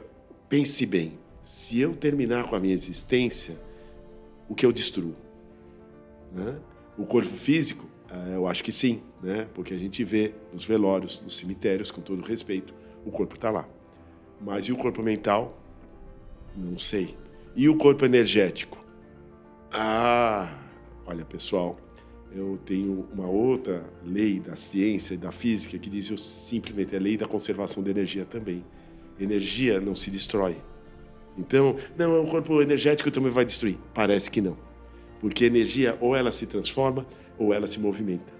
pense 0.47 0.85
bem, 0.85 1.17
se 1.45 1.79
eu 1.79 1.95
terminar 1.95 2.45
com 2.45 2.55
a 2.55 2.59
minha 2.59 2.73
existência, 2.73 3.55
o 4.49 4.55
que 4.55 4.65
eu 4.65 4.71
destruo? 4.71 5.15
Né? 6.33 6.57
O 6.97 7.05
corpo 7.05 7.29
físico, 7.29 7.85
é, 8.09 8.35
eu 8.35 8.47
acho 8.47 8.63
que 8.63 8.71
sim, 8.71 9.01
né? 9.21 9.47
porque 9.53 9.73
a 9.73 9.77
gente 9.77 10.03
vê 10.03 10.33
nos 10.51 10.65
velórios, 10.65 11.21
nos 11.21 11.37
cemitérios, 11.37 11.91
com 11.91 12.01
todo 12.01 12.21
respeito, 12.23 12.73
o 13.05 13.11
corpo 13.11 13.35
está 13.35 13.51
lá. 13.51 13.67
Mas 14.41 14.65
e 14.65 14.71
o 14.71 14.75
corpo 14.75 15.03
mental? 15.03 15.57
Não 16.57 16.77
sei. 16.77 17.15
E 17.55 17.69
o 17.69 17.77
corpo 17.77 18.03
energético? 18.03 18.83
Ah, 19.71 20.51
olha 21.05 21.23
pessoal, 21.23 21.77
eu 22.33 22.59
tenho 22.65 23.07
uma 23.13 23.27
outra 23.27 23.85
lei 24.03 24.39
da 24.39 24.55
ciência 24.55 25.13
e 25.13 25.17
da 25.17 25.31
física 25.31 25.77
que 25.77 25.89
diz 25.89 26.11
simplesmente 26.19 26.95
a 26.95 26.99
lei 26.99 27.17
da 27.17 27.27
conservação 27.27 27.83
da 27.83 27.91
energia 27.91 28.25
também. 28.25 28.65
Energia 29.19 29.79
não 29.79 29.95
se 29.95 30.09
destrói. 30.09 30.57
Então, 31.37 31.77
não, 31.97 32.23
o 32.23 32.27
corpo 32.27 32.61
energético 32.61 33.11
também 33.11 33.31
vai 33.31 33.45
destruir. 33.45 33.77
Parece 33.93 34.31
que 34.31 34.41
não. 34.41 34.57
Porque 35.19 35.45
energia 35.45 35.97
ou 35.99 36.15
ela 36.15 36.31
se 36.31 36.45
transforma 36.45 37.05
ou 37.37 37.53
ela 37.53 37.67
se 37.67 37.79
movimenta. 37.79 38.33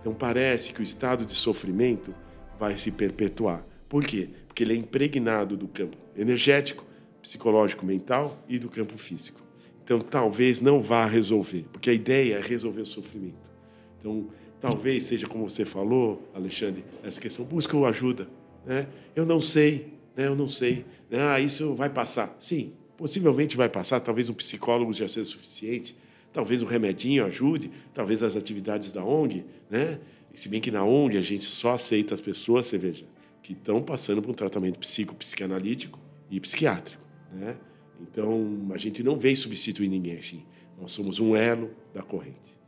Então 0.00 0.12
parece 0.12 0.72
que 0.72 0.80
o 0.80 0.82
estado 0.82 1.24
de 1.24 1.32
sofrimento 1.32 2.12
vai 2.58 2.76
se 2.76 2.90
perpetuar 2.90 3.64
Por 3.88 4.04
quê? 4.04 4.28
Porque 4.46 4.62
ele 4.64 4.74
é 4.74 4.76
impregnado 4.76 5.56
do 5.56 5.68
campo 5.68 5.96
energético, 6.16 6.84
psicológico, 7.22 7.86
mental 7.86 8.36
e 8.48 8.58
do 8.58 8.68
campo 8.68 8.98
físico. 8.98 9.40
Então, 9.84 10.00
talvez 10.00 10.60
não 10.60 10.80
vá 10.80 11.06
resolver, 11.06 11.66
porque 11.72 11.90
a 11.90 11.92
ideia 11.92 12.36
é 12.36 12.40
resolver 12.40 12.82
o 12.82 12.86
sofrimento. 12.86 13.50
Então, 13.98 14.28
talvez 14.60 15.04
seja 15.04 15.26
como 15.26 15.48
você 15.48 15.64
falou, 15.64 16.30
Alexandre, 16.34 16.84
essa 17.02 17.20
questão, 17.20 17.44
busca 17.44 17.76
ajuda. 17.86 18.28
Né? 18.64 18.86
Eu 19.14 19.26
não 19.26 19.40
sei, 19.40 19.92
né? 20.16 20.26
eu 20.26 20.34
não 20.34 20.48
sei. 20.48 20.84
Ah, 21.10 21.40
isso 21.40 21.74
vai 21.74 21.90
passar. 21.90 22.36
Sim, 22.38 22.72
possivelmente 22.96 23.56
vai 23.56 23.68
passar, 23.68 24.00
talvez 24.00 24.28
um 24.28 24.34
psicólogo 24.34 24.92
já 24.92 25.08
seja 25.08 25.30
suficiente, 25.30 25.96
talvez 26.32 26.62
um 26.62 26.66
remedinho 26.66 27.24
ajude, 27.24 27.70
talvez 27.92 28.22
as 28.22 28.36
atividades 28.36 28.92
da 28.92 29.04
ONG, 29.04 29.44
né? 29.70 29.98
Se 30.34 30.48
bem 30.48 30.60
que 30.60 30.70
na 30.70 30.84
ONG 30.84 31.18
a 31.18 31.20
gente 31.20 31.44
só 31.44 31.72
aceita 31.72 32.14
as 32.14 32.20
pessoas, 32.20 32.66
você 32.66 32.78
veja, 32.78 33.04
que 33.42 33.52
estão 33.52 33.82
passando 33.82 34.22
por 34.22 34.30
um 34.30 34.34
tratamento 34.34 34.78
psico-psicanalítico 34.78 35.98
e 36.30 36.40
psiquiátrico, 36.40 37.02
né? 37.32 37.56
Então, 38.00 38.68
a 38.72 38.78
gente 38.78 39.02
não 39.02 39.16
vem 39.16 39.36
substituir 39.36 39.88
ninguém 39.88 40.18
assim. 40.18 40.42
Nós 40.80 40.90
somos 40.90 41.20
um 41.20 41.36
elo 41.36 41.70
da 41.94 42.02
corrente. 42.02 42.58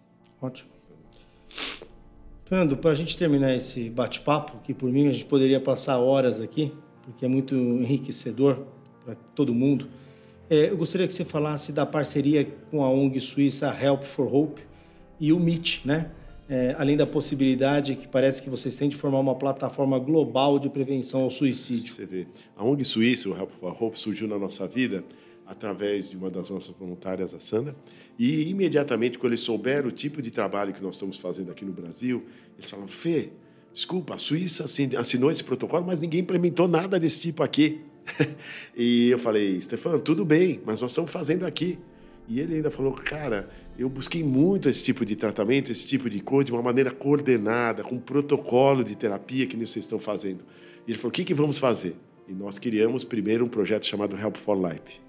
Ótimo. 0.40 0.70
Fernando, 2.44 2.76
para 2.76 2.90
a 2.90 2.94
gente 2.94 3.16
terminar 3.16 3.54
esse 3.54 3.88
bate-papo, 3.88 4.58
que 4.62 4.74
por 4.74 4.90
mim 4.90 5.08
a 5.08 5.12
gente 5.12 5.24
poderia 5.24 5.58
passar 5.60 5.98
horas 5.98 6.40
aqui, 6.40 6.72
porque 7.04 7.24
é 7.24 7.28
muito 7.28 7.54
enriquecedor 7.54 8.64
para 9.04 9.14
todo 9.34 9.54
mundo, 9.54 9.88
é, 10.48 10.70
eu 10.70 10.76
gostaria 10.76 11.06
que 11.06 11.12
você 11.12 11.24
falasse 11.24 11.72
da 11.72 11.86
parceria 11.86 12.44
com 12.70 12.84
a 12.84 12.90
ONG 12.90 13.20
suíça 13.20 13.74
Help 13.80 14.04
for 14.04 14.32
Hope 14.32 14.62
e 15.18 15.32
o 15.32 15.38
MIT, 15.38 15.82
né? 15.84 16.10
É, 16.46 16.76
além 16.78 16.94
da 16.94 17.06
possibilidade 17.06 17.96
que 17.96 18.06
parece 18.06 18.42
que 18.42 18.50
vocês 18.50 18.76
têm 18.76 18.90
de 18.90 18.96
formar 18.96 19.18
uma 19.18 19.34
plataforma 19.34 19.98
global 19.98 20.58
de 20.58 20.68
prevenção 20.68 21.22
ao 21.22 21.30
suicídio. 21.30 21.94
Você 21.94 22.04
vê, 22.04 22.26
a 22.54 22.62
ONG 22.62 22.84
suíça, 22.84 23.30
o 23.30 23.36
Help 23.36 23.50
for 23.52 23.82
Hope, 23.82 23.98
surgiu 23.98 24.28
na 24.28 24.38
nossa 24.38 24.68
vida 24.68 25.02
através 25.46 26.08
de 26.08 26.16
uma 26.16 26.30
das 26.30 26.50
nossas 26.50 26.74
voluntárias, 26.76 27.34
a 27.34 27.40
Sandra, 27.40 27.74
e 28.18 28.48
imediatamente, 28.48 29.18
quando 29.18 29.32
eles 29.32 29.40
souberam 29.40 29.88
o 29.88 29.92
tipo 29.92 30.22
de 30.22 30.30
trabalho 30.30 30.72
que 30.72 30.82
nós 30.82 30.94
estamos 30.94 31.16
fazendo 31.16 31.50
aqui 31.50 31.64
no 31.64 31.72
Brasil, 31.72 32.24
eles 32.56 32.70
falaram, 32.70 32.88
Fê, 32.88 33.30
desculpa, 33.74 34.14
a 34.14 34.18
Suíça 34.18 34.64
assinou 34.98 35.30
esse 35.30 35.42
protocolo, 35.42 35.84
mas 35.84 35.98
ninguém 35.98 36.20
implementou 36.20 36.68
nada 36.68 36.98
desse 36.98 37.20
tipo 37.20 37.42
aqui. 37.42 37.80
e 38.76 39.10
eu 39.10 39.18
falei, 39.18 39.60
Stefano, 39.60 39.98
tudo 39.98 40.24
bem, 40.24 40.60
mas 40.64 40.80
nós 40.80 40.92
estamos 40.92 41.10
fazendo 41.10 41.44
aqui. 41.44 41.78
E 42.28 42.40
ele 42.40 42.56
ainda 42.56 42.70
falou, 42.70 42.92
cara, 42.92 43.50
eu 43.78 43.88
busquei 43.88 44.22
muito 44.22 44.68
esse 44.68 44.82
tipo 44.82 45.04
de 45.04 45.16
tratamento, 45.16 45.70
esse 45.72 45.86
tipo 45.86 46.08
de 46.08 46.20
coisa, 46.20 46.46
de 46.46 46.52
uma 46.52 46.62
maneira 46.62 46.90
coordenada, 46.90 47.82
com 47.82 47.96
um 47.96 48.00
protocolo 48.00 48.84
de 48.84 48.96
terapia 48.96 49.46
que 49.46 49.56
vocês 49.56 49.84
estão 49.84 49.98
fazendo. 49.98 50.44
E 50.86 50.92
ele 50.92 50.98
falou, 50.98 51.10
o 51.10 51.12
que, 51.12 51.24
que 51.24 51.34
vamos 51.34 51.58
fazer? 51.58 51.96
E 52.28 52.32
nós 52.32 52.58
criamos 52.58 53.04
primeiro 53.04 53.44
um 53.44 53.48
projeto 53.48 53.84
chamado 53.86 54.16
Help 54.16 54.36
for 54.36 54.56
Life, 54.56 55.00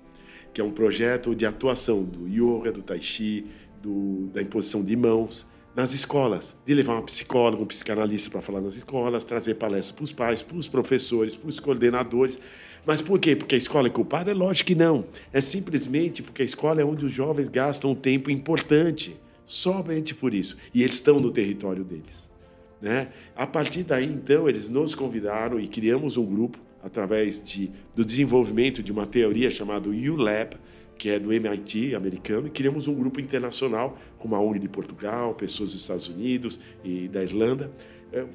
que 0.54 0.60
é 0.60 0.64
um 0.64 0.72
projeto 0.72 1.34
de 1.34 1.46
atuação 1.46 2.04
do 2.04 2.28
yoga, 2.28 2.72
do 2.72 2.82
tai 2.82 3.00
chi, 3.00 3.46
do, 3.82 4.28
da 4.34 4.42
imposição 4.42 4.84
de 4.84 4.96
mãos, 4.96 5.46
nas 5.76 5.94
escolas, 5.94 6.56
de 6.66 6.74
levar 6.74 6.94
uma 6.94 7.04
psicóloga, 7.04 7.62
um 7.62 7.66
psicanalista 7.66 8.30
para 8.30 8.42
falar 8.42 8.62
nas 8.62 8.76
escolas, 8.76 9.26
trazer 9.26 9.56
palestras 9.56 9.92
para 9.92 10.04
os 10.04 10.12
pais, 10.14 10.42
para 10.42 10.58
os 10.58 10.68
professores, 10.68 11.36
para 11.36 11.50
os 11.50 11.60
coordenadores, 11.60 12.40
mas 12.86 13.02
por 13.02 13.20
quê? 13.20 13.36
Porque 13.36 13.56
a 13.56 13.58
escola 13.58 13.88
é 13.88 13.90
culpada? 13.90 14.30
É 14.30 14.34
lógico 14.34 14.68
que 14.68 14.76
não. 14.76 15.06
É 15.34 15.42
simplesmente 15.42 16.22
porque 16.22 16.44
a 16.44 16.46
escola 16.46 16.82
é 16.82 16.86
onde 16.86 17.04
os 17.04 17.12
jovens 17.12 17.50
gastam 17.50 17.92
um 17.92 17.96
tempo 17.96 18.30
importante. 18.30 19.18
Somente 19.46 20.14
por 20.14 20.34
isso. 20.34 20.56
E 20.74 20.84
eles 20.84 20.96
estão 20.96 21.20
no 21.20 21.32
território 21.32 21.84
deles. 21.84 22.30
Né? 22.80 23.08
A 23.36 23.48
partir 23.48 23.84
daí, 23.84 24.06
então, 24.06 24.48
eles 24.48 24.70
nos 24.70 24.94
convidaram 24.94 25.60
e 25.60 25.68
criamos 25.68 26.18
um 26.18 26.26
grupo 26.26 26.60
através 26.84 27.42
de, 27.44 27.72
do 27.96 28.06
desenvolvimento 28.06 28.84
de 28.84 28.92
uma 28.92 29.08
teoria 29.08 29.50
chamada 29.50 29.90
ULab, 29.90 30.56
que 30.98 31.10
é 31.10 31.20
do 31.20 31.32
MIT 31.32 31.96
americano, 31.96 32.48
e 32.48 32.50
criamos 32.50 32.88
um 32.88 32.94
grupo 32.94 33.20
internacional 33.20 33.98
com 34.18 34.28
uma 34.28 34.40
ONG 34.40 34.60
de 34.60 34.70
Portugal, 34.70 35.34
pessoas 35.34 35.72
dos 35.72 35.82
Estados 35.82 36.08
Unidos 36.08 36.60
e 36.84 37.08
da 37.08 37.24
Irlanda, 37.24 37.72
é, 38.12 38.26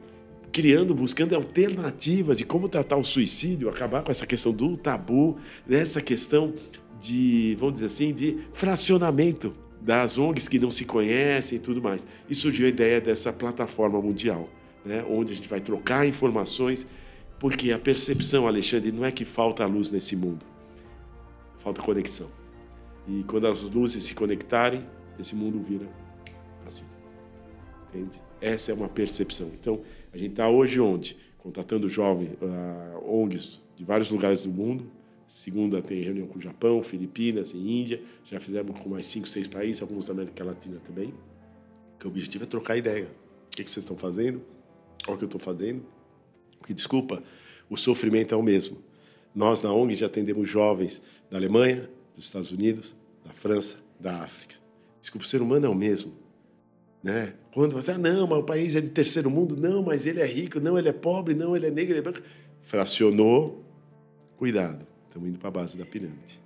criando, 0.52 0.94
buscando 0.94 1.34
alternativas 1.34 2.38
de 2.38 2.44
como 2.44 2.68
tratar 2.68 2.96
o 2.96 3.04
suicídio, 3.04 3.68
acabar 3.68 4.02
com 4.02 4.10
essa 4.10 4.26
questão 4.26 4.52
do 4.52 4.76
tabu, 4.76 5.38
nessa 5.66 6.00
questão 6.00 6.52
de, 7.00 7.56
vamos 7.58 7.74
dizer 7.74 7.86
assim, 7.86 8.12
de 8.12 8.38
fracionamento 8.52 9.54
das 9.80 10.18
ONGs 10.18 10.48
que 10.48 10.58
não 10.58 10.70
se 10.70 10.84
conhecem 10.84 11.56
e 11.56 11.60
tudo 11.60 11.80
mais. 11.80 12.06
E 12.28 12.34
surgiu 12.34 12.66
a 12.66 12.68
ideia 12.68 13.00
dessa 13.00 13.32
plataforma 13.32 14.00
mundial, 14.00 14.48
né, 14.84 15.04
onde 15.08 15.32
a 15.32 15.36
gente 15.36 15.48
vai 15.48 15.60
trocar 15.60 16.06
informações, 16.06 16.86
porque 17.38 17.72
a 17.72 17.78
percepção, 17.78 18.46
Alexandre, 18.46 18.92
não 18.92 19.04
é 19.04 19.10
que 19.10 19.24
falta 19.24 19.64
luz 19.64 19.90
nesse 19.90 20.14
mundo, 20.14 20.44
falta 21.58 21.80
conexão. 21.80 22.39
E 23.08 23.24
quando 23.24 23.46
as 23.46 23.60
luzes 23.62 24.04
se 24.04 24.14
conectarem, 24.14 24.86
esse 25.18 25.34
mundo 25.34 25.60
vira 25.60 25.88
assim. 26.66 26.84
Entende? 27.88 28.22
Essa 28.40 28.70
é 28.70 28.74
uma 28.74 28.88
percepção. 28.88 29.50
Então, 29.60 29.80
a 30.12 30.16
gente 30.16 30.32
está 30.32 30.48
hoje 30.48 30.80
onde? 30.80 31.16
Contatando 31.38 31.88
jovens, 31.88 32.32
uh, 32.40 33.22
ONGs 33.22 33.60
de 33.76 33.84
vários 33.84 34.10
lugares 34.10 34.40
do 34.40 34.50
mundo. 34.50 34.90
Segunda 35.26 35.80
tem 35.80 36.02
reunião 36.02 36.26
com 36.26 36.38
o 36.38 36.42
Japão, 36.42 36.82
Filipinas 36.82 37.54
Índia. 37.54 38.02
Já 38.24 38.40
fizemos 38.40 38.78
com 38.80 38.88
mais 38.88 39.06
cinco, 39.06 39.28
seis 39.28 39.46
países, 39.46 39.80
alguns 39.80 40.06
da 40.06 40.12
América 40.12 40.44
Latina 40.44 40.80
também. 40.84 41.14
Que 41.98 42.06
o 42.06 42.10
objetivo 42.10 42.44
é 42.44 42.46
trocar 42.46 42.76
ideia. 42.76 43.06
O 43.46 43.56
que, 43.56 43.64
que 43.64 43.70
vocês 43.70 43.84
estão 43.84 43.96
fazendo? 43.96 44.42
Olha 45.06 45.14
o 45.14 45.18
que 45.18 45.24
eu 45.24 45.26
estou 45.26 45.40
fazendo. 45.40 45.82
Porque, 46.58 46.74
desculpa, 46.74 47.22
o 47.68 47.76
sofrimento 47.76 48.34
é 48.34 48.36
o 48.36 48.42
mesmo. 48.42 48.78
Nós, 49.34 49.62
na 49.62 49.72
ONG, 49.72 49.94
já 49.94 50.06
atendemos 50.06 50.48
jovens 50.48 51.00
da 51.30 51.38
Alemanha, 51.38 51.88
dos 52.20 52.26
Estados 52.26 52.52
Unidos, 52.52 52.94
da 53.24 53.32
França, 53.32 53.78
da 53.98 54.22
África. 54.22 54.54
Desculpa, 55.00 55.24
o 55.24 55.28
ser 55.28 55.40
humano 55.40 55.66
é 55.66 55.68
o 55.68 55.74
mesmo. 55.74 56.12
Né? 57.02 57.32
Quando 57.52 57.72
você, 57.72 57.92
ah, 57.92 57.98
não, 57.98 58.26
mas 58.26 58.38
o 58.38 58.42
país 58.42 58.76
é 58.76 58.80
de 58.80 58.90
terceiro 58.90 59.30
mundo, 59.30 59.56
não, 59.56 59.82
mas 59.82 60.06
ele 60.06 60.20
é 60.20 60.26
rico, 60.26 60.60
não, 60.60 60.78
ele 60.78 60.88
é 60.88 60.92
pobre, 60.92 61.34
não, 61.34 61.56
ele 61.56 61.66
é 61.66 61.70
negro, 61.70 61.92
ele 61.92 62.00
é 62.00 62.02
branco. 62.02 62.20
Fracionou, 62.60 63.64
cuidado, 64.36 64.86
estamos 65.08 65.28
indo 65.28 65.38
para 65.38 65.48
a 65.48 65.52
base 65.52 65.78
da 65.78 65.86
pirâmide. 65.86 66.38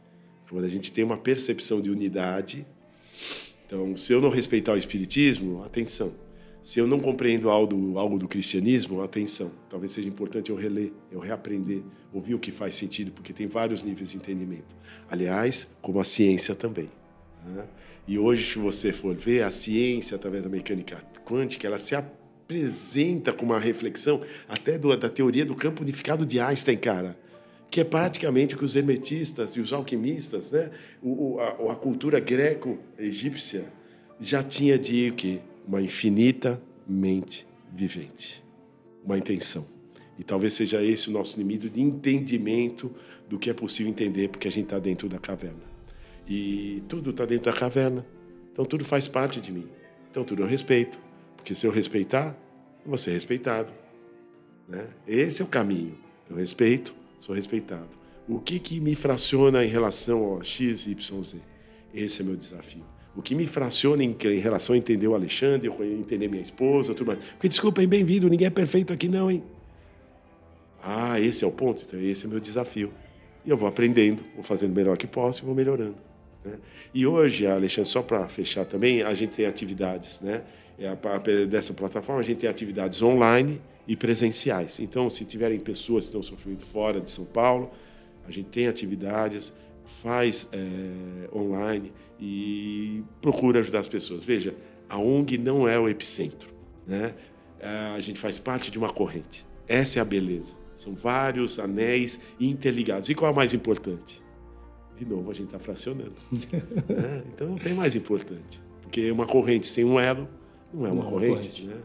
Quando 0.49 0.65
a 0.65 0.69
gente 0.69 0.93
tem 0.93 1.03
uma 1.03 1.17
percepção 1.17 1.81
de 1.81 1.91
unidade, 1.91 2.65
então, 3.67 3.97
se 3.97 4.13
eu 4.13 4.21
não 4.21 4.31
respeitar 4.31 4.73
o 4.73 4.77
espiritismo, 4.77 5.65
atenção. 5.65 6.13
Se 6.65 6.81
eu 6.81 6.87
não 6.87 6.99
compreendo 6.99 7.51
algo, 7.51 7.99
algo 7.99 8.19
do 8.19 8.27
cristianismo, 8.27 9.03
atenção. 9.03 9.53
Talvez 9.69 9.93
seja 9.93 10.09
importante 10.09 10.49
eu 10.49 10.57
reler, 10.57 10.93
eu 11.13 11.21
reaprender, 11.21 11.83
ouvir 12.11 12.35
o 12.35 12.39
que 12.39 12.51
faz 12.51 12.75
sentido, 12.75 13.13
porque 13.13 13.35
tem 13.35 13.47
vários 13.47 13.83
níveis 13.83 14.13
de 14.13 14.17
entendimento. 14.17 14.75
Aliás, 15.11 15.69
como 15.83 16.01
a 16.01 16.05
ciência 16.05 16.55
também. 16.55 16.89
Né? 17.45 17.67
E 18.09 18.19
hoje, 18.19 18.55
se 18.55 18.59
você 18.59 18.95
for 18.95 19.15
ver, 19.15 19.43
a 19.43 19.51
ciência, 19.51 20.15
através 20.15 20.43
da 20.43 20.49
mecânica 20.49 21.03
quântica, 21.27 21.67
ela 21.67 21.77
se 21.77 21.95
apresenta 21.95 23.31
com 23.31 23.45
uma 23.45 23.61
reflexão 23.61 24.23
até 24.49 24.79
do, 24.79 24.97
da 24.97 25.11
teoria 25.11 25.45
do 25.45 25.55
campo 25.55 25.83
unificado 25.83 26.25
de 26.25 26.41
Einstein, 26.41 26.79
cara, 26.79 27.15
que 27.71 27.79
é 27.79 27.85
praticamente 27.85 28.55
o 28.55 28.59
que 28.59 28.65
os 28.65 28.75
hermetistas 28.75 29.55
e 29.55 29.61
os 29.61 29.71
alquimistas, 29.71 30.51
né? 30.51 30.71
o, 31.03 31.39
a, 31.39 31.73
a 31.73 31.77
cultura 31.77 32.19
greco-egípcia, 32.21 33.67
já 34.19 34.43
tinha 34.43 34.79
de 34.79 35.13
que 35.13 35.43
uma 35.67 35.81
infinita 35.81 36.61
mente 36.87 37.47
vivente, 37.73 38.43
uma 39.05 39.19
intenção. 39.19 39.67
E 40.19 40.23
talvez 40.23 40.55
seja 40.55 40.83
esse 40.83 41.09
o 41.09 41.13
nosso 41.13 41.37
limite 41.37 41.69
de 41.69 41.81
entendimento 41.81 42.93
do 43.29 43.39
que 43.39 43.51
é 43.51 43.55
possível 43.55 43.91
entender, 43.91 44.29
porque 44.29 44.47
a 44.47 44.51
gente 44.51 44.65
está 44.65 44.79
dentro 44.79 45.09
da 45.09 45.19
caverna. 45.19 45.63
E 46.29 46.83
tudo 46.89 47.11
está 47.11 47.25
dentro 47.25 47.51
da 47.51 47.59
caverna. 47.59 48.07
Então 48.53 48.65
tudo 48.65 48.85
faz 48.85 49.09
parte 49.09 49.41
de 49.41 49.51
mim. 49.51 49.67
Então 50.11 50.25
tudo 50.25 50.43
eu 50.43 50.47
respeito. 50.47 50.99
Porque 51.37 51.55
se 51.55 51.67
eu 51.67 51.71
respeitar, 51.71 52.37
eu 52.85 52.89
vou 52.91 52.99
ser 52.99 53.11
respeitado. 53.11 53.73
Né? 54.69 54.87
Esse 55.07 55.43
é 55.43 55.45
o 55.45 55.49
caminho. 55.49 55.99
Eu 56.31 56.37
respeito, 56.37 56.95
sou 57.19 57.35
respeitado. 57.35 57.89
O 58.27 58.39
que, 58.39 58.59
que 58.59 58.81
me 58.81 58.95
fraciona 58.95 59.65
em 59.65 59.69
relação 59.69 60.25
ao 60.25 60.43
X, 60.43 60.87
Y, 60.87 61.23
Z? 61.23 61.39
Esse 61.93 62.23
é 62.23 62.25
meu 62.25 62.37
desafio. 62.37 62.85
O 63.17 63.23
que 63.23 63.35
me 63.35 63.47
fraciona 63.47 64.03
em, 64.03 64.17
em 64.25 64.39
relação 64.39 64.75
a 64.75 64.79
entender 64.79 65.07
o 65.07 65.15
Alexandre, 65.15 65.71
entender 66.01 66.29
minha 66.29 66.43
esposa, 66.43 66.95
tudo 66.95 67.09
mais. 67.09 67.19
Porque, 67.33 67.49
desculpa, 67.49 67.81
hein, 67.81 67.89
bem-vindo, 67.89 68.29
ninguém 68.29 68.47
é 68.47 68.51
perfeito 68.51 68.93
aqui 68.93 69.09
não, 69.09 69.31
hein? 69.31 69.43
Ah, 70.83 71.19
esse 71.21 71.45
é 71.45 71.47
o 71.47 71.53
ponto? 71.53 71.83
Então, 71.87 72.01
esse 72.01 72.25
é 72.25 72.29
o 72.29 72.31
meu 72.31 72.41
desafio. 72.41 72.93
E 73.45 73.51
eu 73.51 73.57
vou 73.57 73.69
aprendendo, 73.69 74.23
vou 74.35 74.45
fazendo 74.45 74.73
o 74.73 74.75
melhor 74.75 74.97
que 74.97 75.07
posso 75.07 75.43
e 75.43 75.47
vou 75.47 75.55
melhorando. 75.55 75.97
Né? 76.45 76.55
E 76.93 77.07
hoje, 77.07 77.47
Alexandre, 77.47 77.91
só 77.91 78.03
para 78.03 78.29
fechar 78.29 78.65
também, 78.65 79.03
a 79.03 79.15
gente 79.15 79.35
tem 79.35 79.47
atividades, 79.47 80.21
né? 80.21 80.43
É, 80.79 81.47
dessa 81.47 81.73
plataforma, 81.73 82.21
a 82.21 82.25
gente 82.25 82.39
tem 82.39 82.51
atividades 82.51 83.01
online 83.01 83.61
e 83.87 83.97
presenciais. 83.97 84.81
Então, 84.81 85.09
se 85.09 85.25
tiverem 85.25 85.59
pessoas 85.59 86.05
que 86.05 86.09
estão 86.09 86.23
sofrendo 86.23 86.61
fora 86.63 87.01
de 87.01 87.11
São 87.11 87.25
Paulo, 87.25 87.71
a 88.27 88.31
gente 88.31 88.49
tem 88.49 88.67
atividades, 88.67 89.53
faz 89.85 90.49
é, 90.53 91.29
online 91.35 91.93
e 92.25 93.05
procura 93.21 93.61
ajudar 93.61 93.81
as 93.81 93.89
pessoas. 93.89 94.25
Veja, 94.25 94.55
a 94.89 94.99
ONG 94.99 95.37
não 95.37 95.69
é 95.69 95.79
o 95.79 95.87
epicentro, 95.87 96.49
né? 96.87 97.15
É, 97.61 97.69
a 97.95 98.01
gente 98.01 98.19
faz 98.19 98.39
parte 98.39 98.71
de 98.71 98.79
uma 98.79 98.91
corrente. 98.91 99.47
Essa 99.69 99.99
é 99.99 100.03
a 100.03 100.05
beleza. 100.05 100.57
São 100.75 100.95
vários 100.95 101.59
anéis 101.59 102.19
interligados. 102.41 103.09
E 103.11 103.15
qual 103.15 103.31
é 103.31 103.33
o 103.33 103.37
mais 103.37 103.53
importante? 103.53 104.23
De 104.97 105.05
novo, 105.05 105.31
a 105.31 105.35
gente 105.35 105.47
está 105.47 105.59
fracionando. 105.59 106.15
né? 106.33 107.23
Então 107.35 107.49
não 107.49 107.59
tem 107.59 107.75
mais 107.75 107.95
importante. 107.95 108.61
Porque 108.81 109.11
uma 109.11 109.27
corrente 109.27 109.67
sem 109.67 109.85
um 109.85 110.01
elo 110.01 110.27
não 110.73 110.87
é 110.87 110.93
uma 110.93 111.05
não, 111.05 111.11
corrente. 111.11 111.35
corrente. 111.35 111.67
Né? 111.67 111.77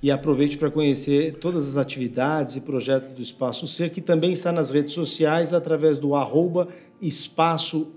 e 0.03 0.11
aproveite 0.11 0.57
para 0.57 0.71
conhecer 0.71 1.35
todas 1.35 1.69
as 1.69 1.77
atividades 1.77 2.55
e 2.55 2.61
projetos 2.61 3.13
do 3.13 3.21
Espaço 3.21 3.67
Ser, 3.67 3.89
que 3.89 4.01
também 4.01 4.33
está 4.33 4.51
nas 4.51 4.71
redes 4.71 4.93
sociais 4.93 5.53
através 5.53 5.97
do 5.97 6.15
arroba 6.15 6.67
espaço 7.01 7.91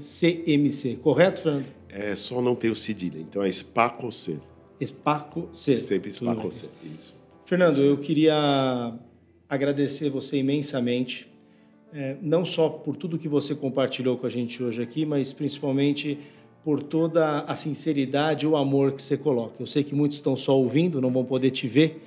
CMC. 0.00 0.96
Correto, 0.96 1.42
Fernando? 1.42 1.66
É, 1.88 2.16
só 2.16 2.42
não 2.42 2.54
tem 2.54 2.70
o 2.70 2.76
cedilha, 2.76 3.18
então 3.18 3.42
é 3.42 3.48
Espaco 3.48 4.10
Ser. 4.10 4.40
Espaco 4.80 5.48
Ser. 5.52 5.78
Sempre 5.78 6.10
Espaco 6.10 6.50
Ser, 6.50 6.68
isso. 6.98 7.14
Fernando, 7.46 7.78
eu 7.78 7.96
queria 7.96 8.94
agradecer 9.48 10.10
você 10.10 10.38
imensamente, 10.38 11.27
é, 11.92 12.16
não 12.20 12.44
só 12.44 12.68
por 12.68 12.96
tudo 12.96 13.18
que 13.18 13.28
você 13.28 13.54
compartilhou 13.54 14.16
com 14.16 14.26
a 14.26 14.30
gente 14.30 14.62
hoje 14.62 14.82
aqui, 14.82 15.06
mas 15.06 15.32
principalmente 15.32 16.18
por 16.64 16.82
toda 16.82 17.40
a 17.40 17.54
sinceridade 17.54 18.44
e 18.44 18.48
o 18.48 18.56
amor 18.56 18.92
que 18.92 19.02
você 19.02 19.16
coloca. 19.16 19.54
Eu 19.58 19.66
sei 19.66 19.82
que 19.82 19.94
muitos 19.94 20.18
estão 20.18 20.36
só 20.36 20.58
ouvindo, 20.58 21.00
não 21.00 21.10
vão 21.10 21.24
poder 21.24 21.50
te 21.50 21.66
ver, 21.66 22.02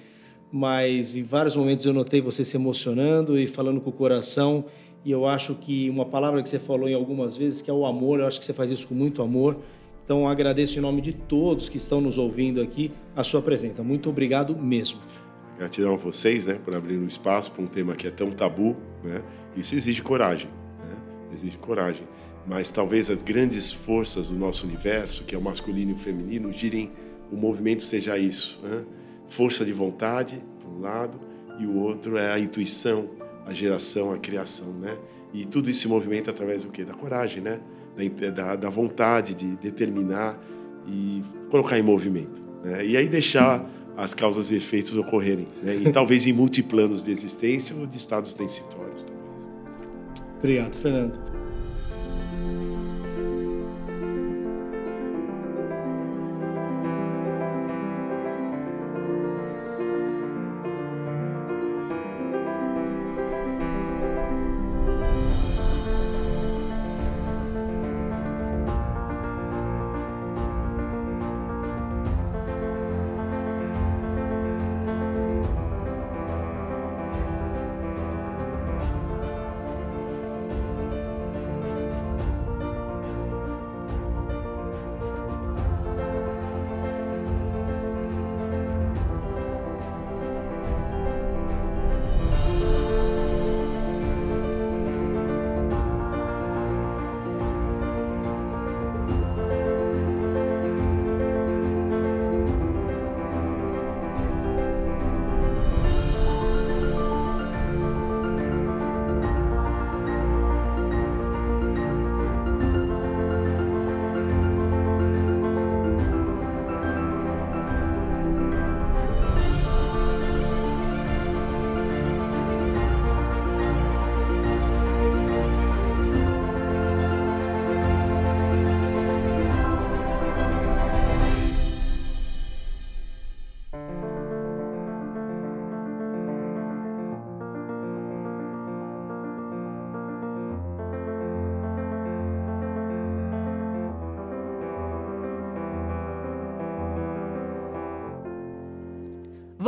mas 0.52 1.16
em 1.16 1.24
vários 1.24 1.56
momentos 1.56 1.86
eu 1.86 1.94
notei 1.94 2.22
você 2.22 2.46
se 2.46 2.58
emocionando 2.58 3.40
e 3.40 3.48
falando 3.48 3.82
com 3.82 3.90
o 3.90 3.94
coração. 3.94 4.66
E 5.04 5.10
eu 5.10 5.26
acho 5.26 5.56
que 5.56 5.90
uma 5.90 6.06
palavra 6.06 6.44
que 6.44 6.50
você 6.50 6.60
falou 6.60 6.88
em 6.88 6.94
algumas 6.94 7.36
vezes, 7.36 7.62
que 7.62 7.72
é 7.72 7.74
o 7.74 7.86
amor, 7.86 8.20
eu 8.20 8.28
acho 8.28 8.40
que 8.40 8.46
você 8.46 8.54
faz 8.54 8.70
isso 8.70 8.88
com 8.88 8.94
muito 8.94 9.24
amor. 9.24 9.58
Então 10.06 10.28
agradeço 10.28 10.78
em 10.78 10.82
nome 10.82 11.02
de 11.02 11.14
todos 11.14 11.70
que 11.70 11.78
estão 11.78 12.00
nos 12.00 12.18
ouvindo 12.18 12.62
aqui 12.62 12.92
a 13.16 13.24
sua 13.24 13.42
presença. 13.42 13.82
Muito 13.82 14.10
obrigado 14.10 14.56
mesmo. 14.56 15.00
Gratidão 15.58 15.94
a 15.94 15.98
vocês, 15.98 16.46
né, 16.46 16.60
por 16.64 16.76
abrir 16.76 16.98
um 16.98 17.08
espaço 17.08 17.52
para 17.52 17.64
um 17.64 17.68
tema 17.68 17.96
que 17.96 18.08
é 18.08 18.12
tão 18.12 18.32
tabu, 18.32 18.76
né? 19.04 19.24
Isso 19.56 19.76
exige 19.76 20.02
coragem, 20.02 20.50
né? 20.80 20.96
Exige 21.34 21.58
coragem. 21.58 22.08
Mas 22.48 22.72
talvez 22.72 23.10
as 23.10 23.22
grandes 23.22 23.72
forças 23.72 24.30
do 24.30 24.36
nosso 24.36 24.66
universo, 24.66 25.24
que 25.24 25.36
é 25.36 25.38
o 25.38 25.42
masculino 25.42 25.92
e 25.92 25.94
o 25.94 25.98
feminino, 25.98 26.52
girem, 26.52 26.92
o 27.32 27.36
movimento 27.36 27.84
seja 27.84 28.18
isso, 28.18 28.60
né? 28.64 28.84
Força 29.28 29.64
de 29.64 29.72
vontade, 29.72 30.42
por 30.60 30.70
um 30.70 30.82
lado, 30.82 31.20
e 31.60 31.66
o 31.66 31.78
outro 31.78 32.18
é 32.18 32.32
a 32.32 32.40
intuição, 32.40 33.10
a 33.46 33.54
geração, 33.54 34.12
a 34.12 34.18
criação, 34.18 34.74
né? 34.74 34.98
E 35.34 35.46
tudo 35.46 35.70
isso 35.70 35.82
se 35.82 35.88
movimenta 35.88 36.32
através 36.32 36.64
do 36.64 36.72
quê? 36.72 36.84
Da 36.84 36.94
coragem, 36.94 37.42
né? 37.42 37.60
Da, 38.34 38.56
da 38.56 38.70
vontade 38.70 39.34
de 39.34 39.56
determinar 39.58 40.42
e 40.88 41.22
colocar 41.50 41.78
em 41.78 41.82
movimento. 41.82 42.42
Né? 42.64 42.86
E 42.86 42.98
aí 42.98 43.08
deixar 43.08 43.70
as 43.96 44.14
causas 44.14 44.50
e 44.50 44.56
efeitos 44.56 44.96
ocorrerem, 44.96 45.48
né? 45.62 45.76
e 45.76 45.92
talvez 45.92 46.26
em 46.26 46.34
multiplanos 46.34 47.04
de 47.04 47.12
existência 47.12 47.76
ou 47.76 47.86
de 47.86 47.98
estados 47.98 48.34
densitórios. 48.34 49.04
Talvez. 49.04 49.21
Obrigado, 50.42 50.74
Fernando. 50.78 51.41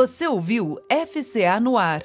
Você 0.04 0.28
ouviu 0.28 0.78
FCA 0.90 1.62
no 1.62 1.78
ar 1.78 2.04